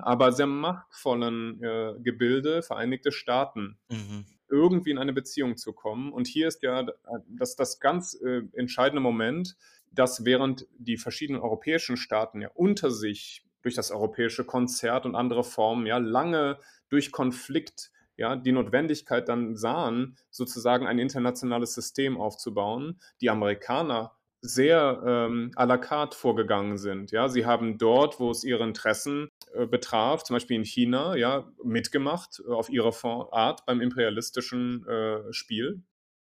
aber 0.00 0.32
sehr 0.32 0.46
machtvollen 0.46 1.62
äh, 1.62 1.94
Gebilde 2.00 2.62
Vereinigte 2.62 3.12
Staaten 3.12 3.78
mhm 3.88 4.24
irgendwie 4.50 4.90
in 4.90 4.98
eine 4.98 5.12
Beziehung 5.12 5.56
zu 5.56 5.72
kommen. 5.72 6.12
Und 6.12 6.26
hier 6.26 6.48
ist 6.48 6.62
ja 6.62 6.86
das, 7.28 7.56
das 7.56 7.80
ganz 7.80 8.14
äh, 8.14 8.42
entscheidende 8.52 9.00
Moment, 9.00 9.56
dass 9.92 10.24
während 10.24 10.66
die 10.78 10.96
verschiedenen 10.96 11.40
europäischen 11.40 11.96
Staaten 11.96 12.42
ja 12.42 12.50
unter 12.54 12.90
sich 12.90 13.44
durch 13.62 13.74
das 13.74 13.90
europäische 13.90 14.44
Konzert 14.44 15.06
und 15.06 15.14
andere 15.14 15.44
Formen 15.44 15.86
ja 15.86 15.98
lange 15.98 16.58
durch 16.88 17.12
Konflikt 17.12 17.92
ja 18.16 18.36
die 18.36 18.52
Notwendigkeit 18.52 19.28
dann 19.28 19.56
sahen, 19.56 20.16
sozusagen 20.30 20.86
ein 20.86 20.98
internationales 20.98 21.74
System 21.74 22.20
aufzubauen. 22.20 23.00
Die 23.20 23.30
Amerikaner 23.30 24.12
sehr 24.42 25.02
ähm, 25.06 25.50
à 25.56 25.64
la 25.66 25.78
carte 25.78 26.16
vorgegangen 26.16 26.78
sind. 26.78 27.10
Ja, 27.10 27.28
sie 27.28 27.44
haben 27.44 27.78
dort, 27.78 28.20
wo 28.20 28.30
es 28.30 28.44
ihre 28.44 28.64
Interessen 28.64 29.28
äh, 29.54 29.66
betraf, 29.66 30.24
zum 30.24 30.34
Beispiel 30.34 30.56
in 30.56 30.64
China, 30.64 31.16
ja, 31.16 31.50
mitgemacht 31.62 32.42
äh, 32.46 32.50
auf 32.50 32.70
ihre 32.70 32.90
Art 33.32 33.66
beim 33.66 33.80
imperialistischen 33.80 34.86
äh, 34.86 35.32
Spiel. 35.32 35.82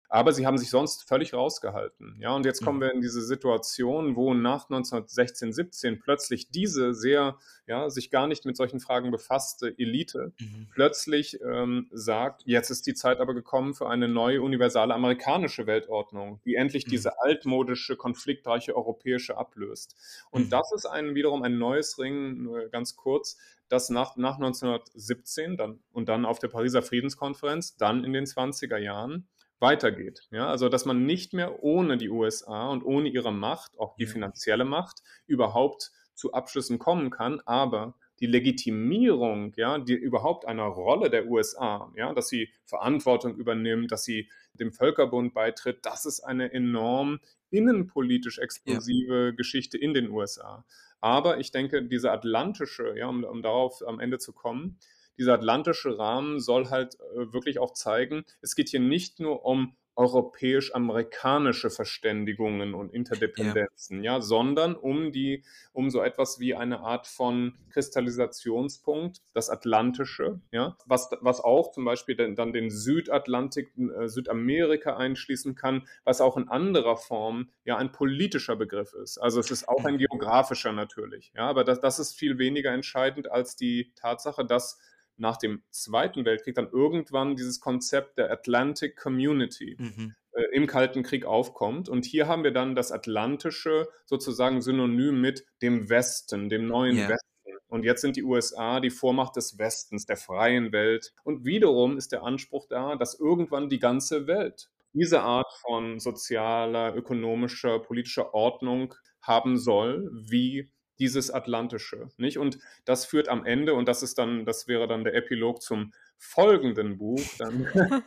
Aber 0.08 0.32
sie 0.32 0.46
haben 0.46 0.58
sich 0.58 0.70
sonst 0.70 1.08
völlig 1.08 1.34
rausgehalten. 1.34 2.16
Ja, 2.20 2.34
und 2.34 2.44
jetzt 2.44 2.64
kommen 2.64 2.78
mhm. 2.78 2.82
wir 2.82 2.92
in 2.92 3.00
diese 3.00 3.22
Situation, 3.22 4.16
wo 4.16 4.34
nach 4.34 4.64
1916, 4.70 5.52
17 5.52 6.00
plötzlich 6.00 6.50
diese 6.50 6.94
sehr, 6.94 7.38
ja, 7.66 7.90
sich 7.90 8.10
gar 8.10 8.26
nicht 8.26 8.44
mit 8.44 8.56
solchen 8.56 8.80
Fragen 8.80 9.10
befasste 9.10 9.74
Elite 9.78 10.32
mhm. 10.38 10.68
plötzlich 10.72 11.40
ähm, 11.42 11.88
sagt, 11.92 12.42
jetzt 12.44 12.70
ist 12.70 12.86
die 12.86 12.94
Zeit 12.94 13.20
aber 13.20 13.34
gekommen 13.34 13.74
für 13.74 13.88
eine 13.88 14.08
neue 14.08 14.42
universale 14.42 14.94
amerikanische 14.94 15.66
Weltordnung, 15.66 16.40
die 16.44 16.54
endlich 16.54 16.86
mhm. 16.86 16.90
diese 16.90 17.20
altmodische, 17.20 17.96
konfliktreiche 17.96 18.76
europäische 18.76 19.36
ablöst. 19.36 19.96
Und 20.30 20.46
mhm. 20.46 20.50
das 20.50 20.72
ist 20.72 20.86
ein, 20.86 21.14
wiederum 21.14 21.42
ein 21.42 21.58
neues 21.58 21.98
Ring, 21.98 22.48
ganz 22.70 22.96
kurz, 22.96 23.36
das 23.68 23.90
nach, 23.90 24.16
nach 24.16 24.36
1917 24.36 25.56
dann, 25.56 25.80
und 25.92 26.08
dann 26.08 26.24
auf 26.24 26.38
der 26.38 26.48
Pariser 26.48 26.82
Friedenskonferenz, 26.82 27.76
dann 27.76 28.04
in 28.04 28.12
den 28.12 28.24
20er 28.24 28.76
Jahren, 28.76 29.28
weitergeht. 29.58 30.26
Ja, 30.30 30.48
also 30.48 30.68
dass 30.68 30.84
man 30.84 31.06
nicht 31.06 31.32
mehr 31.32 31.62
ohne 31.62 31.96
die 31.96 32.10
USA 32.10 32.68
und 32.68 32.84
ohne 32.84 33.08
ihre 33.08 33.32
Macht, 33.32 33.78
auch 33.78 33.96
die 33.96 34.06
finanzielle 34.06 34.64
Macht, 34.64 35.02
überhaupt 35.26 35.92
zu 36.14 36.32
Abschlüssen 36.32 36.78
kommen 36.78 37.10
kann, 37.10 37.40
aber 37.44 37.94
die 38.20 38.26
Legitimierung, 38.26 39.52
ja, 39.56 39.78
die 39.78 39.94
überhaupt 39.94 40.46
einer 40.46 40.64
Rolle 40.64 41.10
der 41.10 41.26
USA, 41.26 41.92
ja, 41.96 42.14
dass 42.14 42.28
sie 42.28 42.50
Verantwortung 42.64 43.36
übernimmt, 43.36 43.92
dass 43.92 44.04
sie 44.04 44.30
dem 44.54 44.72
Völkerbund 44.72 45.34
beitritt, 45.34 45.80
das 45.82 46.06
ist 46.06 46.20
eine 46.20 46.52
enorm 46.52 47.20
innenpolitisch 47.50 48.38
explosive 48.38 49.26
ja. 49.26 49.30
Geschichte 49.32 49.76
in 49.76 49.92
den 49.92 50.10
USA. 50.10 50.64
Aber 51.00 51.38
ich 51.38 51.50
denke, 51.50 51.82
diese 51.82 52.10
atlantische, 52.10 52.94
ja, 52.96 53.06
um, 53.06 53.22
um 53.24 53.42
darauf 53.42 53.86
am 53.86 54.00
Ende 54.00 54.18
zu 54.18 54.32
kommen, 54.32 54.78
dieser 55.18 55.34
atlantische 55.34 55.98
Rahmen 55.98 56.40
soll 56.40 56.70
halt 56.70 56.94
äh, 56.94 57.32
wirklich 57.32 57.58
auch 57.58 57.72
zeigen, 57.72 58.24
es 58.40 58.54
geht 58.54 58.68
hier 58.68 58.80
nicht 58.80 59.20
nur 59.20 59.44
um 59.44 59.76
europäisch-amerikanische 59.96 61.70
Verständigungen 61.70 62.74
und 62.74 62.92
Interdependenzen, 62.92 64.04
ja. 64.04 64.16
ja. 64.16 64.20
sondern 64.20 64.76
um 64.76 65.10
die, 65.10 65.42
um 65.72 65.88
so 65.88 66.02
etwas 66.02 66.38
wie 66.38 66.54
eine 66.54 66.80
Art 66.80 67.06
von 67.06 67.54
Kristallisationspunkt, 67.70 69.22
das 69.32 69.48
Atlantische, 69.48 70.40
ja, 70.52 70.76
was, 70.84 71.10
was 71.20 71.40
auch 71.40 71.72
zum 71.72 71.86
Beispiel 71.86 72.14
dann, 72.14 72.36
dann 72.36 72.52
den 72.52 72.70
Südatlantik, 72.70 73.72
äh, 73.78 74.06
Südamerika 74.06 74.96
einschließen 74.96 75.54
kann, 75.54 75.88
was 76.04 76.20
auch 76.20 76.36
in 76.36 76.48
anderer 76.48 76.98
Form 76.98 77.48
ja 77.64 77.78
ein 77.78 77.90
politischer 77.90 78.56
Begriff 78.56 78.92
ist. 78.92 79.16
Also 79.16 79.40
es 79.40 79.50
ist 79.50 79.66
auch 79.66 79.86
ein 79.86 79.96
geografischer 79.96 80.72
natürlich, 80.72 81.32
ja, 81.34 81.48
aber 81.48 81.64
das, 81.64 81.80
das 81.80 81.98
ist 81.98 82.12
viel 82.14 82.36
weniger 82.36 82.72
entscheidend 82.72 83.30
als 83.30 83.56
die 83.56 83.92
Tatsache, 83.94 84.44
dass 84.44 84.78
nach 85.16 85.36
dem 85.36 85.62
Zweiten 85.70 86.24
Weltkrieg 86.24 86.54
dann 86.54 86.70
irgendwann 86.70 87.36
dieses 87.36 87.60
Konzept 87.60 88.18
der 88.18 88.30
Atlantic 88.30 88.96
Community 88.96 89.76
mhm. 89.78 90.14
äh, 90.32 90.42
im 90.52 90.66
Kalten 90.66 91.02
Krieg 91.02 91.24
aufkommt. 91.24 91.88
Und 91.88 92.04
hier 92.04 92.28
haben 92.28 92.44
wir 92.44 92.52
dann 92.52 92.74
das 92.74 92.92
Atlantische 92.92 93.88
sozusagen 94.04 94.62
synonym 94.62 95.20
mit 95.20 95.46
dem 95.62 95.88
Westen, 95.88 96.48
dem 96.48 96.66
neuen 96.66 96.96
yeah. 96.96 97.08
Westen. 97.10 97.26
Und 97.68 97.84
jetzt 97.84 98.00
sind 98.00 98.16
die 98.16 98.22
USA 98.22 98.80
die 98.80 98.90
Vormacht 98.90 99.36
des 99.36 99.58
Westens, 99.58 100.06
der 100.06 100.16
freien 100.16 100.72
Welt. 100.72 101.12
Und 101.24 101.44
wiederum 101.44 101.98
ist 101.98 102.12
der 102.12 102.22
Anspruch 102.22 102.66
da, 102.68 102.96
dass 102.96 103.18
irgendwann 103.18 103.68
die 103.68 103.80
ganze 103.80 104.26
Welt 104.26 104.70
diese 104.92 105.20
Art 105.20 105.52
von 105.60 106.00
sozialer, 106.00 106.94
ökonomischer, 106.94 107.80
politischer 107.80 108.32
Ordnung 108.34 108.94
haben 109.20 109.58
soll, 109.58 110.08
wie 110.12 110.70
dieses 110.98 111.30
Atlantische, 111.30 112.08
nicht? 112.16 112.38
Und 112.38 112.58
das 112.84 113.04
führt 113.04 113.28
am 113.28 113.44
Ende, 113.44 113.74
und 113.74 113.86
das 113.88 114.02
ist 114.02 114.18
dann, 114.18 114.44
das 114.44 114.68
wäre 114.68 114.86
dann 114.86 115.04
der 115.04 115.14
Epilog 115.14 115.62
zum 115.62 115.92
folgenden 116.18 116.98
Buch, 116.98 117.20
dann, 117.38 117.66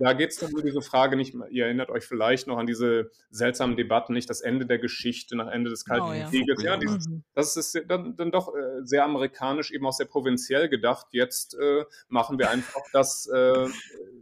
da 0.00 0.12
geht 0.12 0.30
es 0.30 0.36
dann 0.36 0.54
um 0.54 0.62
diese 0.62 0.82
Frage 0.82 1.16
nicht, 1.16 1.34
ihr 1.50 1.64
erinnert 1.64 1.90
euch 1.90 2.04
vielleicht 2.04 2.46
noch 2.46 2.58
an 2.58 2.66
diese 2.66 3.10
seltsamen 3.30 3.76
Debatten, 3.76 4.12
nicht 4.12 4.28
das 4.28 4.40
Ende 4.40 4.66
der 4.66 4.78
Geschichte 4.78 5.36
nach 5.36 5.48
Ende 5.48 5.70
des 5.70 5.84
Kalten 5.84 6.06
oh, 6.06 6.12
ja. 6.12 6.28
Krieges. 6.28 6.62
Ja, 6.62 6.76
dieses, 6.76 7.08
mhm. 7.08 7.24
das 7.34 7.56
ist 7.56 7.80
dann, 7.88 8.16
dann 8.16 8.30
doch 8.30 8.54
äh, 8.54 8.84
sehr 8.84 9.04
amerikanisch, 9.04 9.70
eben 9.70 9.86
auch 9.86 9.92
sehr 9.92 10.06
provinziell 10.06 10.68
gedacht. 10.68 11.08
Jetzt 11.12 11.54
äh, 11.58 11.84
machen 12.08 12.38
wir 12.38 12.50
einfach 12.50 12.82
das, 12.92 13.26
äh, 13.26 13.66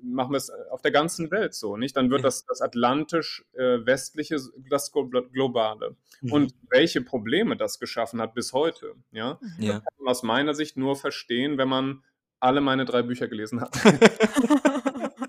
machen 0.02 0.32
wir 0.32 0.38
es 0.38 0.50
auf 0.70 0.82
der 0.82 0.92
ganzen 0.92 1.30
Welt 1.30 1.54
so, 1.54 1.76
nicht? 1.76 1.96
Dann 1.96 2.10
wird 2.10 2.24
das, 2.24 2.44
das 2.46 2.60
atlantisch-westliche 2.60 4.36
äh, 4.36 4.40
das 4.70 4.92
globale. 4.92 5.96
Mhm. 6.20 6.32
Und 6.32 6.54
welche 6.70 7.00
Probleme 7.00 7.56
das 7.56 7.78
geschaffen 7.78 8.20
hat 8.20 8.34
bis 8.34 8.52
heute, 8.52 8.94
ja, 9.10 9.38
ja. 9.58 9.74
Das 9.74 9.84
kann 9.84 10.04
man 10.04 10.08
aus 10.08 10.22
meiner 10.22 10.54
Sicht 10.54 10.76
nur 10.76 10.96
verstehen, 10.96 11.58
wenn 11.58 11.68
man 11.68 12.02
alle 12.40 12.60
meine 12.60 12.84
drei 12.84 13.02
Bücher 13.02 13.28
gelesen 13.28 13.60
hat. 13.60 13.76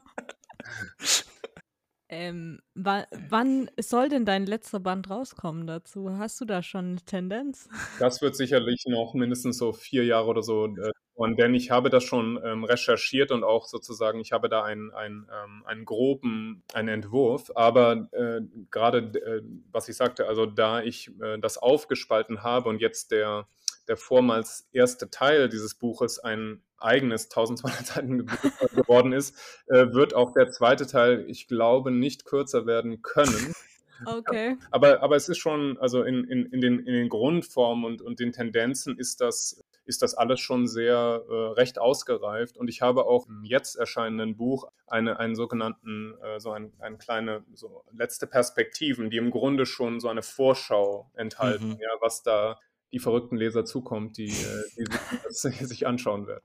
Ähm, 2.10 2.62
wann 2.74 3.70
soll 3.78 4.08
denn 4.08 4.24
dein 4.24 4.46
letzter 4.46 4.80
Band 4.80 5.10
rauskommen 5.10 5.68
dazu? 5.68 6.18
Hast 6.18 6.40
du 6.40 6.46
da 6.46 6.64
schon 6.64 6.86
eine 6.86 7.02
Tendenz? 7.02 7.68
Das 8.00 8.22
wird 8.22 8.38
sicherlich 8.38 8.86
noch 8.88 9.14
mindestens 9.14 9.58
so 9.58 9.74
vier 9.74 10.06
Jahre 10.06 10.28
oder 10.28 10.42
so 10.42 10.68
äh, 10.68 10.92
und 11.18 11.40
denn 11.40 11.56
ich 11.56 11.72
habe 11.72 11.90
das 11.90 12.04
schon 12.04 12.40
ähm, 12.46 12.64
recherchiert 12.64 13.32
und 13.32 13.44
auch 13.44 13.66
sozusagen, 13.66 14.20
ich 14.20 14.34
habe 14.34 14.50
da 14.50 14.64
einen, 14.64 14.92
einen, 14.92 15.28
ähm, 15.34 15.64
einen 15.66 15.84
groben 15.84 16.64
einen 16.74 16.90
Entwurf, 16.90 17.52
aber 17.56 18.08
äh, 18.12 18.42
gerade 18.70 19.00
äh, 19.00 19.42
was 19.72 19.90
ich 19.90 19.98
sagte, 19.98 20.28
also 20.28 20.46
da 20.46 20.84
ich 20.84 21.10
äh, 21.20 21.40
das 21.40 21.58
aufgespalten 21.58 22.44
habe 22.44 22.70
und 22.70 22.82
jetzt 22.82 23.10
der, 23.10 23.48
der 23.88 23.98
vormals 23.98 24.70
erste 24.72 25.10
Teil 25.10 25.50
dieses 25.50 25.74
Buches 25.74 26.20
ein 26.20 26.62
eigenes 26.78 27.26
1200 27.26 27.86
Seiten 27.86 28.26
geworden 28.76 29.14
ist, 29.14 29.36
äh, 29.68 29.94
wird 29.94 30.14
auch 30.14 30.34
der 30.34 30.50
zweite 30.52 30.88
Teil, 30.88 31.26
ich 31.28 31.48
glaube, 31.48 31.92
nicht 31.92 32.26
kürzer 32.26 32.66
werden 32.66 33.02
können. 33.02 33.54
Okay. 34.06 34.58
Aber, 34.72 35.02
aber 35.02 35.16
es 35.16 35.28
ist 35.30 35.40
schon, 35.40 35.78
also 35.80 36.04
in, 36.04 36.24
in, 36.26 36.46
in, 36.48 36.62
den, 36.62 36.80
in 36.80 36.94
den 36.94 37.10
Grundformen 37.10 37.86
und, 37.86 38.02
und 38.02 38.20
den 38.20 38.32
Tendenzen 38.32 38.98
ist 38.98 39.22
das, 39.22 39.64
ist 39.86 40.02
das 40.02 40.14
alles 40.14 40.40
schon 40.40 40.68
sehr 40.68 41.24
äh, 41.28 41.34
recht 41.54 41.80
ausgereift. 41.80 42.58
Und 42.58 42.68
ich 42.68 42.82
habe 42.82 43.06
auch 43.06 43.28
im 43.28 43.44
jetzt 43.44 43.76
erscheinenden 43.76 44.38
Buch 44.38 44.70
eine, 44.86 45.20
einen 45.20 45.36
sogenannten, 45.36 46.14
äh, 46.22 46.40
so 46.40 46.52
ein, 46.52 46.74
ein 46.80 46.98
kleine, 46.98 47.44
so 47.54 47.84
letzte 47.92 48.28
Perspektiven, 48.28 49.10
die 49.10 49.18
im 49.18 49.32
Grunde 49.32 49.66
schon 49.66 50.00
so 50.00 50.10
eine 50.10 50.22
Vorschau 50.22 51.10
enthalten, 51.16 51.70
mhm. 51.70 51.80
ja, 51.80 51.90
was 52.00 52.22
da 52.22 52.60
die 52.92 53.00
verrückten 53.00 53.36
Leser 53.36 53.66
zukommt, 53.66 54.18
die, 54.18 54.30
äh, 54.30 54.64
die 54.78 54.86
sich, 54.86 55.00
das 55.24 55.42
sich 55.70 55.88
anschauen 55.88 56.28
werden. 56.28 56.44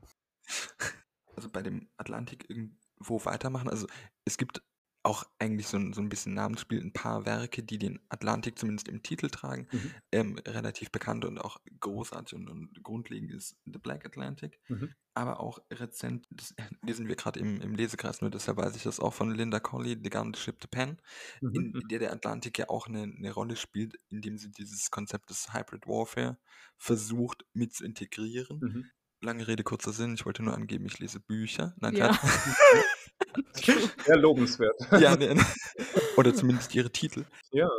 Also 1.34 1.48
bei 1.48 1.62
dem 1.62 1.88
Atlantik 1.96 2.48
irgendwo 2.50 3.24
weitermachen. 3.24 3.70
Also 3.70 3.86
es 4.24 4.36
gibt 4.36 4.62
auch 5.04 5.24
eigentlich 5.38 5.66
so 5.66 5.76
ein, 5.76 5.92
so 5.92 6.00
ein 6.00 6.08
bisschen 6.08 6.34
Namensspiel, 6.34 6.80
ein 6.80 6.92
paar 6.92 7.26
Werke, 7.26 7.62
die 7.62 7.78
den 7.78 7.98
Atlantik 8.08 8.58
zumindest 8.58 8.88
im 8.88 9.02
Titel 9.02 9.28
tragen, 9.30 9.66
mhm. 9.72 9.90
ähm, 10.12 10.38
relativ 10.46 10.92
bekannt 10.92 11.24
und 11.24 11.38
auch 11.38 11.60
großartig 11.80 12.34
und, 12.34 12.48
und 12.48 12.82
grundlegend 12.82 13.32
ist 13.32 13.56
The 13.64 13.78
Black 13.78 14.06
Atlantic. 14.06 14.60
Mhm. 14.68 14.94
Aber 15.14 15.40
auch 15.40 15.58
rezent, 15.72 16.26
das 16.30 16.54
lesen 16.82 17.08
wir 17.08 17.16
gerade 17.16 17.40
im, 17.40 17.60
im 17.60 17.74
Lesekreis, 17.74 18.20
nur 18.20 18.30
deshalb 18.30 18.58
weiß 18.58 18.76
ich 18.76 18.84
das 18.84 19.00
auch 19.00 19.12
von 19.12 19.34
Linda 19.34 19.58
Colley, 19.58 19.98
The 20.02 20.10
Gun 20.10 20.34
Ship 20.34 20.58
to 20.60 20.68
Pen, 20.68 20.98
mhm. 21.40 21.50
in, 21.52 21.72
mhm. 21.72 21.88
der 21.88 21.98
der 21.98 22.12
Atlantik 22.12 22.58
ja 22.58 22.68
auch 22.68 22.86
eine, 22.86 23.02
eine 23.02 23.32
Rolle 23.32 23.56
spielt, 23.56 23.96
indem 24.08 24.38
sie 24.38 24.52
dieses 24.52 24.90
Konzept 24.92 25.30
des 25.30 25.52
Hybrid 25.52 25.86
Warfare 25.88 26.38
versucht 26.78 27.44
mit 27.54 27.74
zu 27.74 27.84
integrieren. 27.84 28.60
Lange 29.22 29.46
Rede, 29.46 29.62
kurzer 29.62 29.92
Sinn. 29.92 30.14
Ich 30.14 30.26
wollte 30.26 30.42
nur 30.42 30.54
angeben, 30.54 30.84
ich 30.86 30.98
lese 30.98 31.20
Bücher. 31.20 31.74
Nein, 31.78 31.94
ja. 31.94 32.18
Sehr 34.04 34.16
lobenswert. 34.16 34.74
Ja, 35.00 35.16
ne, 35.16 35.36
ne. 35.36 35.46
oder 36.16 36.34
zumindest 36.34 36.74
ihre 36.74 36.90
Titel. 36.90 37.24
Ja, 37.52 37.70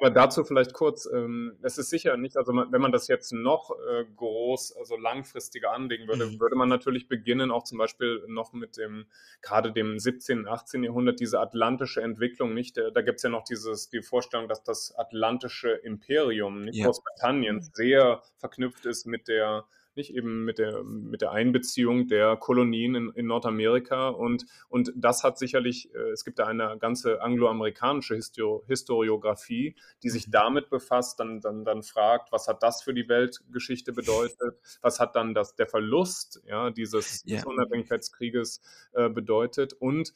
aber 0.00 0.10
dazu 0.10 0.42
vielleicht 0.42 0.72
kurz, 0.72 1.06
ähm, 1.06 1.56
es 1.62 1.78
ist 1.78 1.90
sicher 1.90 2.16
nicht, 2.16 2.36
also 2.36 2.52
wenn 2.52 2.80
man 2.80 2.90
das 2.90 3.06
jetzt 3.06 3.32
noch 3.32 3.70
äh, 3.70 4.04
groß, 4.16 4.76
also 4.76 4.96
langfristiger 4.96 5.70
anlegen 5.70 6.08
würde, 6.08 6.26
mhm. 6.26 6.40
würde 6.40 6.56
man 6.56 6.68
natürlich 6.68 7.06
beginnen, 7.06 7.52
auch 7.52 7.62
zum 7.62 7.78
Beispiel 7.78 8.24
noch 8.26 8.52
mit 8.52 8.76
dem, 8.76 9.06
gerade 9.40 9.72
dem 9.72 10.00
17., 10.00 10.48
18. 10.48 10.82
Jahrhundert, 10.82 11.20
diese 11.20 11.38
atlantische 11.38 12.02
Entwicklung, 12.02 12.54
nicht? 12.54 12.76
Da, 12.76 12.90
da 12.90 13.02
gibt 13.02 13.18
es 13.18 13.22
ja 13.22 13.30
noch 13.30 13.44
dieses, 13.44 13.88
die 13.88 14.02
Vorstellung, 14.02 14.48
dass 14.48 14.64
das 14.64 14.92
atlantische 14.96 15.70
Imperium, 15.70 16.64
nicht 16.64 16.78
ja. 16.78 16.86
Großbritannien, 16.86 17.56
mhm. 17.56 17.70
sehr 17.72 18.22
verknüpft 18.38 18.84
ist 18.84 19.06
mit 19.06 19.28
der 19.28 19.64
nicht 19.96 20.14
eben 20.14 20.44
mit 20.44 20.58
der, 20.58 20.82
mit 20.82 21.20
der 21.20 21.32
Einbeziehung 21.32 22.08
der 22.08 22.36
Kolonien 22.36 22.94
in, 22.94 23.10
in 23.10 23.26
Nordamerika. 23.26 24.08
Und, 24.08 24.46
und 24.68 24.92
das 24.96 25.24
hat 25.24 25.38
sicherlich, 25.38 25.94
äh, 25.94 26.10
es 26.10 26.24
gibt 26.24 26.38
da 26.38 26.46
eine 26.46 26.76
ganze 26.78 27.22
angloamerikanische 27.22 28.14
Histori 28.14 28.62
Historiografie, 28.66 29.76
die 30.02 30.10
sich 30.10 30.26
mhm. 30.26 30.32
damit 30.32 30.70
befasst, 30.70 31.20
dann, 31.20 31.40
dann, 31.40 31.64
dann 31.64 31.82
fragt, 31.82 32.32
was 32.32 32.48
hat 32.48 32.62
das 32.62 32.82
für 32.82 32.94
die 32.94 33.08
Weltgeschichte 33.08 33.92
bedeutet, 33.92 34.58
was 34.80 35.00
hat 35.00 35.16
dann 35.16 35.34
das, 35.34 35.54
der 35.54 35.66
Verlust 35.66 36.42
ja, 36.46 36.70
dieses 36.70 37.24
yeah. 37.26 37.44
Unabhängigkeitskrieges 37.46 38.60
äh, 38.92 39.08
bedeutet 39.08 39.72
und 39.74 40.12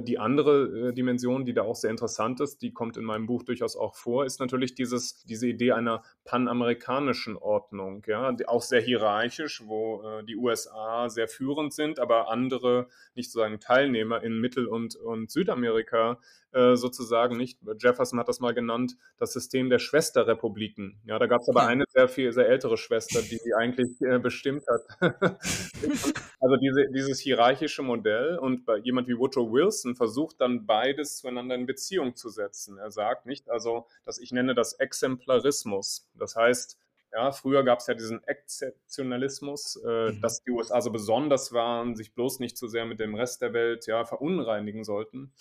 die 0.00 0.18
andere 0.18 0.88
äh, 0.88 0.92
Dimension, 0.92 1.44
die 1.44 1.54
da 1.54 1.62
auch 1.62 1.76
sehr 1.76 1.90
interessant 1.90 2.40
ist, 2.40 2.62
die 2.62 2.72
kommt 2.72 2.96
in 2.96 3.04
meinem 3.04 3.26
Buch 3.26 3.44
durchaus 3.44 3.76
auch 3.76 3.94
vor, 3.94 4.24
ist 4.24 4.40
natürlich 4.40 4.74
dieses, 4.74 5.24
diese 5.24 5.46
Idee 5.46 5.72
einer 5.72 6.02
panamerikanischen 6.24 7.36
Ordnung, 7.36 8.02
ja, 8.06 8.34
auch 8.46 8.62
sehr 8.62 8.80
hierarchisch, 8.80 9.62
wo 9.64 10.02
äh, 10.02 10.24
die 10.24 10.36
USA 10.36 11.08
sehr 11.08 11.28
führend 11.28 11.72
sind, 11.72 12.00
aber 12.00 12.30
andere, 12.30 12.88
nicht 13.14 13.30
sozusagen 13.30 13.60
Teilnehmer 13.60 14.22
in 14.22 14.40
Mittel- 14.40 14.66
und, 14.66 14.96
und 14.96 15.30
Südamerika 15.30 16.18
äh, 16.56 16.74
sozusagen 16.76 17.36
nicht, 17.36 17.58
Jefferson 17.78 18.18
hat 18.18 18.28
das 18.28 18.40
mal 18.40 18.54
genannt, 18.54 18.96
das 19.18 19.34
System 19.34 19.68
der 19.68 19.78
Schwesterrepubliken. 19.78 20.98
Ja, 21.04 21.18
da 21.18 21.26
gab 21.26 21.42
es 21.42 21.48
aber 21.50 21.66
eine 21.66 21.84
sehr 21.88 22.08
viel, 22.08 22.32
sehr 22.32 22.48
ältere 22.48 22.78
Schwester, 22.78 23.20
die 23.20 23.38
die 23.44 23.54
eigentlich 23.54 24.00
äh, 24.00 24.18
bestimmt 24.18 24.64
hat. 24.66 24.80
also 26.40 26.56
diese, 26.56 26.86
dieses 26.94 27.20
hierarchische 27.20 27.82
Modell 27.82 28.38
und 28.38 28.64
bei 28.64 28.78
jemand 28.78 29.06
wie 29.06 29.18
Woodrow 29.18 29.52
Wilson 29.52 29.75
versucht 29.96 30.40
dann 30.40 30.66
beides 30.66 31.18
zueinander 31.18 31.54
in 31.54 31.66
Beziehung 31.66 32.16
zu 32.16 32.28
setzen. 32.28 32.78
Er 32.78 32.90
sagt 32.90 33.26
nicht, 33.26 33.50
also, 33.50 33.86
dass 34.04 34.18
ich 34.18 34.32
nenne 34.32 34.54
das 34.54 34.72
Exemplarismus. 34.74 36.08
Das 36.14 36.36
heißt, 36.36 36.78
ja, 37.12 37.32
früher 37.32 37.64
gab 37.64 37.78
es 37.78 37.86
ja 37.86 37.94
diesen 37.94 38.22
Exzeptionalismus, 38.24 39.76
äh, 39.86 40.12
mhm. 40.12 40.20
dass 40.20 40.42
die 40.42 40.50
USA 40.50 40.80
so 40.80 40.90
besonders 40.90 41.52
waren, 41.52 41.96
sich 41.96 42.12
bloß 42.12 42.40
nicht 42.40 42.58
zu 42.58 42.66
so 42.66 42.70
sehr 42.70 42.84
mit 42.84 43.00
dem 43.00 43.14
Rest 43.14 43.42
der 43.42 43.52
Welt 43.52 43.86
ja, 43.86 44.04
verunreinigen 44.04 44.84
sollten. 44.84 45.32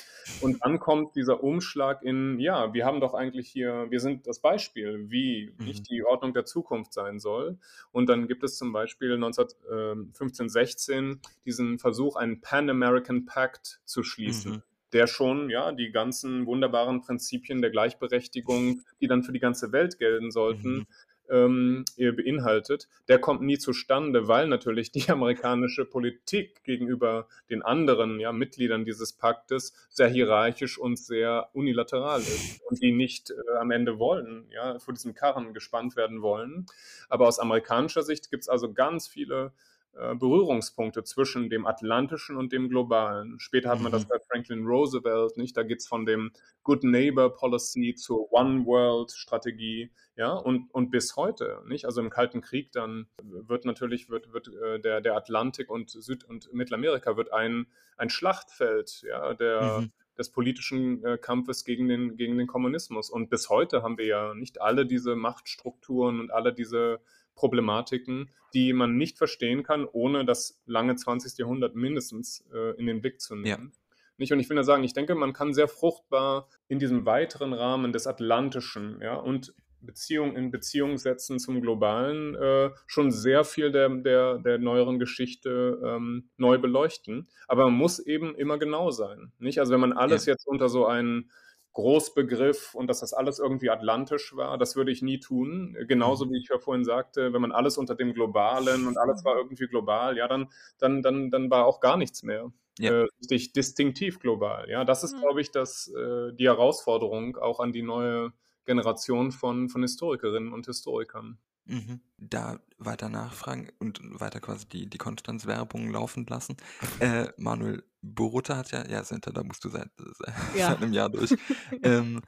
Und 0.41 0.57
dann 0.63 0.79
kommt 0.79 1.15
dieser 1.15 1.43
Umschlag 1.43 2.01
in, 2.03 2.39
ja, 2.39 2.73
wir 2.73 2.85
haben 2.85 3.01
doch 3.01 3.13
eigentlich 3.13 3.49
hier, 3.49 3.87
wir 3.89 3.99
sind 3.99 4.27
das 4.27 4.39
Beispiel, 4.39 5.09
wie 5.09 5.53
mhm. 5.57 5.65
nicht 5.65 5.89
die 5.89 6.03
Ordnung 6.05 6.33
der 6.33 6.45
Zukunft 6.45 6.93
sein 6.93 7.19
soll. 7.19 7.57
Und 7.91 8.07
dann 8.07 8.27
gibt 8.27 8.43
es 8.43 8.57
zum 8.57 8.71
Beispiel 8.71 9.13
1915, 9.13 10.49
16 10.49 11.19
diesen 11.45 11.79
Versuch, 11.79 12.15
einen 12.15 12.41
Pan 12.41 12.69
American 12.69 13.25
Pact 13.25 13.81
zu 13.85 14.03
schließen. 14.03 14.53
Mhm 14.53 14.61
der 14.93 15.07
schon 15.07 15.49
ja 15.49 15.73
die 15.73 15.91
ganzen 15.91 16.45
wunderbaren 16.45 17.01
Prinzipien 17.01 17.61
der 17.61 17.69
Gleichberechtigung, 17.69 18.81
die 19.01 19.07
dann 19.07 19.23
für 19.23 19.33
die 19.33 19.39
ganze 19.39 19.73
Welt 19.73 19.99
gelten 19.99 20.31
sollten, 20.31 20.73
mhm 20.73 20.87
ähm, 21.29 21.85
beinhaltet, 21.97 22.87
der 23.07 23.19
kommt 23.19 23.41
nie 23.41 23.57
zustande, 23.57 24.27
weil 24.27 24.47
natürlich 24.47 24.91
die 24.91 25.09
amerikanische 25.09 25.85
Politik 25.85 26.63
gegenüber 26.63 27.27
den 27.49 27.61
anderen 27.61 28.19
ja, 28.19 28.31
Mitgliedern 28.31 28.85
dieses 28.85 29.13
Paktes 29.13 29.73
sehr 29.89 30.07
hierarchisch 30.07 30.77
und 30.77 30.97
sehr 30.97 31.49
unilateral 31.53 32.19
ist 32.19 32.61
und 32.69 32.81
die 32.81 32.91
nicht 32.91 33.31
äh, 33.31 33.57
am 33.59 33.71
Ende 33.71 33.99
wollen, 33.99 34.47
ja, 34.51 34.79
vor 34.79 34.93
diesem 34.93 35.13
Karren 35.13 35.53
gespannt 35.53 35.95
werden 35.95 36.21
wollen. 36.21 36.65
Aber 37.09 37.27
aus 37.27 37.39
amerikanischer 37.39 38.03
Sicht 38.03 38.31
gibt 38.31 38.43
es 38.43 38.49
also 38.49 38.73
ganz 38.73 39.07
viele 39.07 39.47
äh, 39.47 39.74
Berührungspunkte 39.95 41.03
zwischen 41.03 41.49
dem 41.49 41.65
Atlantischen 41.65 42.35
und 42.35 42.51
dem 42.51 42.67
Globalen. 42.69 43.39
Später 43.39 43.69
hat 43.69 43.79
man 43.79 43.91
das 43.91 44.03
mhm. 44.03 44.09
bei 44.09 44.19
Franklin 44.29 44.65
Roosevelt, 44.65 45.37
nicht? 45.37 45.55
Da 45.55 45.63
geht 45.63 45.79
es 45.79 45.87
von 45.87 46.05
dem 46.05 46.31
Good 46.63 46.83
Neighbor 46.83 47.33
Policy 47.33 47.95
zur 47.95 48.31
One 48.33 48.65
World 48.65 49.11
Strategie, 49.11 49.91
ja, 50.17 50.33
und, 50.33 50.73
und 50.73 50.91
bis 50.91 51.15
heute, 51.15 51.61
nicht? 51.67 51.85
Also 51.85 52.01
im 52.01 52.09
Kalten 52.09 52.41
Krieg 52.41 52.71
dann 52.73 53.07
wird 53.21 53.65
natürlich, 53.65 54.09
wird, 54.09 54.33
wird 54.33 54.49
äh, 54.49 54.79
der, 54.79 55.01
der 55.01 55.15
Atlantik 55.15 55.69
und 55.69 55.89
Süd- 55.89 56.25
und 56.25 56.53
Mittelamerika 56.53 57.15
wird 57.15 57.31
ein, 57.31 57.67
ein 57.97 58.09
Schlachtfeld, 58.09 59.03
ja, 59.07 59.33
der, 59.33 59.79
mhm 59.79 59.91
des 60.17 60.29
politischen 60.29 61.03
äh, 61.03 61.17
Kampfes 61.17 61.65
gegen 61.65 61.87
den, 61.87 62.15
gegen 62.15 62.37
den 62.37 62.47
Kommunismus. 62.47 63.09
Und 63.09 63.29
bis 63.29 63.49
heute 63.49 63.83
haben 63.83 63.97
wir 63.97 64.05
ja 64.05 64.33
nicht 64.33 64.61
alle 64.61 64.85
diese 64.85 65.15
Machtstrukturen 65.15 66.19
und 66.19 66.31
alle 66.31 66.53
diese 66.53 67.01
Problematiken, 67.35 68.29
die 68.53 68.73
man 68.73 68.97
nicht 68.97 69.17
verstehen 69.17 69.63
kann, 69.63 69.85
ohne 69.85 70.25
das 70.25 70.61
lange 70.65 70.95
20. 70.95 71.37
Jahrhundert 71.37 71.75
mindestens 71.75 72.45
äh, 72.53 72.75
in 72.77 72.85
den 72.85 73.01
Blick 73.01 73.21
zu 73.21 73.35
nehmen. 73.35 73.71
Ja. 73.73 73.81
Nicht? 74.17 74.31
Und 74.31 74.39
ich 74.39 74.49
will 74.49 74.55
nur 74.55 74.63
sagen, 74.63 74.83
ich 74.83 74.93
denke, 74.93 75.13
man 75.13 75.33
kann 75.33 75.53
sehr 75.53 75.67
fruchtbar 75.67 76.47
in 76.67 76.79
diesem 76.79 77.05
weiteren 77.05 77.53
Rahmen 77.53 77.91
des 77.91 78.07
Atlantischen 78.07 78.99
ja, 79.01 79.15
und 79.15 79.53
Beziehung 79.85 80.35
in 80.35 80.51
Beziehung 80.51 80.97
setzen 80.97 81.39
zum 81.39 81.61
Globalen 81.61 82.35
äh, 82.35 82.71
schon 82.87 83.11
sehr 83.11 83.43
viel 83.43 83.71
der, 83.71 83.89
der, 83.89 84.39
der 84.39 84.57
neueren 84.57 84.99
Geschichte 84.99 85.79
ähm, 85.83 86.29
neu 86.37 86.57
beleuchten. 86.57 87.27
Aber 87.47 87.65
man 87.65 87.75
muss 87.75 87.99
eben 87.99 88.35
immer 88.35 88.57
genau 88.57 88.91
sein. 88.91 89.31
Nicht? 89.37 89.59
Also 89.59 89.73
wenn 89.73 89.81
man 89.81 89.93
alles 89.93 90.25
ja. 90.25 90.33
jetzt 90.33 90.47
unter 90.47 90.69
so 90.69 90.85
einen 90.85 91.29
Großbegriff 91.75 92.73
und 92.73 92.87
dass 92.87 93.01
das 93.01 93.13
alles 93.13 93.37
irgendwie 93.37 93.69
atlantisch 93.69 94.35
war. 94.35 94.57
Das 94.57 94.75
würde 94.75 94.91
ich 94.91 95.01
nie 95.01 95.19
tun. 95.19 95.77
Genauso 95.87 96.25
mhm. 96.25 96.31
wie 96.31 96.39
ich 96.39 96.49
ja 96.49 96.57
vorhin 96.57 96.83
sagte, 96.85 97.33
wenn 97.33 97.41
man 97.41 97.51
alles 97.51 97.77
unter 97.77 97.95
dem 97.95 98.13
Globalen 98.13 98.87
und 98.87 98.97
alles 98.97 99.23
war 99.23 99.37
irgendwie 99.37 99.67
global, 99.67 100.17
ja, 100.17 100.27
dann, 100.27 100.49
dann, 100.79 101.01
dann, 101.03 101.29
dann 101.29 101.51
war 101.51 101.65
auch 101.65 101.79
gar 101.81 101.97
nichts 101.97 102.23
mehr. 102.23 102.51
Ja. 102.79 102.91
äh, 102.91 103.07
richtig 103.21 103.53
distinktiv 103.53 104.19
global. 104.19 104.69
Ja, 104.69 104.83
das 104.83 105.03
ist, 105.03 105.15
Mhm. 105.15 105.21
glaube 105.21 105.41
ich, 105.41 105.51
das, 105.51 105.87
äh, 105.89 106.33
die 106.33 106.45
Herausforderung 106.47 107.37
auch 107.37 107.59
an 107.61 107.71
die 107.71 107.83
neue 107.83 108.33
Generation 108.65 109.31
von, 109.31 109.69
von 109.69 109.81
Historikerinnen 109.81 110.51
und 110.51 110.65
Historikern. 110.65 111.37
Mhm. 111.65 111.99
Da 112.17 112.59
weiter 112.77 113.09
nachfragen 113.09 113.69
und 113.79 113.99
weiter 114.19 114.39
quasi 114.39 114.67
die, 114.67 114.87
die 114.89 114.97
Konstanzwerbung 114.97 115.89
laufen 115.89 116.25
lassen. 116.27 116.57
Äh, 116.99 117.29
Manuel 117.37 117.83
Boruta 118.01 118.57
hat 118.57 118.71
ja, 118.71 118.87
ja, 118.87 119.03
Senta, 119.03 119.31
da 119.31 119.43
musst 119.43 119.63
du 119.65 119.69
seit, 119.69 119.89
seit, 119.97 120.35
Ja. 120.57 120.75
einem 120.81 120.93
Jahr 120.93 121.09
durch, 121.09 121.35
ähm, 121.83 122.21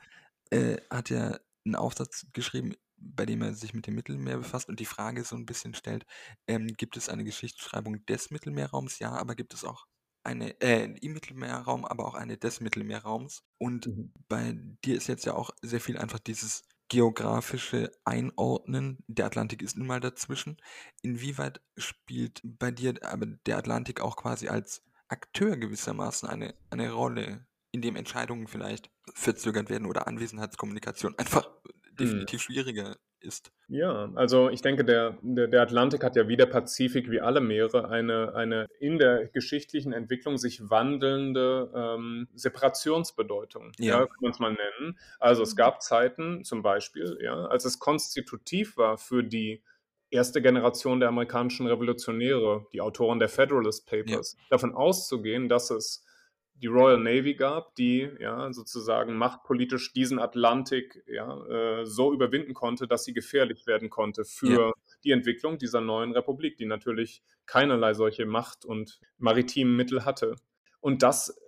äh, 0.49 0.77
hat 0.89 1.09
ja 1.09 1.39
einen 1.65 1.75
Aufsatz 1.75 2.27
geschrieben, 2.33 2.73
bei 2.97 3.25
dem 3.25 3.41
er 3.43 3.53
sich 3.53 3.73
mit 3.73 3.85
dem 3.88 3.95
Mittelmeer 3.95 4.38
befasst 4.38 4.69
und 4.69 4.79
die 4.79 4.85
Frage 4.85 5.23
so 5.23 5.35
ein 5.35 5.45
bisschen 5.45 5.75
stellt, 5.75 6.05
ähm, 6.47 6.67
gibt 6.67 6.97
es 6.97 7.09
eine 7.09 7.23
Geschichtsschreibung 7.23 8.05
des 8.05 8.31
Mittelmeerraums? 8.31 8.99
Ja, 8.99 9.11
aber 9.11 9.35
gibt 9.35 9.53
es 9.53 9.63
auch 9.63 9.85
eine, 10.23 10.59
äh, 10.61 10.85
im 11.01 11.13
Mittelmeerraum, 11.13 11.85
aber 11.85 12.05
auch 12.07 12.15
eine 12.15 12.38
des 12.38 12.59
Mittelmeerraums. 12.59 13.43
Und 13.59 13.88
Mhm. 13.88 14.13
bei 14.27 14.53
dir 14.83 14.95
ist 14.97 15.07
jetzt 15.07 15.25
ja 15.25 15.33
auch 15.35 15.51
sehr 15.61 15.79
viel 15.81 15.97
einfach 15.97 16.19
dieses 16.19 16.63
geografische 16.89 17.91
Einordnen. 18.05 19.03
Der 19.07 19.25
Atlantik 19.25 19.61
ist 19.61 19.77
nun 19.77 19.88
mal 19.88 19.99
dazwischen. 19.99 20.57
Inwieweit 21.01 21.61
spielt 21.75 22.41
bei 22.43 22.71
dir 22.71 22.95
aber 23.03 23.25
der 23.25 23.57
Atlantik 23.57 24.01
auch 24.01 24.15
quasi 24.15 24.47
als 24.47 24.83
Akteur 25.07 25.57
gewissermaßen 25.57 26.27
eine, 26.27 26.55
eine 26.69 26.91
Rolle, 26.91 27.45
in 27.71 27.81
dem 27.81 27.95
Entscheidungen 27.95 28.47
vielleicht 28.47 28.89
verzögert 29.13 29.69
werden 29.69 29.88
oder 29.88 30.07
Anwesenheitskommunikation 30.07 31.17
einfach 31.17 31.49
definitiv 31.99 32.41
schwieriger 32.41 32.97
ist? 33.28 33.51
Ja, 33.67 34.09
also 34.15 34.49
ich 34.49 34.61
denke, 34.61 34.86
der, 34.86 35.17
der, 35.21 35.47
der 35.47 35.61
Atlantik 35.61 36.03
hat 36.03 36.15
ja 36.15 36.28
wie 36.28 36.38
der 36.38 36.45
Pazifik, 36.45 37.11
wie 37.11 37.19
alle 37.19 37.41
Meere, 37.41 37.89
eine, 37.89 38.34
eine 38.34 38.67
in 38.80 38.97
der 38.97 39.28
geschichtlichen 39.28 39.93
Entwicklung 39.93 40.38
sich 40.38 40.69
wandelnde 40.69 41.71
ähm, 41.75 42.28
Separationsbedeutung, 42.34 43.73
Ja. 43.78 43.99
ja. 43.99 44.05
kann 44.05 44.17
man 44.21 44.32
es 44.32 44.39
mal 44.39 44.53
nennen. 44.53 44.97
Also 45.19 45.43
es 45.43 45.55
gab 45.55 45.82
Zeiten 45.82 46.43
zum 46.43 46.63
Beispiel, 46.63 47.19
ja, 47.21 47.45
als 47.45 47.65
es 47.65 47.78
konstitutiv 47.78 48.78
war 48.78 48.97
für 48.97 49.23
die 49.23 49.61
erste 50.09 50.41
Generation 50.41 50.99
der 51.01 51.09
amerikanischen 51.09 51.67
Revolutionäre, 51.67 52.65
die 52.71 52.80
Autoren 52.82 53.19
der 53.19 53.30
Federalist 53.30 53.88
Papers, 53.88 54.38
davon 54.49 54.73
auszugehen, 54.73 55.49
dass 55.49 55.69
es 55.69 56.05
die 56.62 56.68
Royal 56.68 56.99
Navy 56.99 57.36
gab, 57.36 57.76
die 57.76 58.10
ja 58.20 58.51
sozusagen 58.51 59.16
machtpolitisch 59.16 59.93
diesen 59.93 60.20
Atlantik 60.20 61.03
ja, 61.08 61.45
äh, 61.82 61.86
so 61.86 62.14
überwinden 62.14 62.53
konnte, 62.53 62.88
dass 62.88 63.03
sie 63.03 63.14
gefährlich 63.14 63.68
werden 63.68 63.89
konnte 63.89 64.26
für 64.26 64.47
Ja. 64.68 64.74
die 65.03 65.12
Entwicklung 65.12 65.58
dieser 65.58 65.82
neuen 65.82 66.12
Republik, 66.14 66.58
die 66.58 66.66
natürlich 66.66 67.22
keinerlei 67.45 67.93
solche 67.93 68.26
Macht- 68.26 68.66
und 68.66 68.99
maritimen 69.18 69.76
Mittel 69.76 70.03
hatte. 70.05 70.36
Und 70.80 71.03
das, 71.03 71.39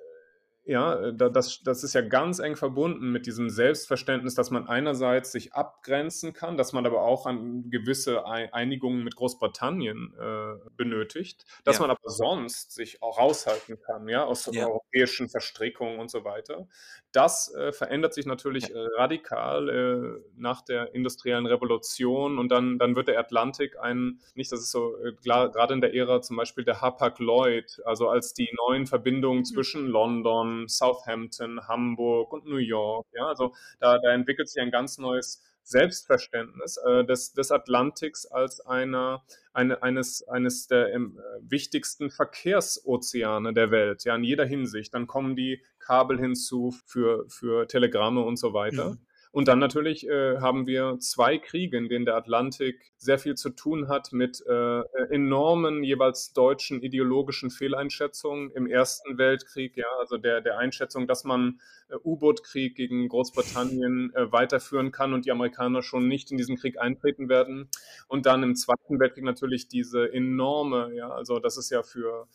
ja, 0.70 1.12
da- 1.12 1.30
das, 1.30 1.62
das 1.64 1.84
ist 1.84 1.94
ja 1.96 2.02
ganz 2.02 2.38
eng 2.40 2.56
verbunden 2.56 3.12
mit 3.12 3.26
diesem 3.26 3.50
Selbstverständnis, 3.50 4.36
dass 4.36 4.52
man 4.52 4.68
einerseits 4.68 5.32
sich 5.32 5.54
abgrenzen 5.54 6.32
kann, 6.34 6.58
dass 6.58 6.74
man 6.74 6.86
aber 6.86 7.02
auch 7.02 7.26
an 7.26 7.70
gewisse 7.72 8.26
Ei- 8.28 8.54
Einigungen 8.54 9.04
mit 9.04 9.16
Großbritannien 9.16 10.14
äh, 10.20 10.70
benötigt, 10.78 11.46
dass 11.64 11.78
Ja. 11.78 11.82
man 11.82 11.90
aber 11.92 12.10
sonst 12.10 12.72
sich 12.74 13.02
auch 13.02 13.18
raushalten 13.18 13.80
kann, 13.82 14.08
ja, 14.08 14.24
aus 14.26 14.46
Ja. 14.54 14.68
europäischen 14.68 15.28
Verstrickungen 15.30 16.00
und 16.00 16.12
so 16.12 16.24
weiter. 16.24 16.68
Das 17.12 17.52
äh, 17.56 17.72
verändert 17.72 18.14
sich 18.14 18.28
natürlich 18.28 18.70
äh, 18.70 18.78
radikal 18.98 19.70
äh, 19.70 20.22
nach 20.38 20.62
der 20.62 20.94
industriellen 20.94 21.48
Revolution 21.48 22.38
und 22.38 22.50
dann, 22.52 22.78
dann 22.78 22.96
wird 22.96 23.08
der 23.08 23.20
Atlantik 23.20 23.80
ein, 23.80 24.20
nicht, 24.36 24.52
das 24.52 24.60
ist 24.60 24.72
so, 24.72 24.96
äh, 25.04 25.14
klar, 25.14 25.50
gerade 25.52 25.74
in 25.74 25.82
der 25.82 25.96
Ära 25.96 26.22
zum 26.22 26.38
Beispiel 26.38 26.64
der 26.64 26.82
Hapag-Lloyd, 26.82 27.82
also 27.86 28.10
als 28.10 28.36
die 28.36 28.50
neuen 28.68 28.86
Verbindungen 28.86 29.46
zwischen 29.46 29.88
London, 29.88 30.59
Southampton, 30.68 31.68
Hamburg 31.68 32.34
und 32.34 32.46
New 32.46 32.58
York, 32.58 33.08
ja, 33.14 33.28
also 33.28 33.54
da, 33.80 33.98
da 34.00 34.12
entwickelt 34.12 34.50
sich 34.50 34.62
ein 34.62 34.72
ganz 34.72 34.98
neues 34.98 35.44
Selbstverständnis 35.64 36.78
äh, 36.78 37.06
des, 37.06 37.34
des 37.34 37.52
Atlantiks 37.52 38.26
als 38.26 38.60
einer, 38.62 39.24
eine, 39.54 39.84
eines, 39.84 40.28
eines 40.28 40.68
der 40.68 40.94
ähm, 40.94 41.20
wichtigsten 41.42 42.10
Verkehrsozeane 42.10 43.54
der 43.54 43.70
Welt, 43.70 44.04
ja, 44.04 44.16
in 44.16 44.24
jeder 44.24 44.46
Hinsicht. 44.46 44.94
Dann 44.94 45.06
kommen 45.06 45.36
die 45.36 45.62
Kabel 45.78 46.20
hinzu 46.20 46.74
für, 46.86 47.26
für 47.30 47.68
Telegramme 47.68 48.22
und 48.22 48.38
so 48.38 48.54
weiter. 48.54 48.92
Mhm. 48.92 49.00
Und 49.32 49.48
dann 49.48 49.60
natürlich 49.60 50.08
äh, 50.08 50.38
haben 50.38 50.66
wir 50.66 50.98
zwei 51.00 51.38
Kriege, 51.38 51.78
in 51.78 51.88
denen 51.88 52.06
der 52.06 52.16
Atlantik 52.16 52.92
sehr 52.98 53.20
viel 53.20 53.36
zu 53.36 53.52
tun 53.52 53.88
hat 53.88 54.12
mit 54.12 54.44
äh, 54.48 54.82
enormen 55.12 55.84
jeweils 55.84 56.34
deutschen 56.34 56.82
ideologischen 56.82 57.52
Fehleinschätzungen 57.52 58.52
im 58.52 58.66
Ersten 58.66 59.20
Weltkrieg, 59.20 59.78
ja, 59.78 59.86
also 60.00 60.18
der, 60.18 60.42
der 60.42 60.58
Einschätzung, 60.58 61.08
dass 61.08 61.26
man 61.26 61.60
äh, 61.90 61.96
U-Boot-Krieg 62.04 62.76
gegen 62.76 63.08
Großbritannien 63.08 64.12
äh, 64.16 64.32
weiterführen 64.32 64.92
kann 64.92 65.14
und 65.14 65.26
die 65.26 65.32
Amerikaner 65.32 65.84
schon 65.84 66.08
nicht 66.08 66.32
in 66.32 66.38
diesen 66.38 66.58
Krieg 66.58 66.80
eintreten 66.80 67.30
werden. 67.30 67.70
Und 68.08 68.26
dann 68.26 68.42
im 68.42 68.56
Zweiten 68.56 69.00
Weltkrieg 69.00 69.24
natürlich 69.24 69.68
diese 69.68 70.12
enorme, 70.12 70.92
ja, 70.96 71.10
also 71.10 71.38
das 71.38 71.58
ist 71.58 71.70
ja 71.70 71.84
für 71.84 72.28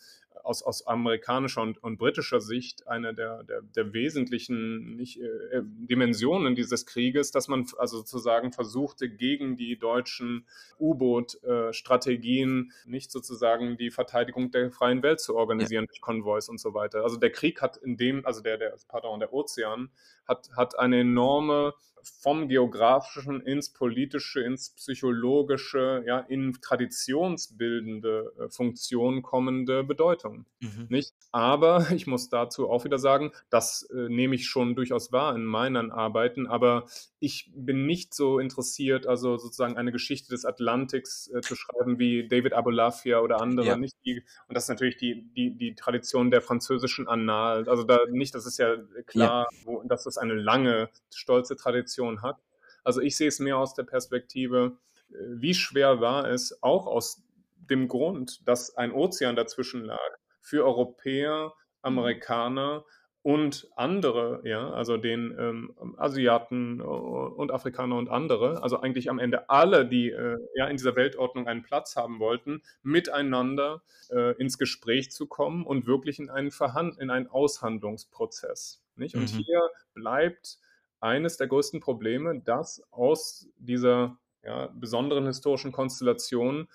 aus, 0.43 0.63
aus 0.63 0.85
amerikanischer 0.87 1.61
und, 1.61 1.83
und 1.83 1.97
britischer 1.97 2.41
Sicht 2.41 2.87
eine 2.87 3.13
der, 3.13 3.43
der, 3.43 3.61
der 3.61 3.93
wesentlichen 3.93 4.95
nicht, 4.95 5.19
äh, 5.19 5.61
Dimensionen 5.63 6.55
dieses 6.55 6.85
Krieges, 6.85 7.31
dass 7.31 7.47
man 7.47 7.65
also 7.77 7.97
sozusagen 7.97 8.51
versuchte, 8.51 9.09
gegen 9.09 9.55
die 9.55 9.77
deutschen 9.77 10.45
U-Boot-Strategien 10.79 12.71
nicht 12.85 13.11
sozusagen 13.11 13.77
die 13.77 13.91
Verteidigung 13.91 14.51
der 14.51 14.71
freien 14.71 15.03
Welt 15.03 15.19
zu 15.19 15.35
organisieren 15.35 15.85
durch 15.87 16.01
Konvois 16.01 16.49
und 16.49 16.59
so 16.59 16.73
weiter. 16.73 17.03
Also 17.03 17.17
der 17.17 17.31
Krieg 17.31 17.61
hat 17.61 17.77
in 17.77 17.97
dem, 17.97 18.25
also 18.25 18.41
der, 18.41 18.57
der, 18.57 18.75
pardon, 18.87 19.19
der 19.19 19.33
Ozean 19.33 19.89
hat, 20.27 20.49
hat 20.55 20.79
eine 20.79 21.01
enorme 21.01 21.73
vom 22.21 22.47
geografischen 22.47 23.41
ins 23.41 23.69
politische, 23.69 24.41
ins 24.41 24.71
psychologische, 24.71 26.03
ja, 26.05 26.19
in 26.19 26.53
traditionsbildende 26.61 28.33
äh, 28.39 28.49
Funktion 28.49 29.21
kommende 29.21 29.83
Bedeutung. 29.83 30.45
Mhm. 30.59 30.87
Nicht? 30.89 31.13
Aber 31.31 31.87
ich 31.91 32.07
muss 32.07 32.29
dazu 32.29 32.69
auch 32.69 32.85
wieder 32.85 32.99
sagen, 32.99 33.31
das 33.49 33.83
äh, 33.93 34.09
nehme 34.09 34.35
ich 34.35 34.47
schon 34.47 34.75
durchaus 34.75 35.11
wahr 35.11 35.35
in 35.35 35.45
meinen 35.45 35.91
Arbeiten, 35.91 36.47
aber 36.47 36.85
ich 37.19 37.51
bin 37.55 37.85
nicht 37.85 38.13
so 38.13 38.39
interessiert, 38.39 39.07
also 39.07 39.37
sozusagen 39.37 39.77
eine 39.77 39.91
Geschichte 39.91 40.29
des 40.29 40.45
Atlantiks 40.45 41.29
äh, 41.33 41.41
zu 41.41 41.55
schreiben 41.55 41.97
wie 41.97 42.27
David 42.27 42.53
Abulafia 42.53 43.19
oder 43.19 43.41
andere. 43.41 43.67
Ja. 43.67 43.77
Nicht 43.77 43.97
die, 44.05 44.23
und 44.47 44.55
das 44.55 44.65
ist 44.65 44.69
natürlich 44.69 44.97
die, 44.97 45.27
die, 45.35 45.57
die 45.57 45.73
Tradition 45.73 46.29
der 46.29 46.41
französischen 46.41 47.07
Annalen. 47.07 47.67
Also 47.67 47.83
da 47.83 47.99
nicht, 48.09 48.35
das 48.35 48.45
ist 48.45 48.59
ja 48.59 48.75
klar, 49.07 49.47
wo, 49.63 49.81
dass 49.83 50.03
das 50.15 50.21
eine 50.21 50.33
lange, 50.33 50.89
stolze 51.13 51.55
Tradition 51.55 52.21
hat. 52.21 52.37
Also 52.83 53.01
ich 53.01 53.17
sehe 53.17 53.27
es 53.27 53.39
mehr 53.39 53.57
aus 53.57 53.73
der 53.73 53.83
Perspektive, 53.83 54.77
äh, 55.09 55.15
wie 55.17 55.53
schwer 55.53 56.01
war 56.01 56.29
es, 56.29 56.61
auch 56.63 56.87
aus 56.87 57.23
dem 57.57 57.87
Grund, 57.87 58.47
dass 58.47 58.75
ein 58.77 58.91
Ozean 58.91 59.35
dazwischen 59.35 59.83
lag, 59.83 59.99
für 60.41 60.63
Europäer, 60.63 61.53
Amerikaner 61.81 62.85
und 63.25 63.67
andere, 63.75 64.41
ja, 64.43 64.69
also 64.69 64.97
den 64.97 65.35
ähm, 65.39 65.73
Asiaten 65.97 66.79
und 66.79 67.51
Afrikaner 67.51 67.97
und 67.97 68.07
andere, 68.07 68.61
also 68.61 68.79
eigentlich 68.79 69.09
am 69.09 69.17
Ende 69.17 69.49
alle, 69.49 69.87
die 69.87 70.11
äh, 70.11 70.37
ja 70.53 70.67
in 70.67 70.77
dieser 70.77 70.95
Weltordnung 70.95 71.47
einen 71.47 71.63
Platz 71.63 71.95
haben 71.95 72.19
wollten, 72.19 72.61
miteinander 72.83 73.81
äh, 74.11 74.33
ins 74.39 74.59
Gespräch 74.59 75.09
zu 75.09 75.25
kommen 75.25 75.65
und 75.65 75.87
wirklich 75.87 76.19
in 76.19 76.29
einen 76.29 76.51
Verhand 76.51 76.99
in 76.99 77.09
einen 77.09 77.25
Aushandlungsprozess. 77.25 78.83
Nicht? 78.95 79.15
Und 79.15 79.27
Mhm. 79.27 79.43
hier 79.43 79.59
bleibt 79.95 80.59
eines 80.99 81.37
der 81.37 81.47
größten 81.47 81.79
Probleme, 81.79 82.41
dass 82.41 82.83
aus 82.91 83.49
dieser 83.57 84.19
ja, 84.43 84.67
besonderen 84.67 85.25
historischen 85.25 85.71
Konstellation 85.71 86.67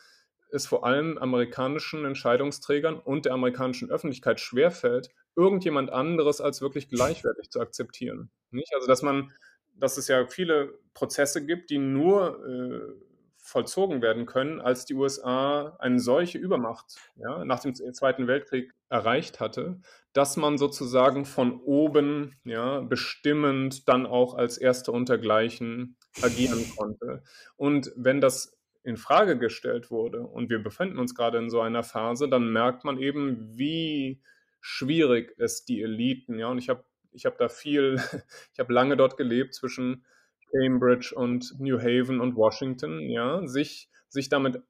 es 0.50 0.66
vor 0.66 0.84
allem 0.84 1.16
amerikanischen 1.16 2.04
Entscheidungsträgern 2.04 2.98
und 2.98 3.24
der 3.24 3.34
amerikanischen 3.34 3.88
Öffentlichkeit 3.88 4.40
schwerfällt, 4.40 5.10
irgendjemand 5.36 5.90
anderes 5.90 6.40
als 6.40 6.60
wirklich 6.60 6.88
gleichwertig 6.88 7.50
zu 7.50 7.60
akzeptieren. 7.60 8.30
Nicht? 8.50 8.74
Also, 8.74 8.86
dass 8.86 9.02
man, 9.02 9.32
dass 9.74 9.96
es 9.96 10.08
ja 10.08 10.26
viele 10.26 10.78
Prozesse 10.94 11.44
gibt, 11.44 11.70
die 11.70 11.78
nur 11.78 12.46
äh, 12.46 13.10
vollzogen 13.42 14.02
werden 14.02 14.26
können, 14.26 14.60
als 14.60 14.84
die 14.84 14.94
USA 14.94 15.76
eine 15.78 15.98
solche 15.98 16.38
Übermacht 16.38 16.96
ja, 17.16 17.44
nach 17.44 17.60
dem 17.60 17.74
Zweiten 17.74 18.26
Weltkrieg 18.26 18.72
erreicht 18.88 19.40
hatte, 19.40 19.80
dass 20.12 20.36
man 20.36 20.58
sozusagen 20.58 21.24
von 21.24 21.60
oben 21.60 22.36
ja, 22.44 22.80
bestimmend 22.80 23.88
dann 23.88 24.06
auch 24.06 24.34
als 24.34 24.58
Erster 24.58 24.92
untergleichen 24.92 25.96
agieren 26.22 26.64
konnte. 26.76 27.22
Und 27.56 27.92
wenn 27.96 28.20
das 28.20 28.56
in 28.82 28.96
Frage 28.96 29.38
gestellt 29.38 29.90
wurde 29.90 30.22
und 30.22 30.50
wir 30.50 30.62
befinden 30.62 30.98
uns 30.98 31.14
gerade 31.14 31.38
in 31.38 31.50
so 31.50 31.60
einer 31.60 31.82
Phase, 31.82 32.28
dann 32.28 32.52
merkt 32.52 32.84
man 32.84 32.98
eben, 32.98 33.58
wie 33.58 34.20
schwierig 34.60 35.34
es 35.38 35.64
die 35.64 35.82
Eliten, 35.82 36.38
ja, 36.38 36.48
und 36.48 36.58
ich 36.58 36.68
habe 36.68 36.84
ich 37.12 37.26
hab 37.26 37.38
da 37.38 37.48
viel, 37.48 37.96
ich 38.52 38.60
habe 38.60 38.72
lange 38.72 38.96
dort 38.96 39.16
gelebt 39.16 39.54
zwischen 39.54 40.04
Cambridge 40.52 41.12
und 41.14 41.54
New 41.58 41.78
Haven 41.78 42.20
und 42.20 42.36
Washington, 42.36 43.08
ja, 43.08 43.46
sich, 43.46 43.88
sich 44.08 44.28
damit 44.28 44.62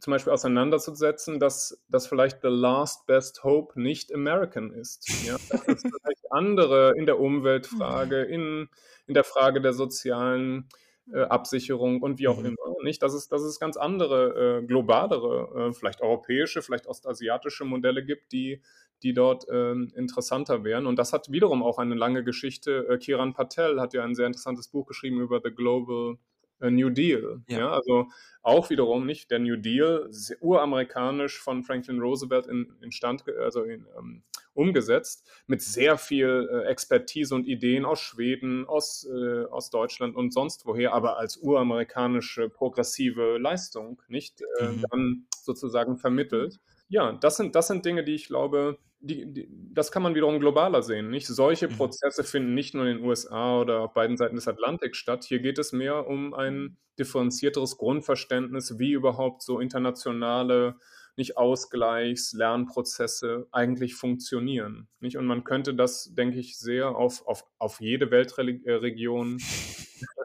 zum 0.00 0.10
Beispiel 0.10 0.32
auseinanderzusetzen, 0.32 1.40
dass 1.40 1.82
das 1.88 2.06
vielleicht 2.06 2.42
the 2.42 2.48
last 2.48 3.06
best 3.06 3.44
hope 3.44 3.80
nicht 3.80 4.12
American 4.12 4.72
ist. 4.72 5.08
Ja? 5.24 5.36
Dass 5.48 5.66
es 5.66 5.82
vielleicht 5.82 6.30
andere 6.30 6.94
in 6.96 7.06
der 7.06 7.18
Umweltfrage, 7.18 8.22
in, 8.22 8.68
in 9.06 9.14
der 9.14 9.24
Frage 9.24 9.60
der 9.60 9.72
sozialen 9.72 10.68
äh, 11.12 11.20
Absicherung 11.20 12.02
und 12.02 12.18
wie 12.18 12.28
auch 12.28 12.38
mhm. 12.38 12.46
immer. 12.46 12.56
Nicht, 12.82 13.02
dass 13.02 13.14
es, 13.14 13.28
dass 13.28 13.42
es 13.42 13.60
ganz 13.60 13.76
andere, 13.76 14.60
äh, 14.60 14.66
globalere, 14.66 15.68
äh, 15.68 15.72
vielleicht 15.72 16.00
europäische, 16.00 16.62
vielleicht 16.62 16.86
ostasiatische 16.86 17.64
Modelle 17.64 18.04
gibt, 18.04 18.32
die, 18.32 18.62
die 19.02 19.12
dort 19.12 19.46
ähm, 19.50 19.92
interessanter 19.96 20.64
wären. 20.64 20.86
Und 20.86 20.98
das 20.98 21.12
hat 21.12 21.30
wiederum 21.30 21.62
auch 21.62 21.78
eine 21.78 21.94
lange 21.94 22.24
Geschichte. 22.24 22.86
Äh, 22.88 22.98
Kiran 22.98 23.34
Patel 23.34 23.80
hat 23.80 23.94
ja 23.94 24.04
ein 24.04 24.14
sehr 24.14 24.26
interessantes 24.26 24.68
Buch 24.68 24.86
geschrieben 24.86 25.20
über 25.20 25.40
The 25.42 25.50
Global 25.50 26.18
New 26.60 26.88
Deal. 26.88 27.42
Ja. 27.48 27.58
ja. 27.58 27.70
also 27.70 28.08
auch 28.42 28.70
wiederum 28.70 29.04
nicht 29.04 29.30
der 29.30 29.40
New 29.40 29.56
Deal, 29.56 30.10
uramerikanisch 30.40 31.38
von 31.38 31.62
Franklin 31.62 32.00
Roosevelt 32.00 32.46
in, 32.46 32.72
in 32.80 32.92
Stand, 32.92 33.24
also 33.28 33.62
in, 33.64 33.86
ähm, 33.98 34.22
umgesetzt, 34.56 35.28
mit 35.46 35.62
sehr 35.62 35.98
viel 35.98 36.48
äh, 36.50 36.68
Expertise 36.68 37.34
und 37.34 37.46
Ideen 37.46 37.84
aus 37.84 38.00
Schweden, 38.00 38.66
aus, 38.66 39.06
äh, 39.06 39.44
aus 39.44 39.70
Deutschland 39.70 40.16
und 40.16 40.32
sonst 40.32 40.66
woher, 40.66 40.92
aber 40.92 41.18
als 41.18 41.36
uramerikanische 41.36 42.48
progressive 42.48 43.38
Leistung, 43.38 44.00
nicht 44.08 44.42
äh, 44.58 44.68
mhm. 44.68 44.84
dann 44.90 45.26
sozusagen 45.42 45.96
vermittelt. 45.96 46.60
Ja, 46.88 47.12
das 47.12 47.36
sind, 47.36 47.54
das 47.54 47.66
sind 47.66 47.84
Dinge, 47.84 48.04
die 48.04 48.14
ich 48.14 48.28
glaube, 48.28 48.78
die, 49.00 49.32
die, 49.32 49.48
das 49.50 49.92
kann 49.92 50.02
man 50.02 50.14
wiederum 50.14 50.40
globaler 50.40 50.82
sehen. 50.82 51.10
Nicht? 51.10 51.26
Solche 51.26 51.68
mhm. 51.68 51.76
Prozesse 51.76 52.24
finden 52.24 52.54
nicht 52.54 52.74
nur 52.74 52.86
in 52.86 52.98
den 52.98 53.06
USA 53.06 53.60
oder 53.60 53.80
auf 53.80 53.92
beiden 53.92 54.16
Seiten 54.16 54.36
des 54.36 54.48
Atlantiks 54.48 54.98
statt. 54.98 55.24
Hier 55.24 55.40
geht 55.40 55.58
es 55.58 55.72
mehr 55.72 56.06
um 56.06 56.34
ein 56.34 56.76
differenzierteres 56.98 57.76
Grundverständnis, 57.76 58.78
wie 58.78 58.92
überhaupt 58.92 59.42
so 59.42 59.60
internationale 59.60 60.76
nicht 61.16 61.36
Ausgleichs-, 61.36 62.34
Lernprozesse 62.34 63.46
eigentlich 63.50 63.94
funktionieren. 63.94 64.88
Nicht? 65.00 65.16
Und 65.16 65.26
man 65.26 65.44
könnte 65.44 65.74
das, 65.74 66.14
denke 66.14 66.38
ich, 66.38 66.58
sehr 66.58 66.96
auf, 66.96 67.26
auf, 67.26 67.44
auf 67.58 67.80
jede 67.80 68.10
Weltregion 68.10 69.38
auch 69.38 69.40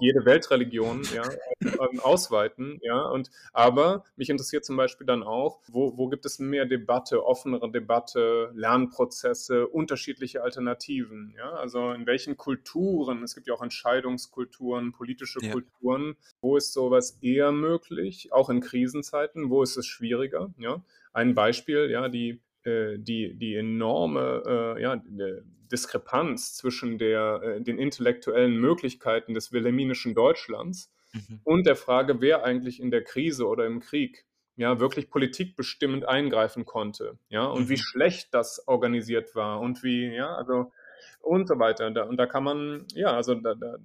jede 0.00 0.24
Weltreligion 0.24 1.02
ja, 1.14 1.22
ähm, 1.60 2.00
ausweiten. 2.00 2.78
Ja, 2.82 3.06
und, 3.06 3.30
aber 3.52 4.04
mich 4.16 4.30
interessiert 4.30 4.64
zum 4.64 4.76
Beispiel 4.76 5.06
dann 5.06 5.22
auch, 5.22 5.60
wo, 5.68 5.96
wo 5.96 6.08
gibt 6.08 6.26
es 6.26 6.38
mehr 6.38 6.66
Debatte, 6.66 7.24
offenere 7.24 7.70
Debatte, 7.70 8.50
Lernprozesse, 8.54 9.66
unterschiedliche 9.68 10.42
Alternativen. 10.42 11.34
Ja? 11.36 11.50
Also 11.52 11.92
in 11.92 12.06
welchen 12.06 12.36
Kulturen, 12.36 13.22
es 13.22 13.34
gibt 13.34 13.46
ja 13.46 13.54
auch 13.54 13.62
Entscheidungskulturen, 13.62 14.92
politische 14.92 15.40
ja. 15.42 15.52
Kulturen, 15.52 16.16
wo 16.40 16.56
ist 16.56 16.72
sowas 16.72 17.18
eher 17.20 17.52
möglich, 17.52 18.32
auch 18.32 18.50
in 18.50 18.60
Krisenzeiten, 18.60 19.50
wo 19.50 19.62
ist 19.62 19.76
es 19.76 19.86
schwieriger? 19.86 20.52
Ja? 20.58 20.82
Ein 21.12 21.34
Beispiel, 21.34 21.90
ja, 21.90 22.08
die 22.08 22.40
die, 22.64 23.34
die 23.34 23.54
enorme 23.56 24.42
äh, 24.76 24.82
ja, 24.82 25.02
Diskrepanz 25.72 26.54
zwischen 26.54 26.98
der, 26.98 27.40
äh, 27.42 27.60
den 27.60 27.78
intellektuellen 27.78 28.56
Möglichkeiten 28.56 29.34
des 29.34 29.52
wilhelminischen 29.52 30.14
Deutschlands 30.14 30.92
mhm. 31.12 31.40
und 31.44 31.66
der 31.66 31.76
Frage, 31.76 32.20
wer 32.20 32.44
eigentlich 32.44 32.80
in 32.80 32.90
der 32.90 33.02
Krise 33.02 33.48
oder 33.48 33.66
im 33.66 33.80
Krieg 33.80 34.26
ja 34.56 34.78
wirklich 34.80 35.08
politikbestimmend 35.10 36.06
eingreifen 36.06 36.66
konnte, 36.66 37.18
ja, 37.30 37.46
und 37.46 37.64
mhm. 37.64 37.68
wie 37.70 37.78
schlecht 37.78 38.34
das 38.34 38.68
organisiert 38.68 39.34
war 39.34 39.60
und 39.60 39.82
wie, 39.82 40.14
ja, 40.14 40.34
also 40.34 40.72
und 41.22 41.48
so 41.48 41.58
weiter. 41.58 41.86
Und 42.08 42.16
da, 42.16 42.26
kann 42.26 42.44
man, 42.44 42.84
ja, 42.94 43.12
also 43.12 43.34
da, 43.34 43.54
da, 43.54 43.76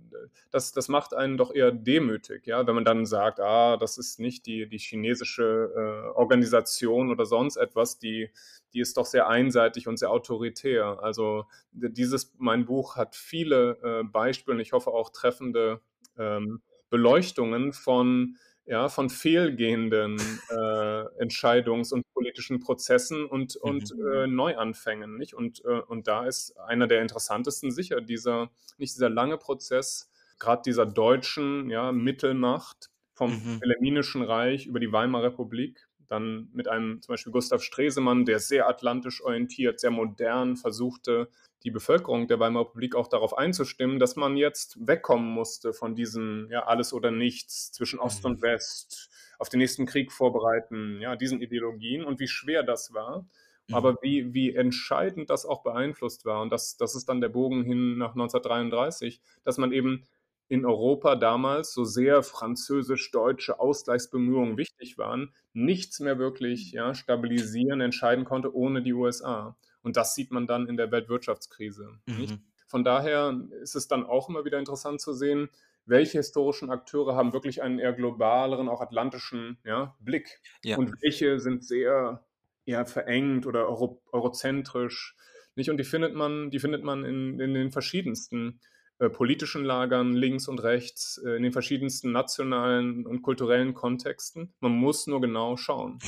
das, 0.52 0.72
das 0.72 0.90
macht 0.90 1.14
einen 1.14 1.38
doch 1.38 1.54
eher 1.54 1.72
demütig, 1.72 2.46
ja, 2.48 2.66
wenn 2.66 2.76
man 2.76 2.86
dann 2.86 3.06
sagt, 3.06 3.40
ah, 3.40 3.78
das 3.78 3.98
ist 3.98 4.20
nicht 4.20 4.46
die, 4.48 4.68
die 4.68 4.80
chinesische 4.80 5.72
äh, 5.76 6.18
Organisation 6.18 7.12
oder 7.12 7.26
sonst 7.26 7.58
etwas, 7.58 8.00
die, 8.00 8.32
die 8.74 8.80
ist 8.80 8.98
doch 8.98 9.06
sehr 9.06 9.28
einseitig 9.28 9.88
und 9.88 9.98
sehr 9.98 10.12
autoritär. 10.12 11.00
Also 11.02 11.46
dieses, 11.72 12.34
mein 12.38 12.66
Buch 12.66 12.96
hat 12.96 13.16
viele 13.16 13.78
äh, 13.84 14.04
Beispiele 14.04 14.56
und 14.56 14.62
ich 14.62 14.74
hoffe 14.74 14.92
auch 14.92 15.12
treffende 15.12 15.80
ähm, 16.18 16.62
Beleuchtungen 16.90 17.72
von 17.72 18.38
ja, 18.68 18.90
von 18.90 19.10
fehlgehenden 19.10 20.20
äh, 20.50 21.24
Entscheidungs- 21.24 21.94
und 21.94 22.04
politischen 22.14 22.60
Prozessen 22.60 23.26
und, 23.26 23.56
und 23.56 23.96
mhm. 23.96 24.12
äh, 24.12 24.28
Neuanfängen. 24.28 25.18
Nicht? 25.18 25.34
Und, 25.34 25.64
äh, 25.64 25.80
und 25.88 26.08
da 26.08 26.26
ist 26.26 26.58
einer 26.60 26.88
der 26.88 27.02
interessantesten 27.02 27.72
sicher 27.72 28.02
dieser, 28.02 28.50
nicht 28.78 28.94
dieser 28.94 29.10
lange 29.10 29.38
Prozess, 29.38 30.12
gerade 30.38 30.64
dieser 30.66 30.86
deutschen 30.86 31.70
ja, 31.70 31.94
Mittelmacht 31.94 32.90
vom 33.14 33.32
mhm. 33.32 33.62
Wilhelminischen 33.62 34.22
Reich 34.22 34.68
über 34.68 34.82
die 34.82 34.92
Weimarer 34.92 35.28
Republik, 35.28 35.87
dann 36.08 36.50
mit 36.54 36.68
einem 36.68 37.02
zum 37.02 37.14
Beispiel 37.14 37.32
Gustav 37.32 37.62
Stresemann, 37.62 38.26
der 38.26 38.40
sehr 38.40 38.68
atlantisch 38.68 39.22
orientiert, 39.22 39.80
sehr 39.80 39.92
modern 39.92 40.56
versuchte, 40.56 41.30
die 41.64 41.72
Bevölkerung 41.72 42.28
der 42.28 42.40
Weimarer 42.40 42.66
Republik 42.68 42.96
auch 42.96 43.08
darauf 43.08 43.38
einzustimmen, 43.38 44.00
dass 44.00 44.16
man 44.16 44.38
jetzt 44.38 44.78
wegkommen 44.88 45.30
musste 45.30 45.74
von 45.74 45.96
diesem 45.96 46.48
ja, 46.52 46.66
alles 46.66 46.94
oder 46.94 47.12
nichts 47.12 47.72
zwischen 47.72 48.00
Ost 48.00 48.26
und 48.26 48.40
mhm. 48.40 48.44
West, 48.44 49.10
auf 49.40 49.50
den 49.50 49.60
nächsten 49.60 49.86
Krieg 49.86 50.12
vorbereiten, 50.12 51.00
ja, 51.02 51.16
diesen 51.16 51.42
Ideologien 51.42 52.04
und 52.04 52.20
wie 52.20 52.28
schwer 52.28 52.64
das 52.64 52.94
war. 52.94 53.28
Mhm. 53.68 53.76
Aber 53.76 53.98
wie, 54.02 54.34
wie 54.34 54.56
entscheidend 54.56 55.30
das 55.30 55.46
auch 55.46 55.64
beeinflusst 55.64 56.26
war, 56.26 56.42
und 56.42 56.52
das, 56.52 56.78
das 56.78 56.96
ist 56.96 57.10
dann 57.10 57.22
der 57.22 57.30
Bogen 57.30 57.64
hin 57.64 57.98
nach 57.98 58.12
1933, 58.12 59.20
dass 59.44 59.58
man 59.58 59.72
eben 59.72 60.06
in 60.50 60.66
Europa 60.66 61.16
damals, 61.16 61.74
so 61.74 61.84
sehr 61.84 62.24
französisch-deutsche 62.24 63.60
Ausgleichsbemühungen 63.60 64.58
wichtig 64.58 64.98
waren, 64.98 65.34
nichts 65.54 66.00
mehr 66.00 66.20
wirklich 66.20 66.72
ja, 66.72 66.94
stabilisieren, 66.94 67.82
entscheiden 67.82 68.26
konnte 68.26 68.56
ohne 68.56 68.82
die 68.82 68.94
USA. 68.94 69.58
Und 69.82 69.98
das 69.98 70.16
sieht 70.16 70.32
man 70.32 70.48
dann 70.48 70.68
in 70.68 70.78
der 70.78 70.92
Weltwirtschaftskrise. 70.92 72.00
Mhm. 72.06 72.40
Von 72.68 72.84
daher 72.84 73.40
ist 73.62 73.76
es 73.76 73.88
dann 73.88 74.06
auch 74.06 74.30
immer 74.30 74.46
wieder 74.46 74.60
interessant 74.60 75.02
zu 75.02 75.14
sehen, 75.14 75.50
welche 75.86 76.18
historischen 76.18 76.70
Akteure 76.70 77.16
haben 77.16 77.32
wirklich 77.34 77.62
einen 77.62 77.80
eher 77.80 77.94
globaleren, 77.94 78.68
auch 78.68 78.82
atlantischen 78.82 79.58
ja, 79.64 79.96
Blick 80.00 80.42
ja. 80.64 80.78
und 80.78 80.94
welche 81.02 81.40
sind 81.40 81.64
sehr 81.64 82.26
eher 82.66 82.86
verengt 82.86 83.48
oder 83.48 83.68
euro 83.68 84.02
eurozentrisch. 84.12 85.16
Nicht? 85.56 85.70
Und 85.70 85.78
die 85.78 85.86
findet 85.86 86.14
man, 86.14 86.52
die 86.52 86.60
findet 86.60 86.84
man 86.84 87.06
in, 87.06 87.40
in 87.40 87.54
den 87.54 87.72
verschiedensten 87.72 88.60
äh, 89.00 89.10
politischen 89.10 89.64
Lagern 89.64 90.14
links 90.14 90.48
und 90.48 90.64
rechts, 90.64 91.18
äh, 91.24 91.32
in 91.32 91.44
den 91.44 91.52
verschiedensten 91.52 92.12
nationalen 92.12 93.06
und 93.06 93.22
kulturellen 93.22 93.74
Kontexten. 93.74 94.54
Man 94.60 94.74
muss 94.74 95.08
nur 95.08 95.22
genau 95.22 95.58
schauen. 95.58 96.00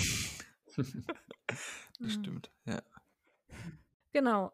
das 1.99 2.13
stimmt, 2.13 2.51
ja. 2.65 2.81
Genau. 4.11 4.51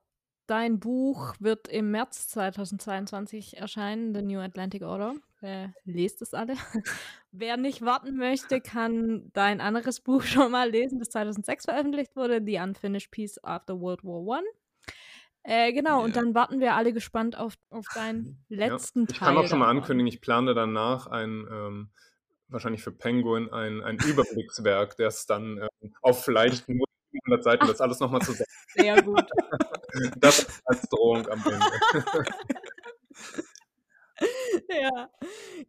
Dein 0.47 0.79
Buch 0.79 1.33
wird 1.39 1.67
im 1.69 1.89
März 1.89 2.27
2022 2.27 3.57
erscheinen, 3.57 4.13
The 4.13 4.21
New 4.21 4.39
Atlantic 4.39 4.83
Order. 4.83 5.15
Äh, 5.41 5.69
lest 5.85 6.21
es 6.21 6.33
alle. 6.33 6.55
Wer 7.31 7.57
nicht 7.57 7.83
warten 7.83 8.15
möchte, 8.17 8.61
kann 8.61 9.31
dein 9.33 9.59
anderes 9.61 10.01
Buch 10.01 10.21
schon 10.23 10.51
mal 10.51 10.69
lesen, 10.69 10.99
das 10.99 11.09
2006 11.09 11.65
veröffentlicht 11.65 12.15
wurde, 12.15 12.41
The 12.45 12.59
Unfinished 12.59 13.11
Peace 13.11 13.43
After 13.43 13.79
World 13.79 14.03
War 14.03 14.21
One. 14.21 14.45
Äh, 15.47 15.73
genau, 15.73 15.99
ja. 15.99 16.05
und 16.05 16.15
dann 16.15 16.33
warten 16.33 16.59
wir 16.59 16.73
alle 16.73 16.91
gespannt 16.91 17.37
auf, 17.37 17.53
auf 17.69 17.85
deinen 17.93 18.43
letzten 18.49 19.01
ja. 19.01 19.05
ich 19.09 19.17
Teil. 19.19 19.29
Ich 19.29 19.35
kann 19.35 19.37
auch 19.37 19.47
schon 19.47 19.59
mal 19.59 19.69
ankündigen, 19.69 20.07
ich 20.07 20.19
plane 20.19 20.55
danach 20.55 21.05
ein, 21.05 21.47
ähm, 21.51 21.89
wahrscheinlich 22.47 22.81
für 22.81 22.91
Penguin, 22.91 23.51
ein, 23.51 23.83
ein 23.83 23.97
Überblickswerk, 23.97 24.97
das 24.97 25.27
dann 25.27 25.59
ähm, 25.59 25.93
auf 26.01 26.25
vielleicht 26.25 26.67
nur 26.67 26.87
100 27.25 27.43
Seiten 27.43 27.67
das 27.67 27.79
alles 27.79 27.99
nochmal 27.99 28.21
zusammen. 28.21 28.47
Sehr 28.75 29.01
gut. 29.03 29.23
das 30.17 30.61
als 30.65 30.81
Drohung 30.89 31.27
am 31.29 31.43
Ende. 31.45 32.25
ja, 34.81 35.09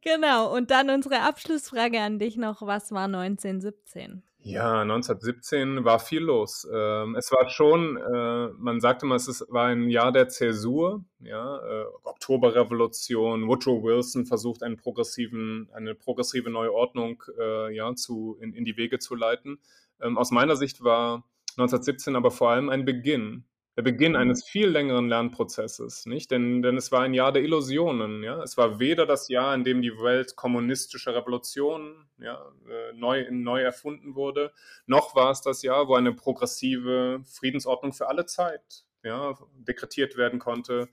genau. 0.01 0.55
Und 0.55 0.71
dann 0.71 0.89
unsere 0.89 1.21
Abschlussfrage 1.21 2.01
an 2.01 2.19
dich 2.19 2.39
noch: 2.39 2.63
Was 2.63 2.93
war 2.93 3.05
1917? 3.05 4.23
Ja, 4.49 4.83
1917 4.83 5.85
war 5.85 5.99
viel 5.99 6.23
los. 6.23 6.69
Ähm, 6.73 7.17
es 7.17 7.33
war 7.33 7.49
schon, 7.51 7.97
äh, 7.97 8.49
man 8.57 8.81
sagte 8.81 9.05
mal, 9.05 9.17
es 9.17 9.45
war 9.49 9.67
ein 9.67 9.91
Jahr 9.91 10.13
der 10.13 10.29
Zäsur, 10.29 11.05
ja, 11.19 11.57
äh, 11.57 11.85
Oktoberrevolution, 12.05 13.49
Woodrow 13.49 13.83
Wilson 13.83 14.25
versucht 14.25 14.63
einen 14.63 14.77
progressiven, 14.77 15.69
eine 15.73 15.97
progressive 15.97 16.49
neue 16.49 16.73
Ordnung 16.73 17.25
äh, 17.41 17.75
ja, 17.75 17.93
zu, 17.97 18.37
in, 18.41 18.55
in 18.55 18.65
die 18.65 18.77
Wege 18.77 19.01
zu 19.01 19.17
leiten. 19.17 19.59
Ähm, 20.01 20.17
aus 20.17 20.31
meiner 20.31 20.55
Sicht 20.55 20.85
war 20.85 21.25
1917 21.57 22.15
aber 22.15 22.31
vor 22.31 22.51
allem 22.51 22.69
ein 22.69 22.85
Beginn 22.85 23.47
der 23.77 23.83
Beginn 23.83 24.13
mhm. 24.13 24.19
eines 24.19 24.45
viel 24.45 24.69
längeren 24.69 25.09
Lernprozesses, 25.09 26.07
nicht? 26.07 26.31
Denn, 26.31 26.63
denn 26.63 26.77
es 26.77 26.91
war 26.93 27.03
ein 27.03 27.15
Jahr 27.15 27.33
der 27.33 27.43
Illusionen, 27.43 28.23
ja. 28.23 28.43
Es 28.43 28.57
war 28.57 28.81
weder 28.81 29.07
das 29.07 29.29
Jahr, 29.29 29.55
in 29.55 29.65
dem 29.65 29.83
die 29.83 29.93
Welt 29.99 30.35
kommunistische 30.35 31.15
Revolution 31.15 32.09
ja, 32.19 32.41
äh, 32.69 32.93
neu, 32.95 33.27
neu 33.31 33.61
erfunden 33.61 34.15
wurde, 34.15 34.53
noch 34.87 35.15
war 35.15 35.31
es 35.31 35.43
das 35.43 35.63
Jahr, 35.63 35.89
wo 35.89 35.95
eine 35.95 36.15
progressive 36.15 37.21
Friedensordnung 37.25 37.93
für 37.93 38.09
alle 38.09 38.27
Zeit 38.27 38.85
ja, 39.03 39.39
dekretiert 39.55 40.17
werden 40.17 40.39
konnte 40.39 40.89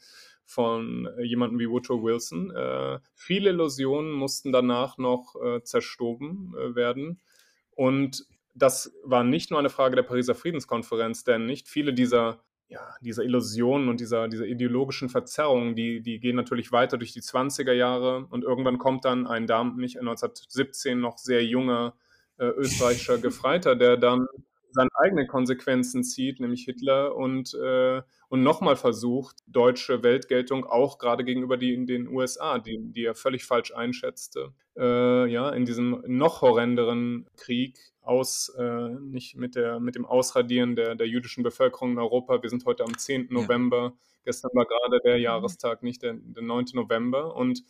von 0.46 1.08
äh, 1.18 1.24
jemandem 1.24 1.60
wie 1.60 1.70
Woodrow 1.70 2.04
Wilson. 2.04 2.52
Äh, 2.52 3.00
viele 3.16 3.52
Illusionen 3.52 4.12
mussten 4.12 4.52
danach 4.52 4.98
noch 4.98 5.36
äh, 5.42 5.64
zerstoben 5.64 6.54
äh, 6.58 6.76
werden. 6.76 7.22
Und 7.72 8.26
das 8.54 8.94
war 9.04 9.24
nicht 9.24 9.50
nur 9.50 9.60
eine 9.60 9.70
Frage 9.70 9.96
der 9.96 10.04
Pariser 10.04 10.36
Friedenskonferenz, 10.36 11.24
denn 11.24 11.46
nicht 11.46 11.68
viele 11.68 11.94
dieser 11.94 12.44
ja, 12.68 12.82
dieser 13.02 13.24
Illusionen 13.24 13.90
und 13.90 14.00
dieser, 14.00 14.28
dieser 14.28 14.46
ideologischen 14.46 15.10
Verzerrungen, 15.10 15.76
die, 15.76 16.02
die 16.02 16.20
gehen 16.20 16.36
natürlich 16.36 16.72
weiter 16.72 16.98
durch 16.98 17.14
die 17.14 17.22
20er 17.22 17.74
Jahre 17.74 18.26
und 18.30 18.44
irgendwann 18.44 18.78
kommt 18.78 19.06
dann 19.06 19.28
ein 19.28 19.48
Darm, 19.48 19.78
nicht 19.78 20.00
1917 20.00 21.00
noch 21.00 21.18
sehr 21.18 21.46
junger 21.46 21.96
äh, 22.38 22.46
österreichischer 22.46 23.18
Gefreiter, 23.20 23.76
der 23.76 23.98
dann 23.98 24.28
seine 24.74 24.90
eigenen 24.96 25.28
Konsequenzen 25.28 26.04
zieht, 26.04 26.40
nämlich 26.40 26.66
Hitler, 26.66 27.16
und, 27.16 27.54
äh, 27.54 28.02
und 28.30 28.42
nochmal 28.42 28.76
versucht, 28.76 29.38
deutsche 29.46 30.04
Weltgeltung 30.04 30.66
auch 30.66 30.98
gerade 30.98 31.24
gegenüber 31.24 31.58
die, 31.58 31.86
den 31.86 32.08
USA, 32.08 32.58
die, 32.58 32.80
die 32.82 33.06
er 33.06 33.16
völlig 33.16 33.46
falsch 33.46 33.72
einschätzte, 33.72 34.54
äh, 34.76 35.28
ja, 35.32 35.50
in 35.52 35.66
diesem 35.66 36.04
noch 36.08 36.42
horrenderen 36.42 37.28
Krieg 37.38 37.93
aus, 38.04 38.50
äh, 38.58 38.90
nicht 39.00 39.36
mit, 39.36 39.56
der, 39.56 39.80
mit 39.80 39.96
dem 39.96 40.06
Ausradieren 40.06 40.76
der, 40.76 40.96
der 40.96 41.08
jüdischen 41.08 41.44
Bevölkerung 41.44 41.94
in 41.94 42.00
Europa. 42.00 42.42
Wir 42.42 42.50
sind 42.50 42.66
heute 42.66 42.84
am 42.84 42.98
10. 42.98 43.22
Ja. 43.22 43.28
November. 43.30 43.94
Gestern 44.26 44.52
war 44.54 44.66
gerade 44.66 45.00
der 45.04 45.18
mhm. 45.18 45.24
Jahrestag, 45.24 45.84
nicht 45.84 46.04
der, 46.04 46.14
der 46.14 46.44
9. 46.44 46.66
November. 46.74 47.36
Und 47.36 47.64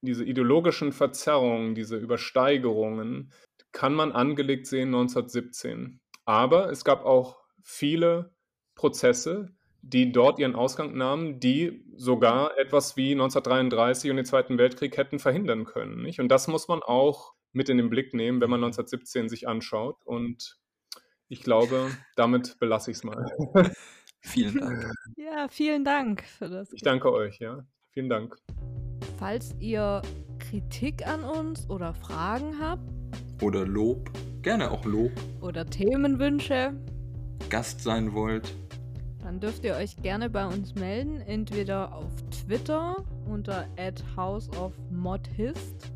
diese 0.00 0.24
ideologischen 0.24 0.92
Verzerrungen, 0.92 1.74
diese 1.74 1.96
Übersteigerungen, 1.96 3.32
kann 3.72 3.94
man 3.94 4.12
angelegt 4.12 4.66
sehen 4.66 4.88
1917. 4.88 6.00
Aber 6.24 6.70
es 6.70 6.84
gab 6.84 7.04
auch 7.04 7.36
viele 7.62 8.30
Prozesse, 8.74 9.54
die 9.82 10.10
dort 10.10 10.38
ihren 10.38 10.56
Ausgang 10.56 10.96
nahmen, 10.96 11.38
die 11.38 11.84
sogar 11.96 12.58
etwas 12.58 12.96
wie 12.96 13.12
1933 13.12 14.10
und 14.10 14.16
den 14.16 14.24
Zweiten 14.24 14.58
Weltkrieg 14.58 14.96
hätten 14.96 15.18
verhindern 15.18 15.64
können. 15.64 16.02
Nicht? 16.02 16.18
Und 16.18 16.28
das 16.28 16.48
muss 16.48 16.66
man 16.68 16.82
auch 16.82 17.35
mit 17.56 17.70
in 17.70 17.78
den 17.78 17.88
Blick 17.88 18.12
nehmen, 18.12 18.40
wenn 18.42 18.50
man 18.50 18.62
1917 18.62 19.30
sich 19.30 19.48
anschaut. 19.48 19.96
Und 20.04 20.58
ich 21.28 21.42
glaube, 21.42 21.90
damit 22.14 22.58
belasse 22.60 22.90
ich 22.90 22.98
es 22.98 23.04
mal. 23.04 23.26
vielen 24.20 24.58
Dank. 24.58 24.92
Ja, 25.16 25.48
vielen 25.48 25.84
Dank 25.84 26.22
für 26.22 26.48
das. 26.48 26.72
Ich 26.72 26.82
danke 26.82 27.12
euch, 27.12 27.38
ja. 27.40 27.66
Vielen 27.90 28.08
Dank. 28.08 28.36
Falls 29.18 29.54
ihr 29.58 30.02
Kritik 30.38 31.06
an 31.06 31.24
uns 31.24 31.68
oder 31.68 31.94
Fragen 31.94 32.60
habt. 32.60 32.82
Oder 33.42 33.66
Lob, 33.66 34.10
gerne 34.42 34.70
auch 34.70 34.84
Lob. 34.84 35.12
Oder 35.40 35.66
Themenwünsche. 35.66 36.74
Gast 37.48 37.80
sein 37.80 38.12
wollt. 38.12 38.54
Dann 39.22 39.40
dürft 39.40 39.64
ihr 39.64 39.74
euch 39.74 39.96
gerne 39.96 40.30
bei 40.30 40.46
uns 40.46 40.74
melden, 40.74 41.20
entweder 41.22 41.94
auf 41.94 42.12
Twitter 42.30 43.04
unter 43.26 43.66
houseofmodhist 44.16 45.95